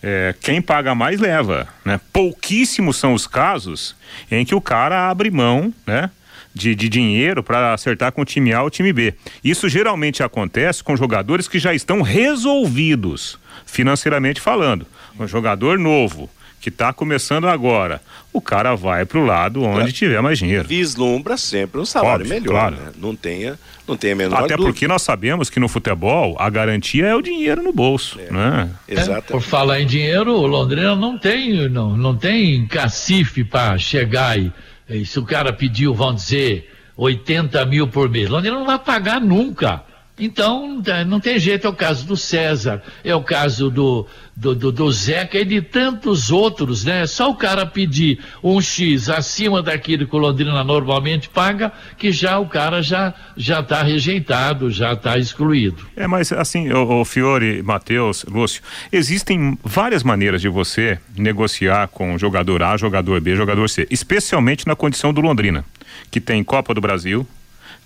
É, 0.01 0.35
quem 0.39 0.61
paga 0.61 0.93
mais 0.93 1.19
leva, 1.19 1.67
né? 1.83 1.99
Pouquíssimos 2.13 2.97
são 2.97 3.13
os 3.13 3.25
casos 3.25 3.95
em 4.29 4.45
que 4.45 4.53
o 4.55 4.61
cara 4.61 5.09
abre 5.09 5.31
mão, 5.31 5.73
né? 5.85 6.09
De, 6.53 6.73
de 6.73 6.89
dinheiro 6.89 7.43
para 7.43 7.73
acertar 7.73 8.11
com 8.11 8.21
o 8.21 8.25
time 8.25 8.51
A 8.51 8.61
ou 8.61 8.67
o 8.67 8.71
time 8.71 8.91
B. 8.91 9.13
Isso 9.43 9.69
geralmente 9.69 10.23
acontece 10.23 10.83
com 10.83 10.95
jogadores 10.95 11.47
que 11.47 11.59
já 11.59 11.73
estão 11.73 12.01
resolvidos, 12.01 13.37
financeiramente 13.65 14.41
falando. 14.41 14.87
Um 15.19 15.27
jogador 15.27 15.77
novo, 15.77 16.29
que 16.59 16.69
está 16.69 16.91
começando 16.91 17.47
agora, 17.47 18.01
o 18.33 18.41
cara 18.41 18.75
vai 18.75 19.05
para 19.05 19.19
o 19.19 19.25
lado 19.25 19.63
onde 19.63 19.91
tiver 19.91 20.21
mais 20.21 20.39
dinheiro. 20.39 20.67
Vislumbra 20.67 21.37
sempre 21.37 21.79
um 21.79 21.85
salário 21.85 22.25
Óbvio, 22.25 22.29
melhor, 22.29 22.51
claro. 22.51 22.75
né? 22.75 22.91
Não 22.97 23.15
tenha, 23.15 23.57
não 23.87 23.97
tenha 23.97 24.15
menor 24.15 24.43
Até 24.43 24.55
dúvida. 24.55 24.63
porque 24.63 24.87
nós 24.87 25.01
sabemos 25.01 25.49
que 25.49 25.59
no 25.59 25.67
futebol 25.67 26.35
a 26.39 26.49
garantia 26.49 27.05
é 27.05 27.15
o 27.15 27.21
dinheiro 27.21 27.63
no 27.63 27.71
bolso, 27.71 28.19
é, 28.19 28.31
né? 28.31 28.69
É, 28.87 29.21
por 29.21 29.41
falar 29.41 29.79
em 29.79 29.85
dinheiro, 29.85 30.33
o 30.33 30.45
Londrina 30.45 30.95
não 30.95 31.17
tem, 31.17 31.69
não, 31.69 31.95
não 31.95 32.15
tem 32.15 32.65
cacife 32.67 33.43
para 33.43 33.77
chegar 33.77 34.37
e, 34.37 34.51
e 34.89 35.05
se 35.05 35.19
o 35.19 35.23
cara 35.23 35.53
pediu, 35.53 35.93
vamos 35.93 36.23
dizer, 36.23 36.69
80 36.95 37.65
mil 37.65 37.87
por 37.87 38.09
mês, 38.09 38.29
Londrina 38.29 38.57
não 38.57 38.65
vai 38.65 38.79
pagar 38.79 39.21
nunca. 39.21 39.83
Então, 40.19 40.81
não 41.05 41.19
tem 41.19 41.37
jeito, 41.37 41.67
é 41.67 41.69
o 41.69 41.73
caso 41.73 42.05
do 42.07 42.17
César, 42.17 42.81
é 43.03 43.15
o 43.15 43.21
caso 43.21 43.69
do, 43.69 44.07
do, 44.35 44.55
do, 44.55 44.71
do, 44.71 44.91
Zeca 44.91 45.37
e 45.37 45.45
de 45.45 45.61
tantos 45.61 46.31
outros, 46.31 46.83
né? 46.83 47.05
Só 47.05 47.29
o 47.29 47.35
cara 47.35 47.67
pedir 47.67 48.19
um 48.43 48.59
X 48.59 49.09
acima 49.09 49.61
daquilo 49.61 50.07
que 50.07 50.15
o 50.15 50.17
Londrina 50.17 50.63
normalmente 50.63 51.29
paga, 51.29 51.71
que 51.99 52.11
já 52.11 52.39
o 52.39 52.47
cara 52.47 52.81
já 52.81 53.13
já 53.35 53.59
está 53.59 53.83
rejeitado, 53.83 54.71
já 54.71 54.93
está 54.93 55.19
excluído. 55.19 55.85
É, 55.95 56.07
mas 56.07 56.31
assim, 56.31 56.71
o, 56.71 57.01
o 57.01 57.05
Fiore, 57.05 57.61
Matheus, 57.61 58.25
Lúcio, 58.27 58.63
existem 58.91 59.57
várias 59.63 60.01
maneiras 60.01 60.41
de 60.41 60.49
você 60.49 60.97
negociar 61.15 61.87
com 61.89 62.17
jogador 62.17 62.63
A, 62.63 62.75
jogador 62.75 63.21
B, 63.21 63.35
jogador 63.35 63.69
C, 63.69 63.87
especialmente 63.91 64.65
na 64.65 64.75
condição 64.75 65.13
do 65.13 65.21
Londrina, 65.21 65.63
que 66.09 66.19
tem 66.19 66.43
Copa 66.43 66.73
do 66.73 66.81
Brasil, 66.81 67.27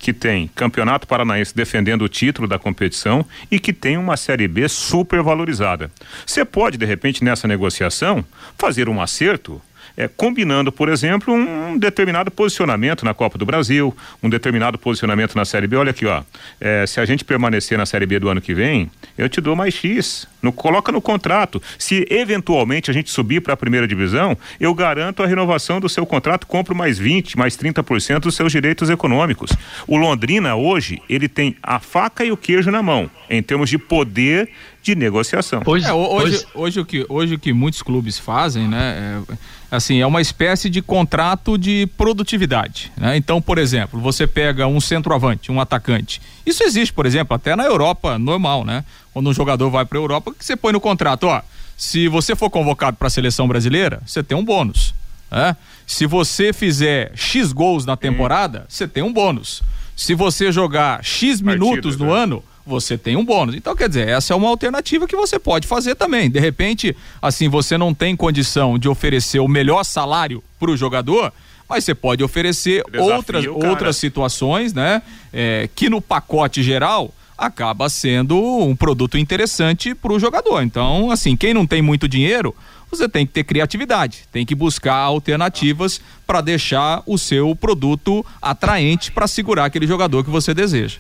que 0.01 0.11
tem 0.11 0.49
Campeonato 0.55 1.07
Paranaense 1.07 1.55
defendendo 1.55 2.01
o 2.01 2.09
título 2.09 2.47
da 2.47 2.57
competição 2.57 3.23
e 3.51 3.59
que 3.59 3.71
tem 3.71 3.97
uma 3.97 4.17
Série 4.17 4.47
B 4.47 4.67
super 4.67 5.21
valorizada. 5.21 5.91
Você 6.25 6.43
pode, 6.43 6.77
de 6.77 6.85
repente, 6.85 7.23
nessa 7.23 7.47
negociação, 7.47 8.25
fazer 8.57 8.89
um 8.89 8.99
acerto 8.99 9.61
é, 9.95 10.08
combinando, 10.08 10.71
por 10.71 10.89
exemplo, 10.89 11.34
um 11.34 11.77
determinado 11.77 12.32
posicionamento 12.32 13.04
na 13.04 13.13
Copa 13.13 13.38
do 13.38 13.45
Brasil, 13.45 13.95
um 14.21 14.30
determinado 14.30 14.77
posicionamento 14.77 15.36
na 15.36 15.45
Série 15.45 15.67
B. 15.67 15.75
Olha 15.75 15.91
aqui, 15.91 16.06
ó, 16.06 16.23
é, 16.60 16.86
se 16.86 16.99
a 16.99 17.06
gente 17.06 17.23
permanecer 17.23 17.77
na 17.77 17.86
Série 17.86 18.06
B 18.06 18.19
do 18.19 18.30
ano 18.30 18.41
que 18.41 18.54
vem, 18.54 18.89
eu 19.17 19.30
te 19.30 19.41
dou 19.41 19.56
mais 19.56 19.73
X. 19.73 20.27
No, 20.41 20.51
coloca 20.51 20.91
no 20.91 21.01
contrato. 21.01 21.62
Se 21.77 22.06
eventualmente 22.10 22.89
a 22.89 22.93
gente 22.93 23.12
subir 23.12 23.41
para 23.41 23.54
a 23.54 23.58
primeira 23.58 23.88
divisão, 23.88 24.36
eu 24.60 24.73
garanto 24.73 25.21
a 25.21 25.27
renovação 25.27 25.80
do 25.80 25.88
seu 25.88 26.06
contrato, 26.06 26.47
compro 26.47 26.75
mais 26.75 26.97
20, 26.97 27.38
mais 27.38 27.56
30% 27.56 28.19
dos 28.19 28.36
seus 28.36 28.51
direitos 28.51 28.89
econômicos. 28.89 29.51
O 29.88 29.97
Londrina 29.97 30.56
hoje, 30.56 31.01
ele 31.08 31.27
tem 31.27 31.56
a 31.62 31.80
faca 31.80 32.25
e 32.25 32.32
o 32.32 32.38
queijo 32.38 32.71
na 32.71 32.82
mão, 32.82 33.10
em 33.30 33.41
termos 33.43 33.69
de 33.69 33.77
poder 33.77 34.49
de 34.82 34.96
negociação. 34.96 35.62
Pois, 35.62 35.86
é, 35.86 35.94
hoje, 35.94 36.46
pois... 36.54 36.56
hoje, 36.56 36.80
o 36.80 36.86
que, 36.86 37.06
hoje 37.08 37.36
o 37.36 37.39
que 37.39 37.54
muitos 37.54 37.82
clubes 37.82 38.17
fazem, 38.17 38.67
né? 38.67 39.24
É, 39.30 39.36
assim, 39.70 40.02
é 40.02 40.06
uma 40.06 40.22
espécie 40.22 40.70
de 40.70 40.82
contrato 40.82 41.58
de 41.58 41.88
produtividade. 41.98 42.91
Né? 42.98 43.15
Então, 43.15 43.41
por 43.41 43.58
exemplo, 43.58 44.00
você 44.00 44.28
pega 44.28 44.67
um 44.67 44.82
centroavante, 44.82 45.52
um 45.52 45.62
atacante. 45.62 46.22
Isso 46.46 46.63
existe, 46.63 46.94
por 46.94 47.06
exemplo, 47.06 47.36
até 47.36 47.56
na 47.56 47.63
Europa, 47.63 48.17
normal, 48.17 48.65
né? 48.65 48.84
Quando 49.13 49.30
um 49.30 49.34
jogador 49.34 49.70
vai 49.70 49.86
para 49.86 49.98
a 49.98 50.02
Europa, 50.02 50.34
que 50.34 50.44
você 50.44 50.56
põe 50.56 50.74
no 50.74 50.80
contrato, 50.80 51.26
ó, 51.26 51.41
se 51.78 52.08
você 52.08 52.36
for 52.36 52.50
convocado 52.50 52.98
para 52.98 53.08
a 53.08 53.10
seleção 53.10 53.48
brasileira, 53.48 54.02
você 54.06 54.22
tem 54.22 54.38
um 54.38 54.44
bônus. 54.44 54.94
Né? 55.32 55.56
Se 55.88 56.06
você 56.06 56.54
fizer 56.54 57.12
X 57.15 57.52
gols 57.52 57.86
na 57.86 57.98
temporada, 57.98 58.65
você 58.67 58.88
tem 58.88 59.02
um 59.02 59.12
bônus. 59.12 59.63
Se 59.96 60.13
você 60.13 60.52
jogar 60.52 61.04
X 61.04 61.41
minutos 61.41 61.98
no 61.98 62.08
né? 62.08 62.24
ano, 62.24 62.44
você 62.65 62.97
tem 62.97 63.15
um 63.15 63.26
bônus. 63.26 63.56
Então, 63.56 63.76
quer 63.76 63.88
dizer, 63.88 64.08
essa 64.08 64.34
é 64.34 64.36
uma 64.36 64.50
alternativa 64.50 65.08
que 65.08 65.15
você 65.15 65.39
pode 65.39 65.67
fazer 65.67 65.95
também. 65.95 66.30
De 66.30 66.39
repente, 66.39 66.95
assim, 67.21 67.50
você 67.50 67.78
não 67.78 67.93
tem 67.93 68.15
condição 68.15 68.78
de 68.78 68.88
oferecer 68.88 69.39
o 69.39 69.47
melhor 69.47 69.84
salário 69.84 70.43
para 70.60 70.71
o 70.71 70.78
jogador, 70.78 71.34
mas 71.67 71.84
você 71.84 71.95
pode 71.95 72.24
oferecer 72.24 72.84
Desafio, 72.91 73.15
outras, 73.15 73.45
outras 73.47 73.97
situações, 73.97 74.74
né? 74.74 75.02
É, 75.32 75.69
que 75.74 75.89
no 75.89 76.02
pacote 76.02 76.62
geral 76.62 77.13
acaba 77.38 77.89
sendo 77.89 78.38
um 78.38 78.76
produto 78.76 79.17
interessante 79.17 79.95
para 79.95 80.13
o 80.13 80.19
jogador. 80.19 80.62
Então, 80.62 81.10
assim, 81.10 81.36
quem 81.36 81.54
não 81.54 81.65
tem 81.65 81.82
muito 81.82 82.08
dinheiro, 82.08 82.56
você 82.91 83.08
tem 83.08 83.26
que 83.26 83.32
ter 83.32 83.43
criatividade, 83.43 84.26
tem 84.32 84.45
que 84.45 84.54
buscar 84.54 84.95
alternativas 84.95 86.02
para 86.28 86.41
deixar 86.41 87.02
o 87.06 87.17
seu 87.17 87.56
produto 87.56 88.24
atraente 88.41 89.12
para 89.12 89.28
segurar 89.28 89.65
aquele 89.65 89.88
jogador 89.88 90.24
que 90.24 90.30
você 90.30 90.54
deseja. 90.54 91.00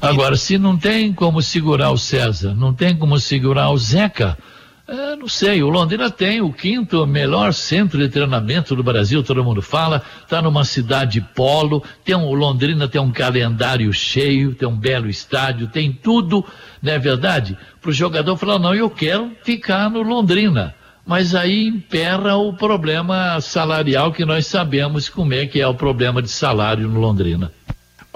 Agora, 0.00 0.36
se 0.36 0.58
não 0.58 0.76
tem 0.76 1.12
como 1.12 1.42
segurar 1.42 1.90
o 1.90 1.98
César, 1.98 2.54
não 2.54 2.72
tem 2.74 2.96
como 2.96 3.18
segurar 3.18 3.70
o 3.70 3.78
Zeca, 3.78 4.36
é, 4.86 5.16
não 5.16 5.28
sei, 5.28 5.62
o 5.62 5.68
Londrina 5.68 6.10
tem 6.10 6.40
o 6.40 6.50
quinto 6.50 7.06
melhor 7.06 7.52
centro 7.52 7.98
de 7.98 8.08
treinamento 8.08 8.74
do 8.74 8.82
Brasil, 8.82 9.22
todo 9.22 9.44
mundo 9.44 9.60
fala, 9.60 10.02
está 10.22 10.40
numa 10.40 10.64
cidade 10.64 11.20
polo, 11.20 11.84
tem 12.02 12.16
um, 12.16 12.24
o 12.24 12.32
Londrina 12.32 12.88
tem 12.88 12.98
um 12.98 13.12
calendário 13.12 13.92
cheio, 13.92 14.54
tem 14.54 14.66
um 14.66 14.74
belo 14.74 15.10
estádio, 15.10 15.68
tem 15.68 15.92
tudo, 15.92 16.42
não 16.82 16.90
é 16.90 16.98
verdade? 16.98 17.54
Para 17.82 17.90
o 17.90 17.92
jogador 17.92 18.34
falar, 18.38 18.58
não, 18.58 18.74
eu 18.74 18.88
quero 18.88 19.30
ficar 19.42 19.90
no 19.90 20.00
Londrina. 20.00 20.74
Mas 21.06 21.34
aí 21.34 21.66
impera 21.66 22.36
o 22.36 22.54
problema 22.54 23.38
salarial 23.42 24.10
que 24.10 24.24
nós 24.24 24.46
sabemos 24.46 25.08
como 25.10 25.34
é 25.34 25.46
que 25.46 25.60
é 25.60 25.66
o 25.66 25.74
problema 25.74 26.22
de 26.22 26.30
salário 26.30 26.88
no 26.88 26.98
Londrina. 26.98 27.52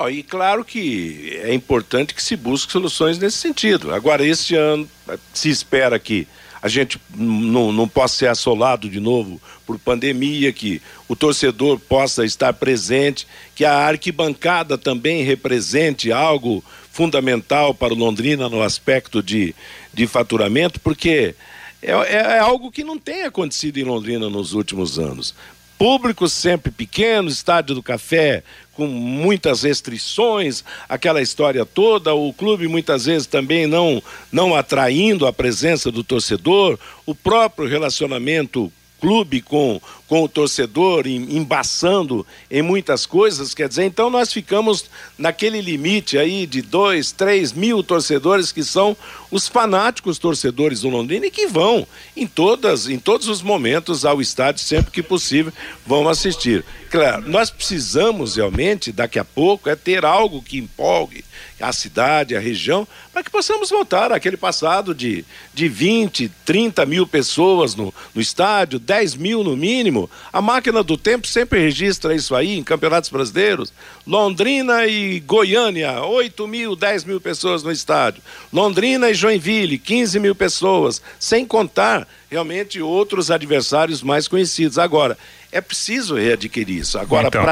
Oh, 0.02 0.10
e 0.10 0.22
claro 0.22 0.64
que 0.64 1.38
é 1.44 1.54
importante 1.54 2.12
que 2.12 2.22
se 2.22 2.34
busque 2.34 2.72
soluções 2.72 3.18
nesse 3.18 3.36
sentido. 3.36 3.94
Agora, 3.94 4.26
este 4.26 4.56
ano, 4.56 4.88
se 5.32 5.48
espera 5.48 5.96
que 5.96 6.26
a 6.60 6.68
gente 6.68 7.00
não, 7.14 7.70
não 7.70 7.86
possa 7.86 8.16
ser 8.16 8.26
assolado 8.26 8.88
de 8.88 8.98
novo 8.98 9.40
por 9.64 9.78
pandemia, 9.78 10.52
que 10.52 10.82
o 11.08 11.14
torcedor 11.14 11.78
possa 11.78 12.24
estar 12.24 12.52
presente, 12.52 13.28
que 13.54 13.64
a 13.64 13.74
arquibancada 13.74 14.76
também 14.76 15.22
represente 15.22 16.10
algo 16.10 16.64
fundamental 16.90 17.72
para 17.72 17.94
o 17.94 17.96
Londrina 17.96 18.48
no 18.48 18.60
aspecto 18.60 19.22
de, 19.22 19.54
de 19.94 20.06
faturamento, 20.08 20.80
porque 20.80 21.34
é, 21.80 21.92
é, 21.92 22.16
é 22.16 22.38
algo 22.40 22.72
que 22.72 22.82
não 22.82 22.98
tem 22.98 23.22
acontecido 23.22 23.78
em 23.78 23.84
Londrina 23.84 24.28
nos 24.28 24.52
últimos 24.52 24.98
anos 24.98 25.34
público 25.82 26.28
sempre 26.28 26.70
pequeno, 26.70 27.28
estádio 27.28 27.74
do 27.74 27.82
café 27.82 28.44
com 28.72 28.86
muitas 28.86 29.64
restrições, 29.64 30.62
aquela 30.88 31.20
história 31.20 31.66
toda, 31.66 32.14
o 32.14 32.32
clube 32.32 32.68
muitas 32.68 33.06
vezes 33.06 33.26
também 33.26 33.66
não, 33.66 34.00
não 34.30 34.54
atraindo 34.54 35.26
a 35.26 35.32
presença 35.32 35.90
do 35.90 36.04
torcedor, 36.04 36.78
o 37.04 37.16
próprio 37.16 37.66
relacionamento 37.68 38.72
clube 39.02 39.40
com, 39.42 39.80
com 40.06 40.22
o 40.22 40.28
torcedor, 40.28 41.08
embaçando 41.08 42.24
em 42.48 42.62
muitas 42.62 43.04
coisas, 43.04 43.52
quer 43.52 43.68
dizer, 43.68 43.82
então 43.82 44.08
nós 44.08 44.32
ficamos 44.32 44.84
naquele 45.18 45.60
limite 45.60 46.16
aí 46.16 46.46
de 46.46 46.62
dois, 46.62 47.10
três 47.10 47.52
mil 47.52 47.82
torcedores 47.82 48.52
que 48.52 48.62
são 48.62 48.96
os 49.28 49.48
fanáticos 49.48 50.20
torcedores 50.20 50.82
do 50.82 50.88
Londrina 50.88 51.26
e 51.26 51.32
que 51.32 51.48
vão 51.48 51.84
em 52.16 52.28
todas, 52.28 52.88
em 52.88 52.96
todos 52.96 53.26
os 53.26 53.42
momentos 53.42 54.04
ao 54.04 54.20
estádio 54.20 54.62
sempre 54.62 54.92
que 54.92 55.02
possível 55.02 55.52
vão 55.84 56.08
assistir. 56.08 56.64
Claro, 56.92 57.26
nós 57.26 57.48
precisamos 57.48 58.36
realmente 58.36 58.92
daqui 58.92 59.18
a 59.18 59.24
pouco 59.24 59.70
é 59.70 59.74
ter 59.74 60.04
algo 60.04 60.42
que 60.42 60.58
empolgue 60.58 61.24
a 61.58 61.72
cidade, 61.72 62.36
a 62.36 62.40
região, 62.40 62.86
para 63.10 63.22
que 63.22 63.30
possamos 63.30 63.70
voltar 63.70 64.12
àquele 64.12 64.36
passado 64.36 64.94
de, 64.94 65.24
de 65.54 65.68
20, 65.68 66.30
30 66.44 66.84
mil 66.84 67.06
pessoas 67.06 67.74
no, 67.74 67.94
no 68.14 68.20
estádio, 68.20 68.78
10 68.78 69.14
mil 69.14 69.42
no 69.42 69.56
mínimo. 69.56 70.10
A 70.30 70.42
máquina 70.42 70.82
do 70.82 70.98
tempo 70.98 71.26
sempre 71.26 71.60
registra 71.60 72.14
isso 72.14 72.34
aí 72.34 72.58
em 72.58 72.64
campeonatos 72.64 73.08
brasileiros. 73.08 73.72
Londrina 74.06 74.86
e 74.86 75.20
Goiânia, 75.20 76.02
8 76.02 76.46
mil, 76.46 76.76
10 76.76 77.04
mil 77.04 77.20
pessoas 77.22 77.62
no 77.62 77.72
estádio. 77.72 78.22
Londrina 78.52 79.08
e 79.08 79.14
Joinville, 79.14 79.78
15 79.78 80.20
mil 80.20 80.34
pessoas, 80.34 81.00
sem 81.18 81.46
contar 81.46 82.06
realmente 82.28 82.82
outros 82.82 83.30
adversários 83.30 84.02
mais 84.02 84.26
conhecidos. 84.26 84.78
Agora, 84.78 85.16
é 85.52 85.60
preciso 85.60 86.16
readquirir 86.16 86.78
isso. 86.78 86.98
Agora, 86.98 87.28
então. 87.28 87.44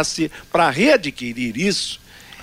para 0.51 0.71
readquirir 0.71 1.57
isso, 1.57 2.01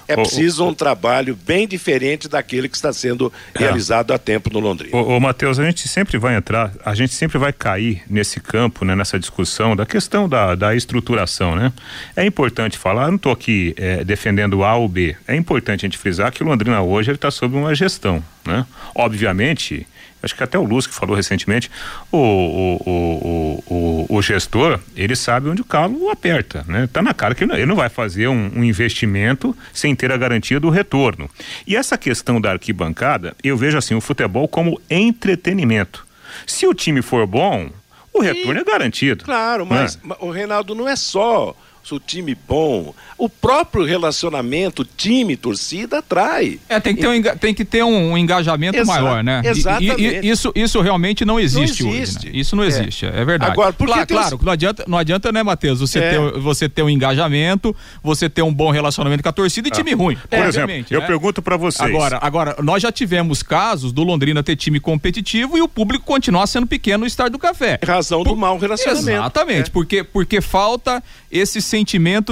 é 0.07 0.15
preciso 0.15 0.65
um 0.65 0.73
trabalho 0.73 1.37
bem 1.45 1.67
diferente 1.67 2.29
daquele 2.29 2.69
que 2.69 2.75
está 2.77 2.93
sendo 2.93 3.31
é. 3.53 3.59
realizado 3.59 4.13
há 4.13 4.17
tempo 4.17 4.49
no 4.49 4.59
Londrina. 4.59 4.95
Ô, 4.95 5.17
ô 5.17 5.19
Matheus, 5.19 5.59
a 5.59 5.65
gente 5.65 5.87
sempre 5.87 6.17
vai 6.17 6.35
entrar, 6.35 6.71
a 6.85 6.95
gente 6.95 7.13
sempre 7.13 7.37
vai 7.37 7.51
cair 7.51 8.03
nesse 8.09 8.39
campo, 8.39 8.85
né, 8.85 8.95
nessa 8.95 9.19
discussão 9.19 9.75
da 9.75 9.85
questão 9.85 10.29
da, 10.29 10.55
da 10.55 10.73
estruturação, 10.73 11.55
né? 11.55 11.73
É 12.15 12.25
importante 12.25 12.77
falar, 12.77 13.07
não 13.07 13.17
estou 13.17 13.31
aqui 13.31 13.73
é, 13.75 14.03
defendendo 14.03 14.63
A 14.63 14.75
ou 14.77 14.87
B, 14.87 15.15
é 15.27 15.35
importante 15.35 15.85
a 15.85 15.87
gente 15.87 15.97
frisar 15.97 16.31
que 16.31 16.41
o 16.41 16.47
Londrina 16.47 16.81
hoje 16.81 17.11
está 17.11 17.29
sob 17.29 17.57
uma 17.57 17.75
gestão, 17.75 18.23
né? 18.45 18.65
Obviamente, 18.95 19.85
acho 20.21 20.35
que 20.35 20.43
até 20.43 20.57
o 20.57 20.63
Luz 20.63 20.87
que 20.87 20.93
falou 20.93 21.15
recentemente, 21.15 21.69
o, 22.11 22.17
o, 22.17 23.63
o, 23.67 24.05
o, 24.09 24.21
gestor, 24.21 24.79
ele 24.95 25.15
sabe 25.15 25.49
onde 25.49 25.61
o 25.61 25.65
calo 25.65 26.09
aperta, 26.09 26.65
né? 26.67 26.87
Tá 26.91 27.01
na 27.01 27.13
cara 27.13 27.35
que 27.35 27.43
ele 27.43 27.65
não, 27.65 27.75
vai 27.75 27.89
fazer 27.89 28.27
um, 28.27 28.63
investimento 28.63 29.55
sem 29.73 29.95
ter 29.95 30.11
a 30.11 30.17
garantia 30.17 30.59
do 30.59 30.69
retorno. 30.69 31.29
E 31.65 31.75
essa 31.75 31.97
questão 31.97 32.41
da 32.41 32.51
arquibancada, 32.51 33.35
eu 33.43 33.55
vejo 33.55 33.77
assim, 33.77 33.95
o 33.95 34.01
futebol 34.01 34.47
como 34.47 34.79
entretenimento. 34.89 36.05
Se 36.45 36.67
o 36.67 36.73
time 36.73 37.01
for 37.01 37.25
bom, 37.25 37.69
o 38.13 38.19
retorno 38.19 38.59
é 38.59 38.63
garantido. 38.63 39.23
Claro, 39.23 39.65
mas, 39.65 39.97
né? 40.03 40.15
o 40.19 40.31
Reinaldo 40.31 40.73
não 40.73 40.87
é 40.87 40.95
só 40.95 41.55
o 41.95 41.99
time 41.99 42.35
bom, 42.47 42.93
o 43.17 43.27
próprio 43.27 43.83
relacionamento, 43.83 44.85
time, 44.85 45.35
torcida, 45.35 45.99
atrai. 45.99 46.59
É, 46.69 46.79
tem 46.79 46.95
que 46.95 47.01
ter 47.01 47.07
um, 47.07 47.21
tem 47.37 47.53
que 47.53 47.65
ter 47.65 47.83
um 47.83 48.17
engajamento 48.17 48.77
Exa 48.77 48.85
maior, 48.85 49.23
né? 49.23 49.41
Exatamente. 49.43 50.01
E, 50.01 50.19
e, 50.19 50.29
isso, 50.29 50.51
isso 50.55 50.81
realmente 50.81 51.25
não 51.25 51.39
existe, 51.39 51.83
não 51.83 51.93
existe. 51.93 52.17
hoje. 52.17 52.27
Né? 52.27 52.39
Isso 52.39 52.55
não 52.55 52.63
é. 52.63 52.67
existe, 52.67 53.05
é, 53.05 53.21
é 53.21 53.25
verdade. 53.25 53.51
Agora, 53.51 53.73
porque 53.73 53.93
claro, 53.93 54.07
claro 54.07 54.39
não 54.43 54.51
adianta, 54.51 54.85
não 54.87 54.97
adianta, 54.97 55.31
né, 55.31 55.41
Matheus? 55.41 55.79
Você, 55.79 55.99
é. 55.99 56.11
ter, 56.11 56.39
você 56.39 56.69
ter 56.69 56.83
um 56.83 56.89
engajamento, 56.89 57.75
você 58.03 58.29
ter 58.29 58.41
um 58.41 58.53
bom 58.53 58.69
relacionamento 58.69 59.23
com 59.23 59.29
a 59.29 59.33
torcida 59.33 59.67
e 59.67 59.71
ah. 59.71 59.75
time 59.75 59.93
ruim. 59.93 60.17
Por 60.29 60.39
exemplo, 60.39 60.85
eu 60.89 60.99
né? 60.99 61.07
pergunto 61.07 61.41
para 61.41 61.57
vocês. 61.57 61.89
Agora, 61.89 62.19
agora, 62.21 62.55
nós 62.61 62.83
já 62.83 62.91
tivemos 62.91 63.41
casos 63.41 63.91
do 63.91 64.03
Londrina 64.03 64.43
ter 64.43 64.55
time 64.55 64.79
competitivo 64.79 65.57
e 65.57 65.61
o 65.61 65.67
público 65.67 66.05
continuar 66.05 66.45
sendo 66.47 66.67
pequeno 66.67 66.99
no 66.99 67.07
estádio 67.07 67.33
do 67.33 67.39
café. 67.39 67.79
Razão 67.83 68.23
Por, 68.23 68.31
do 68.31 68.35
mau 68.35 68.57
relacionamento. 68.57 69.09
Exatamente, 69.09 69.69
é. 69.69 69.71
porque, 69.71 70.03
porque 70.03 70.41
falta 70.41 71.03
esse 71.31 71.61
sentimento 71.61 71.76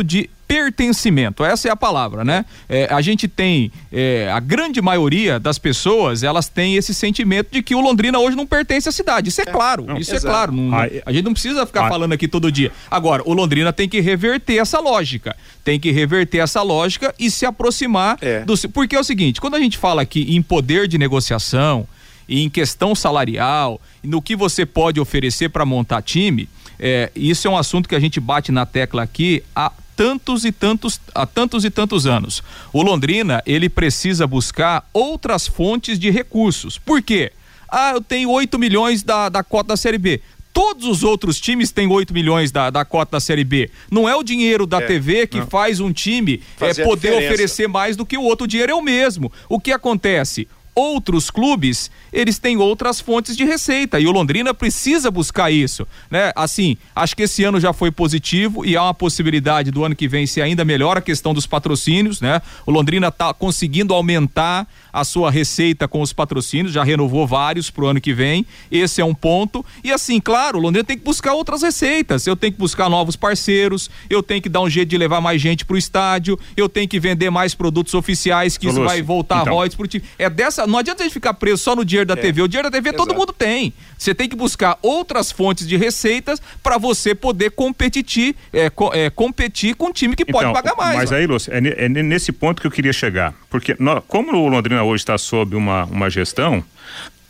de 0.04 0.30
pertencimento, 0.48 1.44
essa 1.44 1.68
é 1.68 1.72
a 1.72 1.76
palavra, 1.76 2.24
né? 2.24 2.46
É, 2.70 2.88
a 2.92 3.02
gente 3.02 3.28
tem, 3.28 3.72
é, 3.92 4.30
a 4.32 4.40
grande 4.40 4.82
maioria 4.82 5.40
das 5.40 5.58
pessoas, 5.58 6.24
elas 6.24 6.48
têm 6.48 6.76
esse 6.76 6.94
sentimento 6.94 7.50
de 7.52 7.64
que 7.64 7.74
o 7.74 7.82
Londrina 7.82 8.20
hoje 8.20 8.38
não 8.38 8.46
pertence 8.46 8.88
à 8.88 8.92
cidade. 8.92 9.30
Isso 9.30 9.42
é, 9.42 9.46
é 9.48 9.48
claro, 9.48 9.86
não, 9.86 9.98
isso 9.98 10.14
é 10.14 10.16
exato. 10.16 10.28
é 10.28 10.32
claro. 10.32 10.52
Não, 10.52 10.78
a 11.06 11.12
gente 11.12 11.26
não 11.26 11.34
precisa 11.34 11.66
ficar 11.66 11.90
falando 11.90 12.14
aqui 12.14 12.28
todo 12.28 12.52
dia. 12.52 12.72
Agora, 12.90 13.24
o 13.26 13.34
Londrina 13.34 13.74
tem 13.74 13.90
que 13.90 14.00
reverter 14.00 14.58
essa 14.58 14.80
lógica, 14.80 15.36
tem 15.64 15.80
que 15.80 15.92
reverter 15.92 16.38
essa 16.38 16.62
lógica 16.62 17.14
e 17.18 17.32
se 17.32 17.46
aproximar 17.46 18.18
é. 18.22 18.42
do. 18.42 18.56
Porque 18.70 18.96
é 18.96 19.00
o 19.00 19.04
seguinte, 19.04 19.42
quando 19.42 19.56
a 19.56 19.60
gente 19.60 19.78
fala 19.78 20.04
aqui 20.04 20.36
em 20.36 20.42
poder 20.42 20.88
de 20.88 20.98
negociação, 20.98 21.88
em 22.30 22.50
questão 22.50 22.94
salarial, 22.94 23.82
no 24.04 24.22
que 24.22 24.36
você 24.36 24.66
pode 24.66 25.00
oferecer 25.00 25.50
para 25.50 25.66
montar 25.66 26.02
time, 26.02 26.48
é, 26.80 27.12
isso 27.16 27.48
é 27.48 27.52
um 27.52 27.58
assunto 27.58 27.88
que 27.88 27.96
a 27.96 28.00
gente 28.00 28.20
bate 28.20 28.52
na 28.52 28.66
tecla 28.66 29.04
aqui 29.04 29.44
há 29.56 29.72
tantos 29.96 30.44
e 30.44 30.52
tantos 30.52 31.00
há 31.14 31.26
tantos 31.26 31.64
e 31.64 31.70
tantos 31.70 32.06
anos. 32.06 32.44
O 32.74 32.82
Londrina, 32.82 33.42
ele 33.46 33.70
precisa 33.70 34.28
buscar 34.28 34.88
outras 34.94 35.48
fontes 35.48 35.98
de 35.98 36.10
recursos. 36.10 36.78
Por 36.78 37.02
quê? 37.02 37.32
Ah, 37.70 37.92
eu 37.94 38.02
tenho 38.02 38.30
8 38.30 38.60
milhões 38.60 39.04
da, 39.04 39.30
da 39.30 39.44
cota 39.44 39.70
da 39.70 39.78
Série 39.78 39.98
B. 39.98 40.22
Todos 40.54 40.88
os 40.88 41.04
outros 41.04 41.38
times 41.38 41.70
têm 41.72 41.86
8 41.88 42.14
milhões 42.14 42.50
da, 42.50 42.70
da 42.70 42.86
cota 42.86 43.14
da 43.14 43.20
Série 43.20 43.44
B. 43.44 43.70
Não 43.92 44.08
é 44.08 44.16
o 44.16 44.24
dinheiro 44.24 44.66
da 44.66 44.78
é, 44.78 44.86
TV 44.86 45.28
que 45.28 45.40
não. 45.40 45.48
faz 45.48 45.82
um 45.82 45.92
time 45.92 46.42
é, 46.62 46.74
poder 46.82 47.12
oferecer 47.12 47.68
mais 47.68 47.98
do 47.98 48.06
que 48.06 48.18
o 48.18 48.22
outro. 48.22 48.46
O 48.46 48.48
dinheiro 48.48 48.72
é 48.72 48.76
o 48.76 48.82
mesmo. 48.82 49.30
O 49.50 49.60
que 49.60 49.74
acontece? 49.74 50.48
Outros 50.76 51.32
clubes, 51.32 51.90
eles 52.12 52.38
têm 52.38 52.58
outras 52.58 53.00
fontes 53.00 53.38
de 53.38 53.46
receita 53.46 54.00
e 54.00 54.06
o 54.06 54.12
Londrina 54.12 54.54
precisa 54.54 55.10
buscar 55.10 55.50
isso, 55.50 55.88
né? 56.12 56.34
Assim, 56.36 56.78
acho 56.94 57.16
que 57.16 57.24
esse 57.24 57.44
ano 57.44 57.60
já 57.60 57.72
foi 57.72 57.92
positivo 57.92 58.66
e 58.66 58.76
há 58.76 58.84
uma 58.84 58.94
possibilidade 58.94 59.72
do 59.72 59.86
ano 59.86 59.96
que 59.96 60.08
vem 60.08 60.28
ser 60.28 60.42
ainda 60.42 60.66
melhor 60.66 60.98
a 60.98 61.02
questão 61.02 61.34
dos 61.34 61.48
patrocínios, 61.48 62.20
né? 62.20 62.42
O 62.66 62.72
Londrina 62.72 63.08
está 63.08 63.34
conseguindo 63.34 63.94
aumentar 63.94 64.68
a 64.96 65.04
sua 65.04 65.30
receita 65.30 65.90
com 65.90 66.02
os 66.02 66.14
patrocínios, 66.14 66.72
já 66.72 66.82
renovou 66.82 67.28
vários 67.28 67.70
para 67.70 67.84
o 67.84 67.88
ano 67.88 68.00
que 68.00 68.14
vem. 68.14 68.46
Esse 68.72 69.02
é 69.02 69.06
um 69.06 69.14
ponto. 69.14 69.64
E 69.84 69.92
assim, 69.92 70.22
claro, 70.22 70.58
o 70.58 70.62
Londrina 70.62 70.86
tem 70.86 70.98
que 70.98 71.04
buscar 71.04 71.34
outras 71.34 71.62
receitas. 71.62 72.26
Eu 72.26 72.34
tenho 72.34 72.54
que 72.54 72.60
buscar 72.60 72.90
novos 72.90 73.18
parceiros, 73.18 73.90
eu 74.10 74.24
tenho 74.24 74.42
que 74.42 74.48
dar 74.48 74.62
um 74.62 74.70
jeito 74.70 74.88
de 74.88 74.98
levar 74.98 75.20
mais 75.20 75.42
gente 75.42 75.66
para 75.66 75.74
o 75.74 75.78
estádio, 75.78 76.40
eu 76.56 76.70
tenho 76.70 76.88
que 76.88 76.98
vender 76.98 77.30
mais 77.30 77.54
produtos 77.54 77.94
oficiais, 77.94 78.58
que 78.58 78.70
isso 78.70 78.82
vai 78.86 79.02
voltar 79.02 79.42
então. 79.42 79.56
royalties 79.56 79.76
pro 79.76 79.86
time. 79.86 80.06
É 80.18 80.30
dessa 80.30 80.66
não 80.66 80.80
adianta 80.80 81.04
a 81.04 81.06
gente 81.06 81.14
ficar 81.14 81.34
preso 81.34 81.62
só 81.62 81.76
no 81.76 81.84
dinheiro 81.84 82.08
da 82.08 82.14
é. 82.14 82.18
TV. 82.18 82.42
O 82.42 82.48
dinheiro 82.48 82.70
da 82.70 82.72
TV 82.72 82.90
Exato. 82.90 83.06
todo 83.06 83.18
mundo 83.18 83.34
tem. 83.34 83.74
Você 83.98 84.14
tem 84.14 84.28
que 84.28 84.36
buscar 84.36 84.78
outras 84.82 85.32
fontes 85.32 85.68
de 85.68 85.78
receitas 85.78 86.42
para 86.62 86.78
você 86.78 87.16
poder 87.16 87.52
competir, 87.52 88.36
é, 88.52 88.70
co 88.70 88.94
é, 88.94 89.10
competir 89.10 89.76
com 89.76 89.88
um 89.88 89.92
time 89.92 90.16
que 90.16 90.24
então, 90.24 90.40
pode 90.40 90.54
pagar 90.54 90.76
mais. 90.76 90.96
Mas 90.96 91.12
ó. 91.12 91.16
aí, 91.16 91.26
Lúcio, 91.26 91.54
é, 91.54 91.86
é, 91.86 91.90
nesse 91.90 92.32
ponto 92.32 92.62
que 92.62 92.68
eu 92.68 92.72
queria 92.72 92.94
chegar. 92.94 93.34
Porque 93.50 93.76
nós, 93.80 94.04
como 94.08 94.36
o 94.36 94.48
Londrina 94.48 94.84
hoje 94.84 95.04
está 95.04 95.18
sob 95.18 95.56
uma, 95.56 95.86
uma 95.86 96.10
gestão, 96.10 96.64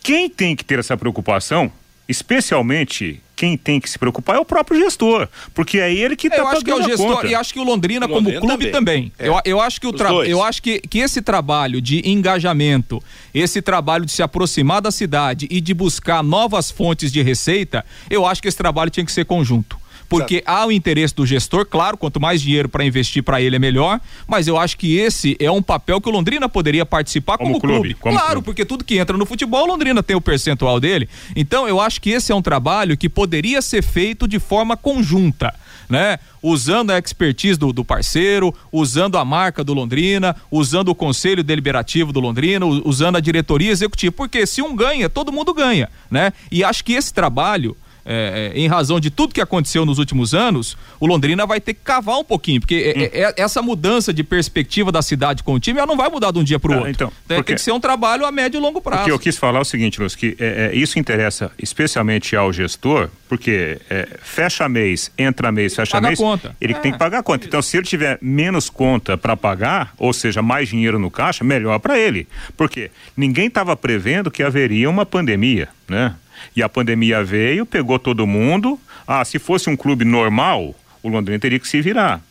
quem 0.01 0.29
tem 0.29 0.55
que 0.55 0.63
ter 0.63 0.79
essa 0.79 0.95
preocupação 0.95 1.71
especialmente 2.07 3.21
quem 3.35 3.57
tem 3.57 3.79
que 3.79 3.89
se 3.89 3.99
preocupar 3.99 4.37
é 4.37 4.39
o 4.39 4.45
próprio 4.45 4.79
gestor, 4.79 5.27
porque 5.53 5.79
é 5.79 5.93
ele 5.93 6.15
que 6.15 6.27
está 6.27 6.43
pagando 6.43 6.55
acho 6.55 6.65
que 6.65 6.71
é 6.71 6.75
o 6.75 6.83
gestor 6.83 7.25
e 7.25 7.35
acho 7.35 7.53
que 7.53 7.59
o 7.59 7.63
Londrina, 7.63 8.05
o 8.05 8.09
Londrina 8.09 8.39
como 8.39 8.47
clube 8.47 8.71
também. 8.71 9.09
também. 9.09 9.11
É. 9.19 9.27
Eu, 9.27 9.41
eu 9.43 9.61
acho 9.61 9.81
que 9.81 9.87
o 9.87 9.93
tra... 9.93 10.09
eu 10.09 10.41
acho 10.41 10.61
que, 10.61 10.79
que 10.79 10.99
esse 10.99 11.21
trabalho 11.21 11.81
de 11.81 12.01
engajamento, 12.09 13.03
esse 13.33 13.61
trabalho 13.61 14.05
de 14.05 14.11
se 14.11 14.23
aproximar 14.23 14.81
da 14.81 14.91
cidade 14.91 15.47
e 15.49 15.59
de 15.59 15.73
buscar 15.73 16.23
novas 16.23 16.71
fontes 16.71 17.11
de 17.11 17.21
receita, 17.21 17.85
eu 18.09 18.25
acho 18.25 18.41
que 18.41 18.47
esse 18.47 18.57
trabalho 18.57 18.89
tinha 18.89 19.05
que 19.05 19.11
ser 19.11 19.25
conjunto 19.25 19.84
porque 20.07 20.35
Exato. 20.35 20.51
há 20.51 20.65
o 20.65 20.71
interesse 20.71 21.15
do 21.15 21.25
gestor, 21.25 21.65
claro, 21.65 21.97
quanto 21.97 22.19
mais 22.19 22.41
dinheiro 22.41 22.69
para 22.69 22.85
investir 22.85 23.23
para 23.23 23.41
ele 23.41 23.55
é 23.55 23.59
melhor, 23.59 23.99
mas 24.27 24.47
eu 24.47 24.57
acho 24.57 24.77
que 24.77 24.97
esse 24.97 25.35
é 25.39 25.49
um 25.49 25.61
papel 25.61 25.99
que 25.99 26.09
o 26.09 26.11
Londrina 26.11 26.47
poderia 26.47 26.85
participar 26.85 27.37
como, 27.37 27.51
como 27.51 27.61
clube. 27.61 27.79
clube. 27.79 27.93
Como 27.95 28.15
claro, 28.15 28.33
clube. 28.33 28.45
porque 28.45 28.65
tudo 28.65 28.83
que 28.83 28.97
entra 28.97 29.17
no 29.17 29.25
futebol, 29.25 29.63
o 29.63 29.67
Londrina 29.67 30.01
tem 30.03 30.15
o 30.15 30.21
percentual 30.21 30.79
dele. 30.79 31.09
Então, 31.35 31.67
eu 31.67 31.79
acho 31.79 31.99
que 32.01 32.11
esse 32.11 32.31
é 32.31 32.35
um 32.35 32.41
trabalho 32.41 32.97
que 32.97 33.09
poderia 33.09 33.61
ser 33.61 33.83
feito 33.83 34.27
de 34.27 34.39
forma 34.39 34.77
conjunta. 34.77 35.53
Né? 35.87 36.17
Usando 36.41 36.89
a 36.89 36.97
expertise 36.97 37.59
do, 37.59 37.71
do, 37.71 37.85
parceiro, 37.85 38.53
usando 38.71 39.19
a 39.19 39.25
marca 39.25 39.63
do 39.63 39.71
Londrina, 39.71 40.35
usando 40.49 40.89
o 40.89 40.95
conselho 40.95 41.43
deliberativo 41.43 42.11
do 42.11 42.19
Londrina, 42.19 42.65
usando 42.65 43.17
a 43.17 43.19
diretoria 43.19 43.71
executiva, 43.71 44.11
porque 44.11 44.47
se 44.47 44.63
um 44.63 44.75
ganha, 44.75 45.07
todo 45.07 45.31
mundo 45.31 45.53
ganha, 45.53 45.87
né? 46.09 46.33
E 46.51 46.63
acho 46.63 46.83
que 46.83 46.93
esse 46.93 47.13
trabalho 47.13 47.77
é, 48.05 48.51
é, 48.53 48.59
em 48.59 48.67
razão 48.67 48.99
de 48.99 49.09
tudo 49.09 49.33
que 49.33 49.41
aconteceu 49.41 49.83
nos 49.83 49.97
últimos 49.97 50.35
anos, 50.35 50.77
o 50.99 51.07
Londrina 51.07 51.45
vai 51.45 51.59
ter 51.59 51.73
que 51.73 51.79
cavar 51.83 52.19
um 52.19 52.23
pouquinho, 52.23 52.61
porque 52.61 52.93
é, 52.95 52.99
hum. 52.99 53.09
é, 53.11 53.41
essa 53.41 53.63
mudança 53.63 54.13
de 54.13 54.23
perspectiva 54.23 54.91
da 54.91 55.01
cidade 55.01 55.41
com 55.41 55.53
o 55.55 55.59
time, 55.59 55.79
ela 55.79 55.87
não 55.87 55.97
vai 55.97 56.07
mudar 56.07 56.31
de 56.31 56.37
um 56.37 56.43
dia 56.43 56.59
para 56.59 56.71
o 56.71 56.73
ah, 56.73 56.77
outro. 56.77 56.91
Então, 56.91 57.11
porque, 57.27 57.43
tem 57.43 57.55
que 57.55 57.61
ser 57.61 57.71
um 57.71 57.79
trabalho 57.79 58.25
a 58.25 58.31
médio 58.31 58.59
e 58.59 58.61
longo 58.61 58.79
prazo. 58.79 59.01
O 59.01 59.05
que 59.05 59.11
eu 59.11 59.19
quis 59.19 59.37
falar 59.37 59.57
é 59.57 59.61
o 59.63 59.65
seguinte, 59.65 59.99
Luz, 59.99 60.15
que 60.15 60.37
é, 60.39 60.71
isso 60.75 60.99
interessa 60.99 61.51
especialmente 61.57 62.35
ao 62.35 62.53
gestor, 62.53 63.09
porque 63.27 63.79
fecha 64.21 64.69
mês, 64.69 65.11
entra 65.17 65.51
mês, 65.51 65.75
fecha 65.75 65.93
paga 65.93 66.07
mês, 66.09 66.19
conta. 66.19 66.55
ele 66.61 66.75
tem 66.75 66.91
que 66.91 66.99
pagar 66.99 67.19
a 67.19 67.23
conta. 67.23 67.47
Então, 67.47 67.61
se 67.61 67.77
ele 67.77 67.87
tiver 67.87 68.19
menos 68.21 68.69
conta 68.69 69.17
para 69.17 69.35
pagar, 69.35 69.93
ou 69.97 70.13
seja, 70.13 70.43
mais 70.43 70.69
dinheiro 70.69 70.99
no 70.99 71.09
caixa, 71.09 71.43
melhor 71.43 71.79
para 71.79 71.97
ele. 71.97 72.27
Porque 72.55 72.91
ninguém 73.17 73.47
estava 73.47 73.75
prevendo 73.75 74.29
que 74.29 74.43
haveria 74.43 74.89
uma 74.89 75.05
pandemia. 75.05 75.69
né? 75.87 76.15
E 76.55 76.63
a 76.63 76.69
pandemia 76.69 77.23
veio, 77.23 77.65
pegou 77.65 77.99
todo 77.99 78.25
mundo. 78.25 78.79
Ah, 79.07 79.23
se 79.23 79.39
fosse 79.39 79.69
um 79.69 79.75
clube 79.75 80.05
normal, 80.05 80.75
o 81.03 81.09
Londrina 81.09 81.39
teria 81.39 81.59
que 81.59 81.67
se 81.67 81.81
virar 81.81 82.21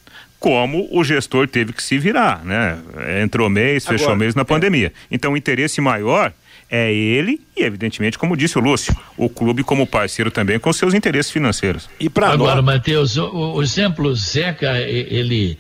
como 0.45 0.87
o 0.91 1.03
gestor 1.03 1.49
teve 1.49 1.73
que 1.73 1.83
se 1.83 1.97
virar, 1.97 2.45
né? 2.45 2.79
Entrou 3.23 3.49
mês, 3.49 3.87
fechou 3.87 4.09
Agora, 4.09 4.19
mês 4.19 4.35
na 4.35 4.45
pandemia. 4.45 4.93
Então 5.11 5.33
o 5.33 5.37
interesse 5.39 5.81
maior 5.81 6.35
é 6.71 6.93
ele 6.93 7.41
e, 7.57 7.63
evidentemente, 7.63 8.19
como 8.19 8.37
disse 8.37 8.59
o 8.59 8.61
Lúcio, 8.61 8.95
o 9.17 9.29
clube 9.31 9.63
como 9.63 9.87
parceiro 9.87 10.31
também 10.31 10.59
com 10.59 10.71
seus 10.71 10.93
interesses 10.93 11.33
financeiros. 11.33 11.89
E 11.99 12.11
para 12.11 12.31
Agora, 12.31 12.57
nós... 12.57 12.65
Matheus, 12.65 13.17
o, 13.17 13.55
o, 13.55 13.63
exemplo 13.63 14.15
Zeca, 14.15 14.79
ele, 14.81 15.59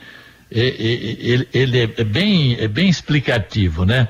ele, 0.50 1.48
ele 1.52 1.78
é 1.96 2.04
bem, 2.04 2.56
é 2.60 2.68
bem 2.68 2.88
explicativo, 2.88 3.86
né? 3.86 4.08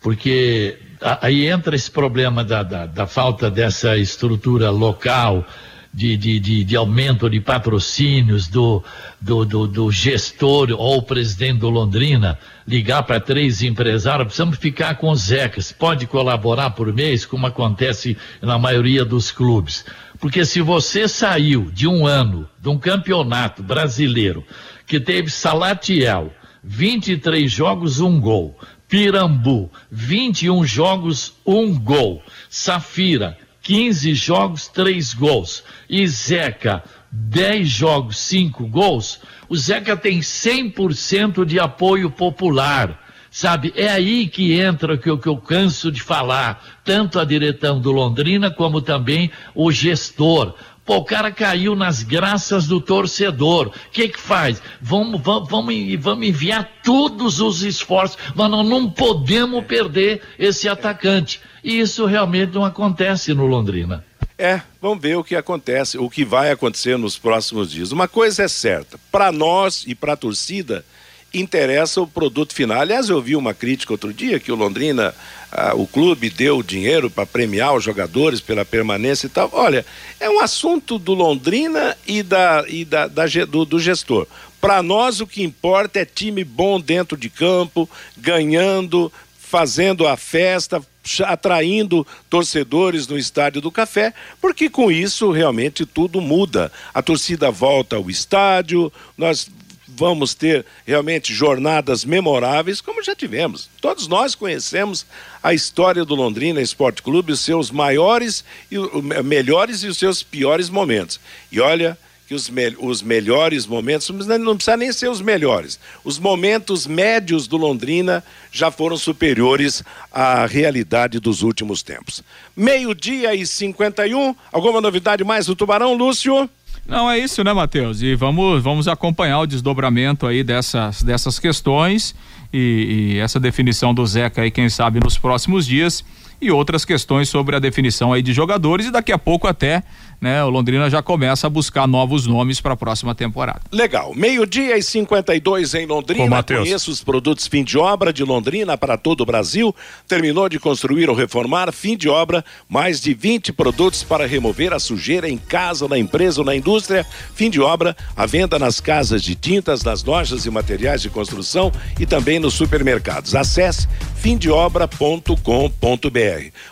Porque 0.00 0.76
aí 1.20 1.46
entra 1.48 1.74
esse 1.74 1.90
problema 1.90 2.44
da, 2.44 2.62
da, 2.62 2.86
da 2.86 3.06
falta 3.06 3.50
dessa 3.50 3.96
estrutura 3.96 4.70
local, 4.70 5.46
de, 5.94 6.16
de, 6.16 6.40
de, 6.40 6.64
de, 6.64 6.76
aumento 6.76 7.28
de 7.28 7.38
patrocínios 7.38 8.48
do, 8.48 8.82
do, 9.20 9.44
do, 9.44 9.66
do 9.66 9.90
gestor 9.90 10.70
ou 10.70 11.02
presidente 11.02 11.58
do 11.58 11.68
Londrina, 11.68 12.38
ligar 12.66 13.02
para 13.02 13.20
três 13.20 13.62
empresários, 13.62 14.26
precisamos 14.28 14.56
ficar 14.56 14.94
com 14.94 15.10
os 15.10 15.20
Zecas. 15.20 15.70
Pode 15.70 16.06
colaborar 16.06 16.70
por 16.70 16.92
mês, 16.94 17.26
como 17.26 17.46
acontece 17.46 18.16
na 18.40 18.58
maioria 18.58 19.04
dos 19.04 19.30
clubes. 19.30 19.84
Porque 20.18 20.46
se 20.46 20.62
você 20.62 21.06
saiu 21.06 21.70
de 21.70 21.86
um 21.86 22.06
ano, 22.06 22.48
de 22.58 22.70
um 22.70 22.78
campeonato 22.78 23.62
brasileiro, 23.62 24.42
que 24.86 24.98
teve 24.98 25.28
Salatiel, 25.28 26.32
23 26.64 27.50
jogos, 27.50 28.00
um 28.00 28.18
gol. 28.20 28.58
Pirambu, 28.92 29.70
21 29.90 30.66
jogos, 30.66 31.32
um 31.46 31.74
gol. 31.74 32.22
Safira, 32.50 33.38
15 33.62 34.12
jogos, 34.12 34.68
3 34.68 35.14
gols. 35.14 35.64
E 35.88 36.06
Zeca, 36.06 36.84
10 37.10 37.70
jogos, 37.70 38.18
5 38.18 38.66
gols. 38.66 39.20
O 39.48 39.56
Zeca 39.56 39.96
tem 39.96 40.20
100% 40.20 41.46
de 41.46 41.58
apoio 41.58 42.10
popular. 42.10 43.00
Sabe, 43.30 43.72
é 43.74 43.88
aí 43.88 44.28
que 44.28 44.60
entra 44.60 44.92
o 44.92 44.98
que, 44.98 45.16
que 45.16 45.26
eu 45.26 45.38
canso 45.38 45.90
de 45.90 46.02
falar, 46.02 46.62
tanto 46.84 47.18
a 47.18 47.24
direção 47.24 47.80
do 47.80 47.90
Londrina 47.90 48.50
como 48.50 48.82
também 48.82 49.30
o 49.54 49.72
gestor. 49.72 50.54
Pô, 50.84 50.96
o 50.96 51.04
cara 51.04 51.30
caiu 51.30 51.76
nas 51.76 52.02
graças 52.02 52.66
do 52.66 52.80
torcedor. 52.80 53.68
O 53.68 53.90
que 53.90 54.08
que 54.08 54.18
faz? 54.18 54.60
Vamos, 54.80 55.20
vamos, 55.22 55.48
vamos, 55.48 55.74
vamos 56.00 56.26
enviar 56.26 56.68
todos 56.82 57.40
os 57.40 57.62
esforços, 57.62 58.18
mas 58.34 58.50
nós 58.50 58.68
não 58.68 58.90
podemos 58.90 59.64
perder 59.64 60.22
esse 60.38 60.68
atacante. 60.68 61.40
E 61.62 61.78
isso 61.78 62.04
realmente 62.04 62.54
não 62.54 62.64
acontece 62.64 63.32
no 63.32 63.46
Londrina. 63.46 64.04
É, 64.36 64.60
vamos 64.80 65.00
ver 65.00 65.16
o 65.16 65.22
que 65.22 65.36
acontece, 65.36 65.98
o 65.98 66.10
que 66.10 66.24
vai 66.24 66.50
acontecer 66.50 66.98
nos 66.98 67.16
próximos 67.16 67.70
dias. 67.70 67.92
Uma 67.92 68.08
coisa 68.08 68.42
é 68.42 68.48
certa, 68.48 68.98
para 69.12 69.30
nós 69.30 69.84
e 69.86 69.94
para 69.94 70.14
a 70.14 70.16
torcida, 70.16 70.84
interessa 71.32 72.00
o 72.00 72.06
produto 72.06 72.54
final. 72.54 72.80
Aliás, 72.80 73.08
eu 73.08 73.20
vi 73.20 73.36
uma 73.36 73.54
crítica 73.54 73.92
outro 73.92 74.12
dia 74.12 74.38
que 74.38 74.52
o 74.52 74.56
Londrina, 74.56 75.14
ah, 75.50 75.74
o 75.74 75.86
clube 75.86 76.28
deu 76.28 76.62
dinheiro 76.62 77.10
para 77.10 77.26
premiar 77.26 77.74
os 77.74 77.84
jogadores 77.84 78.40
pela 78.40 78.64
permanência 78.64 79.26
e 79.26 79.30
tal. 79.30 79.50
Olha, 79.52 79.84
é 80.20 80.28
um 80.28 80.40
assunto 80.40 80.98
do 80.98 81.14
Londrina 81.14 81.96
e, 82.06 82.22
da, 82.22 82.64
e 82.68 82.84
da, 82.84 83.06
da 83.06 83.24
do, 83.48 83.64
do 83.64 83.80
gestor. 83.80 84.26
Para 84.60 84.82
nós, 84.82 85.20
o 85.20 85.26
que 85.26 85.42
importa 85.42 85.98
é 85.98 86.04
time 86.04 86.44
bom 86.44 86.80
dentro 86.80 87.16
de 87.16 87.28
campo, 87.28 87.88
ganhando, 88.16 89.12
fazendo 89.36 90.06
a 90.06 90.16
festa, 90.16 90.80
atraindo 91.26 92.06
torcedores 92.30 93.08
no 93.08 93.18
Estádio 93.18 93.60
do 93.60 93.72
Café, 93.72 94.14
porque 94.40 94.70
com 94.70 94.90
isso 94.90 95.30
realmente 95.30 95.84
tudo 95.84 96.20
muda. 96.20 96.70
A 96.94 97.02
torcida 97.02 97.50
volta 97.50 97.96
ao 97.96 98.08
estádio, 98.08 98.92
nós 99.18 99.50
vamos 99.96 100.34
ter 100.34 100.64
realmente 100.86 101.32
jornadas 101.32 102.04
memoráveis, 102.04 102.80
como 102.80 103.02
já 103.02 103.14
tivemos. 103.14 103.68
Todos 103.80 104.08
nós 104.08 104.34
conhecemos 104.34 105.06
a 105.42 105.54
história 105.54 106.04
do 106.04 106.14
Londrina 106.14 106.60
Esporte 106.60 107.02
Clube, 107.02 107.32
os 107.32 107.40
seus 107.40 107.70
maiores 107.70 108.44
e 108.70 108.76
melhores 109.22 109.82
e 109.82 109.88
os 109.88 109.98
seus 109.98 110.22
piores 110.22 110.68
momentos. 110.68 111.20
E 111.50 111.60
olha 111.60 111.98
que 112.26 112.34
os, 112.34 112.48
me 112.48 112.74
os 112.78 113.02
melhores 113.02 113.66
momentos, 113.66 114.08
não 114.08 114.56
precisa 114.56 114.76
nem 114.76 114.90
ser 114.90 115.10
os 115.10 115.20
melhores, 115.20 115.78
os 116.02 116.18
momentos 116.18 116.86
médios 116.86 117.46
do 117.46 117.58
Londrina 117.58 118.24
já 118.50 118.70
foram 118.70 118.96
superiores 118.96 119.82
à 120.10 120.46
realidade 120.46 121.20
dos 121.20 121.42
últimos 121.42 121.82
tempos. 121.82 122.22
Meio-dia 122.56 123.34
e 123.34 123.46
51, 123.46 124.34
alguma 124.50 124.80
novidade 124.80 125.22
mais 125.24 125.46
do 125.46 125.54
Tubarão, 125.54 125.94
Lúcio? 125.94 126.48
Não, 126.86 127.10
é 127.10 127.18
isso, 127.18 127.42
né, 127.44 127.52
Matheus? 127.52 128.02
E 128.02 128.14
vamos, 128.14 128.62
vamos 128.62 128.88
acompanhar 128.88 129.40
o 129.40 129.46
desdobramento 129.46 130.26
aí 130.26 130.42
dessas, 130.42 131.02
dessas 131.02 131.38
questões 131.38 132.14
e, 132.52 133.14
e 133.14 133.18
essa 133.18 133.38
definição 133.38 133.94
do 133.94 134.04
Zeca 134.04 134.42
aí, 134.42 134.50
quem 134.50 134.68
sabe, 134.68 135.00
nos 135.00 135.16
próximos 135.16 135.64
dias 135.64 136.04
e 136.40 136.50
outras 136.50 136.84
questões 136.84 137.28
sobre 137.28 137.54
a 137.54 137.60
definição 137.60 138.12
aí 138.12 138.20
de 138.20 138.32
jogadores 138.32 138.86
e 138.86 138.90
daqui 138.90 139.12
a 139.12 139.18
pouco 139.18 139.46
até 139.46 139.84
né, 140.22 140.44
o 140.44 140.48
Londrina 140.48 140.88
já 140.88 141.02
começa 141.02 141.48
a 141.48 141.50
buscar 141.50 141.88
novos 141.88 142.28
nomes 142.28 142.60
para 142.60 142.74
a 142.74 142.76
próxima 142.76 143.12
temporada. 143.12 143.60
Legal. 143.72 144.14
Meio-dia 144.14 144.78
e 144.78 144.82
52 144.82 145.74
em 145.74 145.84
Londrina. 145.84 146.38
Ô, 146.38 146.44
Conheça 146.44 146.92
os 146.92 147.02
produtos 147.02 147.48
fim 147.48 147.64
de 147.64 147.76
obra 147.76 148.12
de 148.12 148.22
Londrina 148.22 148.78
para 148.78 148.96
todo 148.96 149.22
o 149.22 149.26
Brasil. 149.26 149.74
Terminou 150.06 150.48
de 150.48 150.60
construir 150.60 151.10
ou 151.10 151.16
reformar, 151.16 151.72
fim 151.72 151.96
de 151.96 152.08
obra, 152.08 152.44
mais 152.68 153.00
de 153.00 153.12
20 153.12 153.52
produtos 153.52 154.04
para 154.04 154.24
remover 154.24 154.72
a 154.72 154.78
sujeira 154.78 155.28
em 155.28 155.36
casa, 155.36 155.88
na 155.88 155.98
empresa 155.98 156.40
ou 156.40 156.46
na 156.46 156.54
indústria. 156.54 157.04
Fim 157.34 157.50
de 157.50 157.60
obra, 157.60 157.96
a 158.16 158.24
venda 158.24 158.60
nas 158.60 158.78
casas 158.78 159.24
de 159.24 159.34
tintas, 159.34 159.82
nas 159.82 160.04
lojas 160.04 160.46
e 160.46 160.50
materiais 160.50 161.02
de 161.02 161.10
construção 161.10 161.72
e 161.98 162.06
também 162.06 162.38
nos 162.38 162.54
supermercados. 162.54 163.34
Acesse 163.34 163.88
fimdeobra.com.br. 164.14 165.36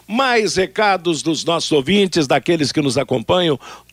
Mais 0.06 0.54
recados 0.54 1.20
dos 1.20 1.44
nossos 1.44 1.72
ouvintes, 1.72 2.28
daqueles 2.28 2.70
que 2.70 2.80
nos 2.80 2.96
acompanham 2.96 3.39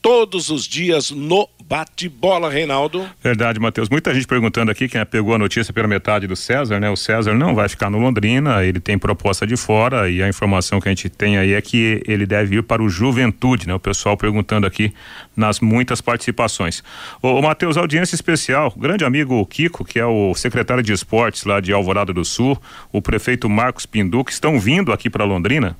todos 0.02 0.50
os 0.50 0.64
dias 0.66 1.12
no 1.12 1.50
bate-bola, 1.68 2.50
Reinaldo. 2.50 3.06
Verdade, 3.22 3.60
Matheus. 3.60 3.90
Muita 3.90 4.14
gente 4.14 4.26
perguntando 4.26 4.72
aqui 4.72 4.88
quem 4.88 5.06
pegou 5.06 5.36
a 5.36 5.38
notícia 5.38 5.74
pela 5.74 5.88
metade 5.88 6.26
do 6.26 6.36
César, 6.36 6.80
né? 6.80 6.90
O 6.90 6.96
César 6.96 7.34
não 7.34 7.54
vai 7.54 7.68
ficar 7.68 7.90
no 7.90 7.98
Londrina, 7.98 8.64
ele 8.64 8.80
tem 8.80 8.98
proposta 8.98 9.46
de 9.46 9.58
fora 9.58 10.10
e 10.10 10.24
a 10.24 10.30
informação 10.30 10.80
que 10.80 10.88
a 10.88 10.92
gente 10.92 11.10
tem 11.10 11.38
aí 11.38 11.54
é 11.54 11.62
que 11.62 12.02
ele 12.08 12.26
deve 12.26 12.58
ir 12.58 12.64
para 12.64 12.82
o 12.82 12.88
Juventude, 12.88 13.68
né? 13.68 13.74
O 13.74 13.80
pessoal 13.80 14.16
perguntando 14.16 14.66
aqui 14.66 14.94
nas 15.36 15.60
muitas 15.60 16.00
participações. 16.00 16.82
Ô, 17.22 17.34
ô 17.34 17.42
Matheus, 17.42 17.76
audiência 17.76 18.16
especial, 18.16 18.74
grande 18.78 19.04
amigo 19.04 19.46
Kiko, 19.46 19.84
que 19.84 20.00
é 20.00 20.06
o 20.06 20.34
secretário 20.36 20.82
de 20.82 20.94
esportes 20.94 21.44
lá 21.44 21.60
de 21.60 21.74
Alvorada 21.74 22.14
do 22.14 22.24
Sul, 22.24 22.58
o 22.94 23.02
prefeito 23.02 23.50
Marcos 23.50 23.86
Pindu, 23.86 24.24
que 24.24 24.32
estão 24.32 24.58
vindo 24.58 24.94
aqui 24.94 25.10
para 25.10 25.26
Londrina 25.26 25.76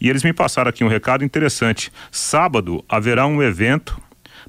e 0.00 0.08
eles 0.08 0.24
me 0.24 0.32
passaram 0.32 0.68
aqui 0.68 0.82
um 0.82 0.88
recado 0.88 1.24
interessante. 1.24 1.92
Sábado 2.10 2.84
haverá 2.88 3.26
um 3.26 3.42
evento 3.42 4.00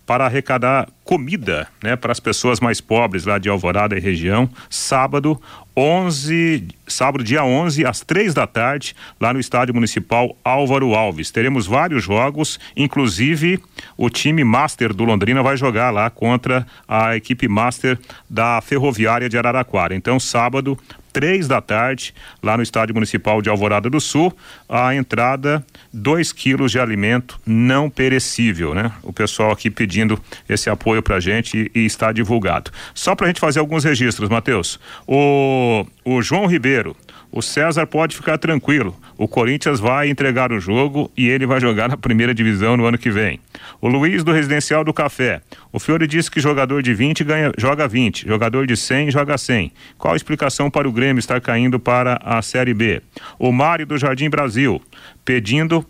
para 0.10 0.26
arrecadar 0.26 0.90
comida, 1.04 1.68
né, 1.84 1.96
para 1.96 2.12
as 2.12 2.20
pessoas 2.20 2.60
mais 2.60 2.82
pobres 2.82 3.26
lá 3.26 3.38
de 3.38 3.48
Alvorada 3.48 3.96
e 3.96 4.00
região, 4.00 4.50
sábado, 4.68 5.40
11, 5.78 6.68
sábado 6.88 7.24
dia 7.24 7.44
11 7.44 7.86
às 7.86 8.02
três 8.02 8.34
da 8.34 8.48
tarde, 8.48 8.96
lá 9.22 9.32
no 9.32 9.40
estádio 9.40 9.72
municipal 9.76 10.36
Álvaro 10.44 10.96
Alves. 10.96 11.30
Teremos 11.30 11.68
vários 11.68 12.04
jogos, 12.04 12.60
inclusive 12.76 13.60
o 13.96 14.10
time 14.10 14.44
Master 14.44 14.96
do 14.96 15.04
Londrina 15.04 15.44
vai 15.44 15.56
jogar 15.56 15.92
lá 15.92 16.10
contra 16.10 16.66
a 16.88 17.16
equipe 17.16 17.48
Master 17.48 17.96
da 18.28 18.60
Ferroviária 18.62 19.30
de 19.30 19.38
Araraquara. 19.38 19.94
Então, 19.94 20.20
sábado, 20.20 20.76
três 21.20 21.50
da 21.50 21.60
tarde, 21.60 22.14
lá 22.42 22.56
no 22.56 22.64
Estádio 22.64 22.96
Municipal 22.96 23.42
de 23.42 23.50
Alvorada 23.50 23.90
do 23.90 24.00
Sul, 24.00 24.34
a 24.70 24.96
entrada, 24.96 25.66
dois 25.92 26.32
quilos 26.32 26.72
de 26.72 26.80
alimento 26.80 27.38
não 27.46 27.90
perecível, 27.90 28.74
né? 28.74 28.94
O 29.04 29.12
pessoal 29.12 29.52
aqui 29.52 29.70
pedindo 29.70 30.18
esse 30.48 30.70
apoio 30.70 31.04
pra 31.04 31.20
gente 31.20 31.70
e, 31.76 31.80
e 31.82 31.86
está 31.86 32.14
divulgado. 32.14 32.72
Só 32.94 33.16
pra 33.16 33.28
gente 33.28 33.42
fazer 33.42 33.60
alguns 33.60 33.84
registros, 33.84 34.30
Matheus. 34.30 34.80
O, 35.06 35.86
o 36.12 36.22
João 36.24 36.48
Ribeiro, 36.48 36.96
o 37.32 37.42
César 37.42 37.86
pode 37.86 38.16
ficar 38.16 38.40
tranquilo. 38.40 38.96
O 39.16 39.28
Corinthians 39.28 39.80
vai 39.80 40.10
entregar 40.10 40.52
o 40.52 40.60
jogo 40.60 41.12
e 41.16 41.28
ele 41.28 41.46
vai 41.46 41.62
jogar 41.62 41.88
na 41.88 41.96
primeira 41.96 42.34
divisão 42.34 42.76
no 42.76 42.86
ano 42.86 42.98
que 42.98 43.12
vem. 43.12 43.40
O 43.80 43.88
Luiz 43.88 44.24
do 44.24 44.32
Residencial 44.32 44.84
do 44.84 44.92
Café. 44.92 45.40
O 45.72 45.78
Fiore 45.78 46.08
disse 46.08 46.32
que 46.32 46.40
jogador 46.40 46.82
de 46.82 46.96
20 46.96 47.24
ganha, 47.24 47.52
joga 47.58 47.88
20, 47.88 48.28
jogador 48.28 48.66
de 48.66 48.76
100 48.76 49.12
joga 49.12 49.38
100. 49.38 49.72
Qual 50.00 50.14
a 50.14 50.18
explicação 50.18 50.72
para 50.72 50.90
o 50.90 50.92
Grêmio 50.92 51.20
estar 51.20 51.40
caindo 51.40 51.80
para 51.80 52.20
a 52.24 52.42
Série 52.42 52.74
B? 52.74 53.02
O 53.38 53.52
Mário 53.52 53.86
do 53.86 53.98
Jardim 53.98 54.30
Brasil, 54.30 54.82
pedindo 55.24 55.86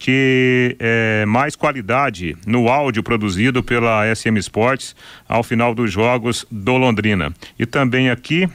que 0.00 0.76
é, 0.80 1.26
mais 1.26 1.54
qualidade 1.54 2.34
no 2.46 2.68
áudio 2.70 3.02
produzido 3.02 3.62
pela 3.62 4.02
SM 4.14 4.34
Sports 4.38 4.96
ao 5.28 5.42
final 5.42 5.74
dos 5.74 5.92
jogos 5.92 6.46
do 6.50 6.78
Londrina. 6.78 7.34
E 7.58 7.66
também 7.66 8.08
aqui 8.08 8.48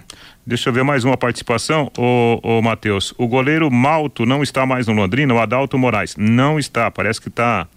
Deixa 0.47 0.69
eu 0.69 0.73
ver 0.73 0.83
mais 0.83 1.03
uma 1.03 1.17
participação, 1.17 1.91
ô, 1.97 2.39
ô 2.43 2.61
Matheus. 2.61 3.15
O 3.17 3.27
goleiro 3.27 3.71
Malto 3.71 4.27
não 4.27 4.43
está 4.43 4.63
mais 4.63 4.85
no 4.85 4.93
Londrina, 4.93 5.33
o 5.33 5.39
Adalto 5.39 5.75
Moraes. 5.75 6.15
Não 6.17 6.59
está, 6.59 6.91
parece 6.91 7.19
que 7.19 7.29
está 7.29 7.67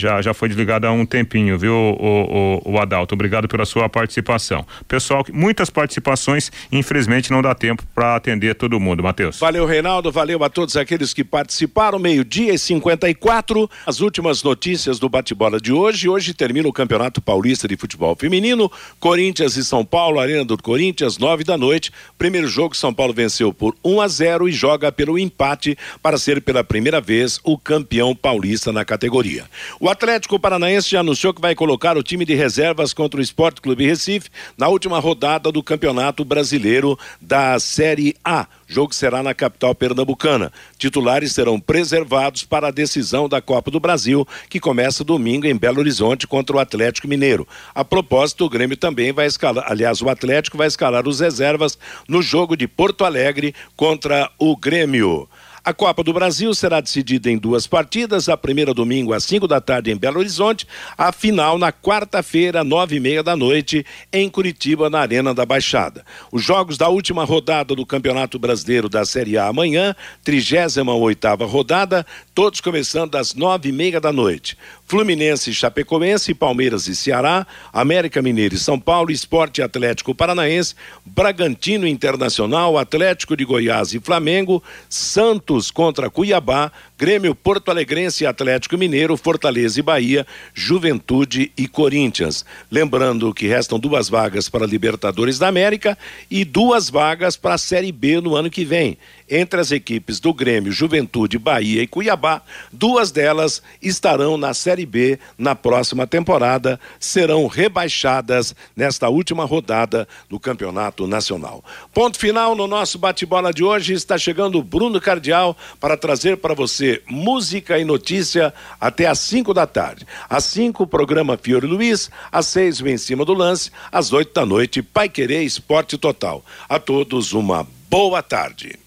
já, 0.00 0.22
já 0.22 0.34
foi 0.34 0.48
desligado 0.48 0.86
há 0.86 0.92
um 0.92 1.04
tempinho, 1.04 1.58
viu, 1.58 1.74
o, 1.74 2.60
o, 2.64 2.72
o 2.72 2.78
Adalto? 2.78 3.14
Obrigado 3.14 3.46
pela 3.46 3.64
sua 3.64 3.88
participação. 3.88 4.66
Pessoal, 4.88 5.24
muitas 5.32 5.68
participações, 5.68 6.50
infelizmente 6.72 7.30
não 7.30 7.42
dá 7.42 7.54
tempo 7.54 7.84
para 7.94 8.16
atender 8.16 8.54
todo 8.54 8.80
mundo, 8.80 9.02
Matheus. 9.02 9.38
Valeu, 9.38 9.66
Reinaldo, 9.66 10.10
valeu 10.10 10.42
a 10.42 10.48
todos 10.48 10.76
aqueles 10.76 11.12
que 11.12 11.22
participaram. 11.22 11.98
Meio-dia 11.98 12.54
e 12.54 12.58
54. 12.58 13.68
As 13.86 14.00
últimas 14.00 14.42
notícias 14.42 14.98
do 14.98 15.08
bate-bola 15.08 15.60
de 15.60 15.72
hoje. 15.72 16.08
Hoje 16.08 16.32
termina 16.32 16.68
o 16.68 16.72
Campeonato 16.72 17.20
Paulista 17.20 17.68
de 17.68 17.76
Futebol 17.76 18.16
Feminino. 18.16 18.70
Corinthians 18.98 19.56
e 19.56 19.64
São 19.64 19.84
Paulo, 19.84 20.18
Arena 20.18 20.44
do 20.44 20.56
Corinthians, 20.56 21.18
nove 21.18 21.44
da 21.44 21.58
noite. 21.58 21.92
Primeiro 22.16 22.48
jogo, 22.48 22.76
São 22.76 22.94
Paulo 22.94 23.12
venceu 23.12 23.52
por 23.52 23.76
1 23.84 24.00
a 24.00 24.08
0 24.08 24.48
e 24.48 24.52
joga 24.52 24.90
pelo 24.90 25.18
empate 25.18 25.76
para 26.02 26.16
ser 26.16 26.40
pela 26.40 26.64
primeira 26.64 27.00
vez 27.00 27.38
o 27.44 27.58
campeão 27.58 28.14
paulista 28.14 28.72
na 28.72 28.84
categoria. 28.84 29.44
O 29.78 29.89
Atlético 29.90 30.38
Paranaense 30.38 30.88
já 30.88 31.00
anunciou 31.00 31.34
que 31.34 31.40
vai 31.40 31.54
colocar 31.54 31.96
o 31.96 32.02
time 32.02 32.24
de 32.24 32.34
reservas 32.34 32.92
contra 32.92 33.18
o 33.18 33.22
Esporte 33.22 33.60
Clube 33.60 33.86
Recife 33.86 34.30
na 34.56 34.68
última 34.68 34.98
rodada 35.00 35.50
do 35.50 35.62
Campeonato 35.62 36.24
Brasileiro 36.24 36.98
da 37.20 37.58
Série 37.58 38.14
A. 38.24 38.46
O 38.68 38.72
jogo 38.72 38.94
será 38.94 39.20
na 39.22 39.34
capital 39.34 39.74
pernambucana. 39.74 40.52
Titulares 40.78 41.32
serão 41.32 41.58
preservados 41.58 42.44
para 42.44 42.68
a 42.68 42.70
decisão 42.70 43.28
da 43.28 43.40
Copa 43.42 43.70
do 43.70 43.80
Brasil, 43.80 44.26
que 44.48 44.60
começa 44.60 45.02
domingo 45.02 45.46
em 45.46 45.56
Belo 45.56 45.80
Horizonte 45.80 46.26
contra 46.26 46.56
o 46.56 46.60
Atlético 46.60 47.08
Mineiro. 47.08 47.48
A 47.74 47.84
propósito, 47.84 48.44
o 48.44 48.48
Grêmio 48.48 48.76
também 48.76 49.12
vai 49.12 49.26
escalar, 49.26 49.64
aliás, 49.66 50.00
o 50.00 50.08
Atlético 50.08 50.56
vai 50.56 50.68
escalar 50.68 51.08
os 51.08 51.18
reservas 51.18 51.76
no 52.08 52.22
jogo 52.22 52.56
de 52.56 52.68
Porto 52.68 53.04
Alegre 53.04 53.54
contra 53.74 54.30
o 54.38 54.56
Grêmio. 54.56 55.28
A 55.62 55.74
Copa 55.74 56.02
do 56.02 56.12
Brasil 56.12 56.54
será 56.54 56.80
decidida 56.80 57.30
em 57.30 57.36
duas 57.36 57.66
partidas, 57.66 58.30
a 58.30 58.36
primeira 58.36 58.72
domingo 58.72 59.12
às 59.12 59.24
5 59.24 59.46
da 59.46 59.60
tarde 59.60 59.90
em 59.90 59.96
Belo 59.96 60.18
Horizonte, 60.18 60.66
a 60.96 61.12
final 61.12 61.58
na 61.58 61.70
quarta-feira, 61.70 62.64
nove 62.64 62.96
e 62.96 63.00
meia 63.00 63.22
da 63.22 63.36
noite, 63.36 63.84
em 64.10 64.30
Curitiba, 64.30 64.88
na 64.88 65.00
Arena 65.00 65.34
da 65.34 65.44
Baixada. 65.44 66.02
Os 66.32 66.42
jogos 66.42 66.78
da 66.78 66.88
última 66.88 67.24
rodada 67.24 67.74
do 67.74 67.84
Campeonato 67.84 68.38
Brasileiro 68.38 68.88
da 68.88 69.04
Série 69.04 69.36
A 69.36 69.48
amanhã, 69.48 69.94
38 70.24 70.90
oitava 70.98 71.44
rodada, 71.44 72.06
todos 72.34 72.62
começando 72.62 73.16
às 73.16 73.34
nove 73.34 73.68
e 73.68 73.72
meia 73.72 74.00
da 74.00 74.10
noite. 74.10 74.56
Fluminense, 74.90 75.54
Chapecoense, 75.54 76.34
Palmeiras 76.34 76.88
e 76.88 76.96
Ceará, 76.96 77.46
América 77.72 78.20
Mineiro 78.20 78.56
e 78.56 78.58
São 78.58 78.76
Paulo, 78.76 79.12
Esporte 79.12 79.62
Atlético 79.62 80.12
Paranaense, 80.12 80.74
Bragantino 81.06 81.86
Internacional, 81.86 82.76
Atlético 82.76 83.36
de 83.36 83.44
Goiás 83.44 83.94
e 83.94 84.00
Flamengo, 84.00 84.60
Santos 84.88 85.70
contra 85.70 86.10
Cuiabá, 86.10 86.72
Grêmio 86.98 87.36
Porto 87.36 87.70
Alegrense 87.70 88.24
e 88.24 88.26
Atlético 88.26 88.76
Mineiro, 88.76 89.16
Fortaleza 89.16 89.78
e 89.78 89.82
Bahia, 89.82 90.26
Juventude 90.52 91.52
e 91.56 91.68
Corinthians. 91.68 92.44
Lembrando 92.68 93.32
que 93.32 93.46
restam 93.46 93.78
duas 93.78 94.08
vagas 94.08 94.48
para 94.48 94.66
Libertadores 94.66 95.38
da 95.38 95.46
América 95.46 95.96
e 96.28 96.44
duas 96.44 96.90
vagas 96.90 97.36
para 97.36 97.54
a 97.54 97.58
Série 97.58 97.92
B 97.92 98.20
no 98.20 98.34
ano 98.34 98.50
que 98.50 98.64
vem 98.64 98.98
entre 99.30 99.60
as 99.60 99.70
equipes 99.70 100.18
do 100.18 100.34
Grêmio, 100.34 100.72
Juventude, 100.72 101.38
Bahia 101.38 101.82
e 101.82 101.86
Cuiabá. 101.86 102.42
Duas 102.72 103.12
delas 103.12 103.62
estarão 103.80 104.36
na 104.36 104.52
Série 104.52 104.84
B 104.84 105.18
na 105.38 105.54
próxima 105.54 106.06
temporada, 106.06 106.80
serão 106.98 107.46
rebaixadas 107.46 108.54
nesta 108.74 109.08
última 109.08 109.44
rodada 109.44 110.08
do 110.28 110.40
Campeonato 110.40 111.06
Nacional. 111.06 111.64
Ponto 111.94 112.18
final 112.18 112.56
no 112.56 112.66
nosso 112.66 112.98
bate-bola 112.98 113.52
de 113.52 113.62
hoje. 113.62 113.92
Está 113.92 114.18
chegando 114.18 114.58
o 114.58 114.62
Bruno 114.62 115.00
Cardial 115.00 115.56
para 115.78 115.96
trazer 115.96 116.36
para 116.38 116.54
você 116.54 117.00
música 117.08 117.78
e 117.78 117.84
notícia 117.84 118.52
até 118.80 119.06
às 119.06 119.20
5 119.20 119.54
da 119.54 119.66
tarde. 119.66 120.06
Às 120.28 120.44
5, 120.44 120.82
o 120.82 120.86
programa 120.86 121.38
Fiore 121.40 121.66
Luiz. 121.66 122.10
Às 122.32 122.46
6, 122.46 122.80
em 122.80 122.98
cima 122.98 123.24
do 123.24 123.34
lance. 123.34 123.70
Às 123.92 124.12
8 124.12 124.32
da 124.34 124.44
noite, 124.44 124.82
Pai 124.82 125.08
Querer 125.08 125.42
Esporte 125.42 125.96
Total. 125.96 126.44
A 126.68 126.80
todos 126.80 127.32
uma 127.32 127.66
boa 127.88 128.22
tarde 128.22 128.79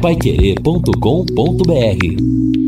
paiquerê.com.br 0.00 2.67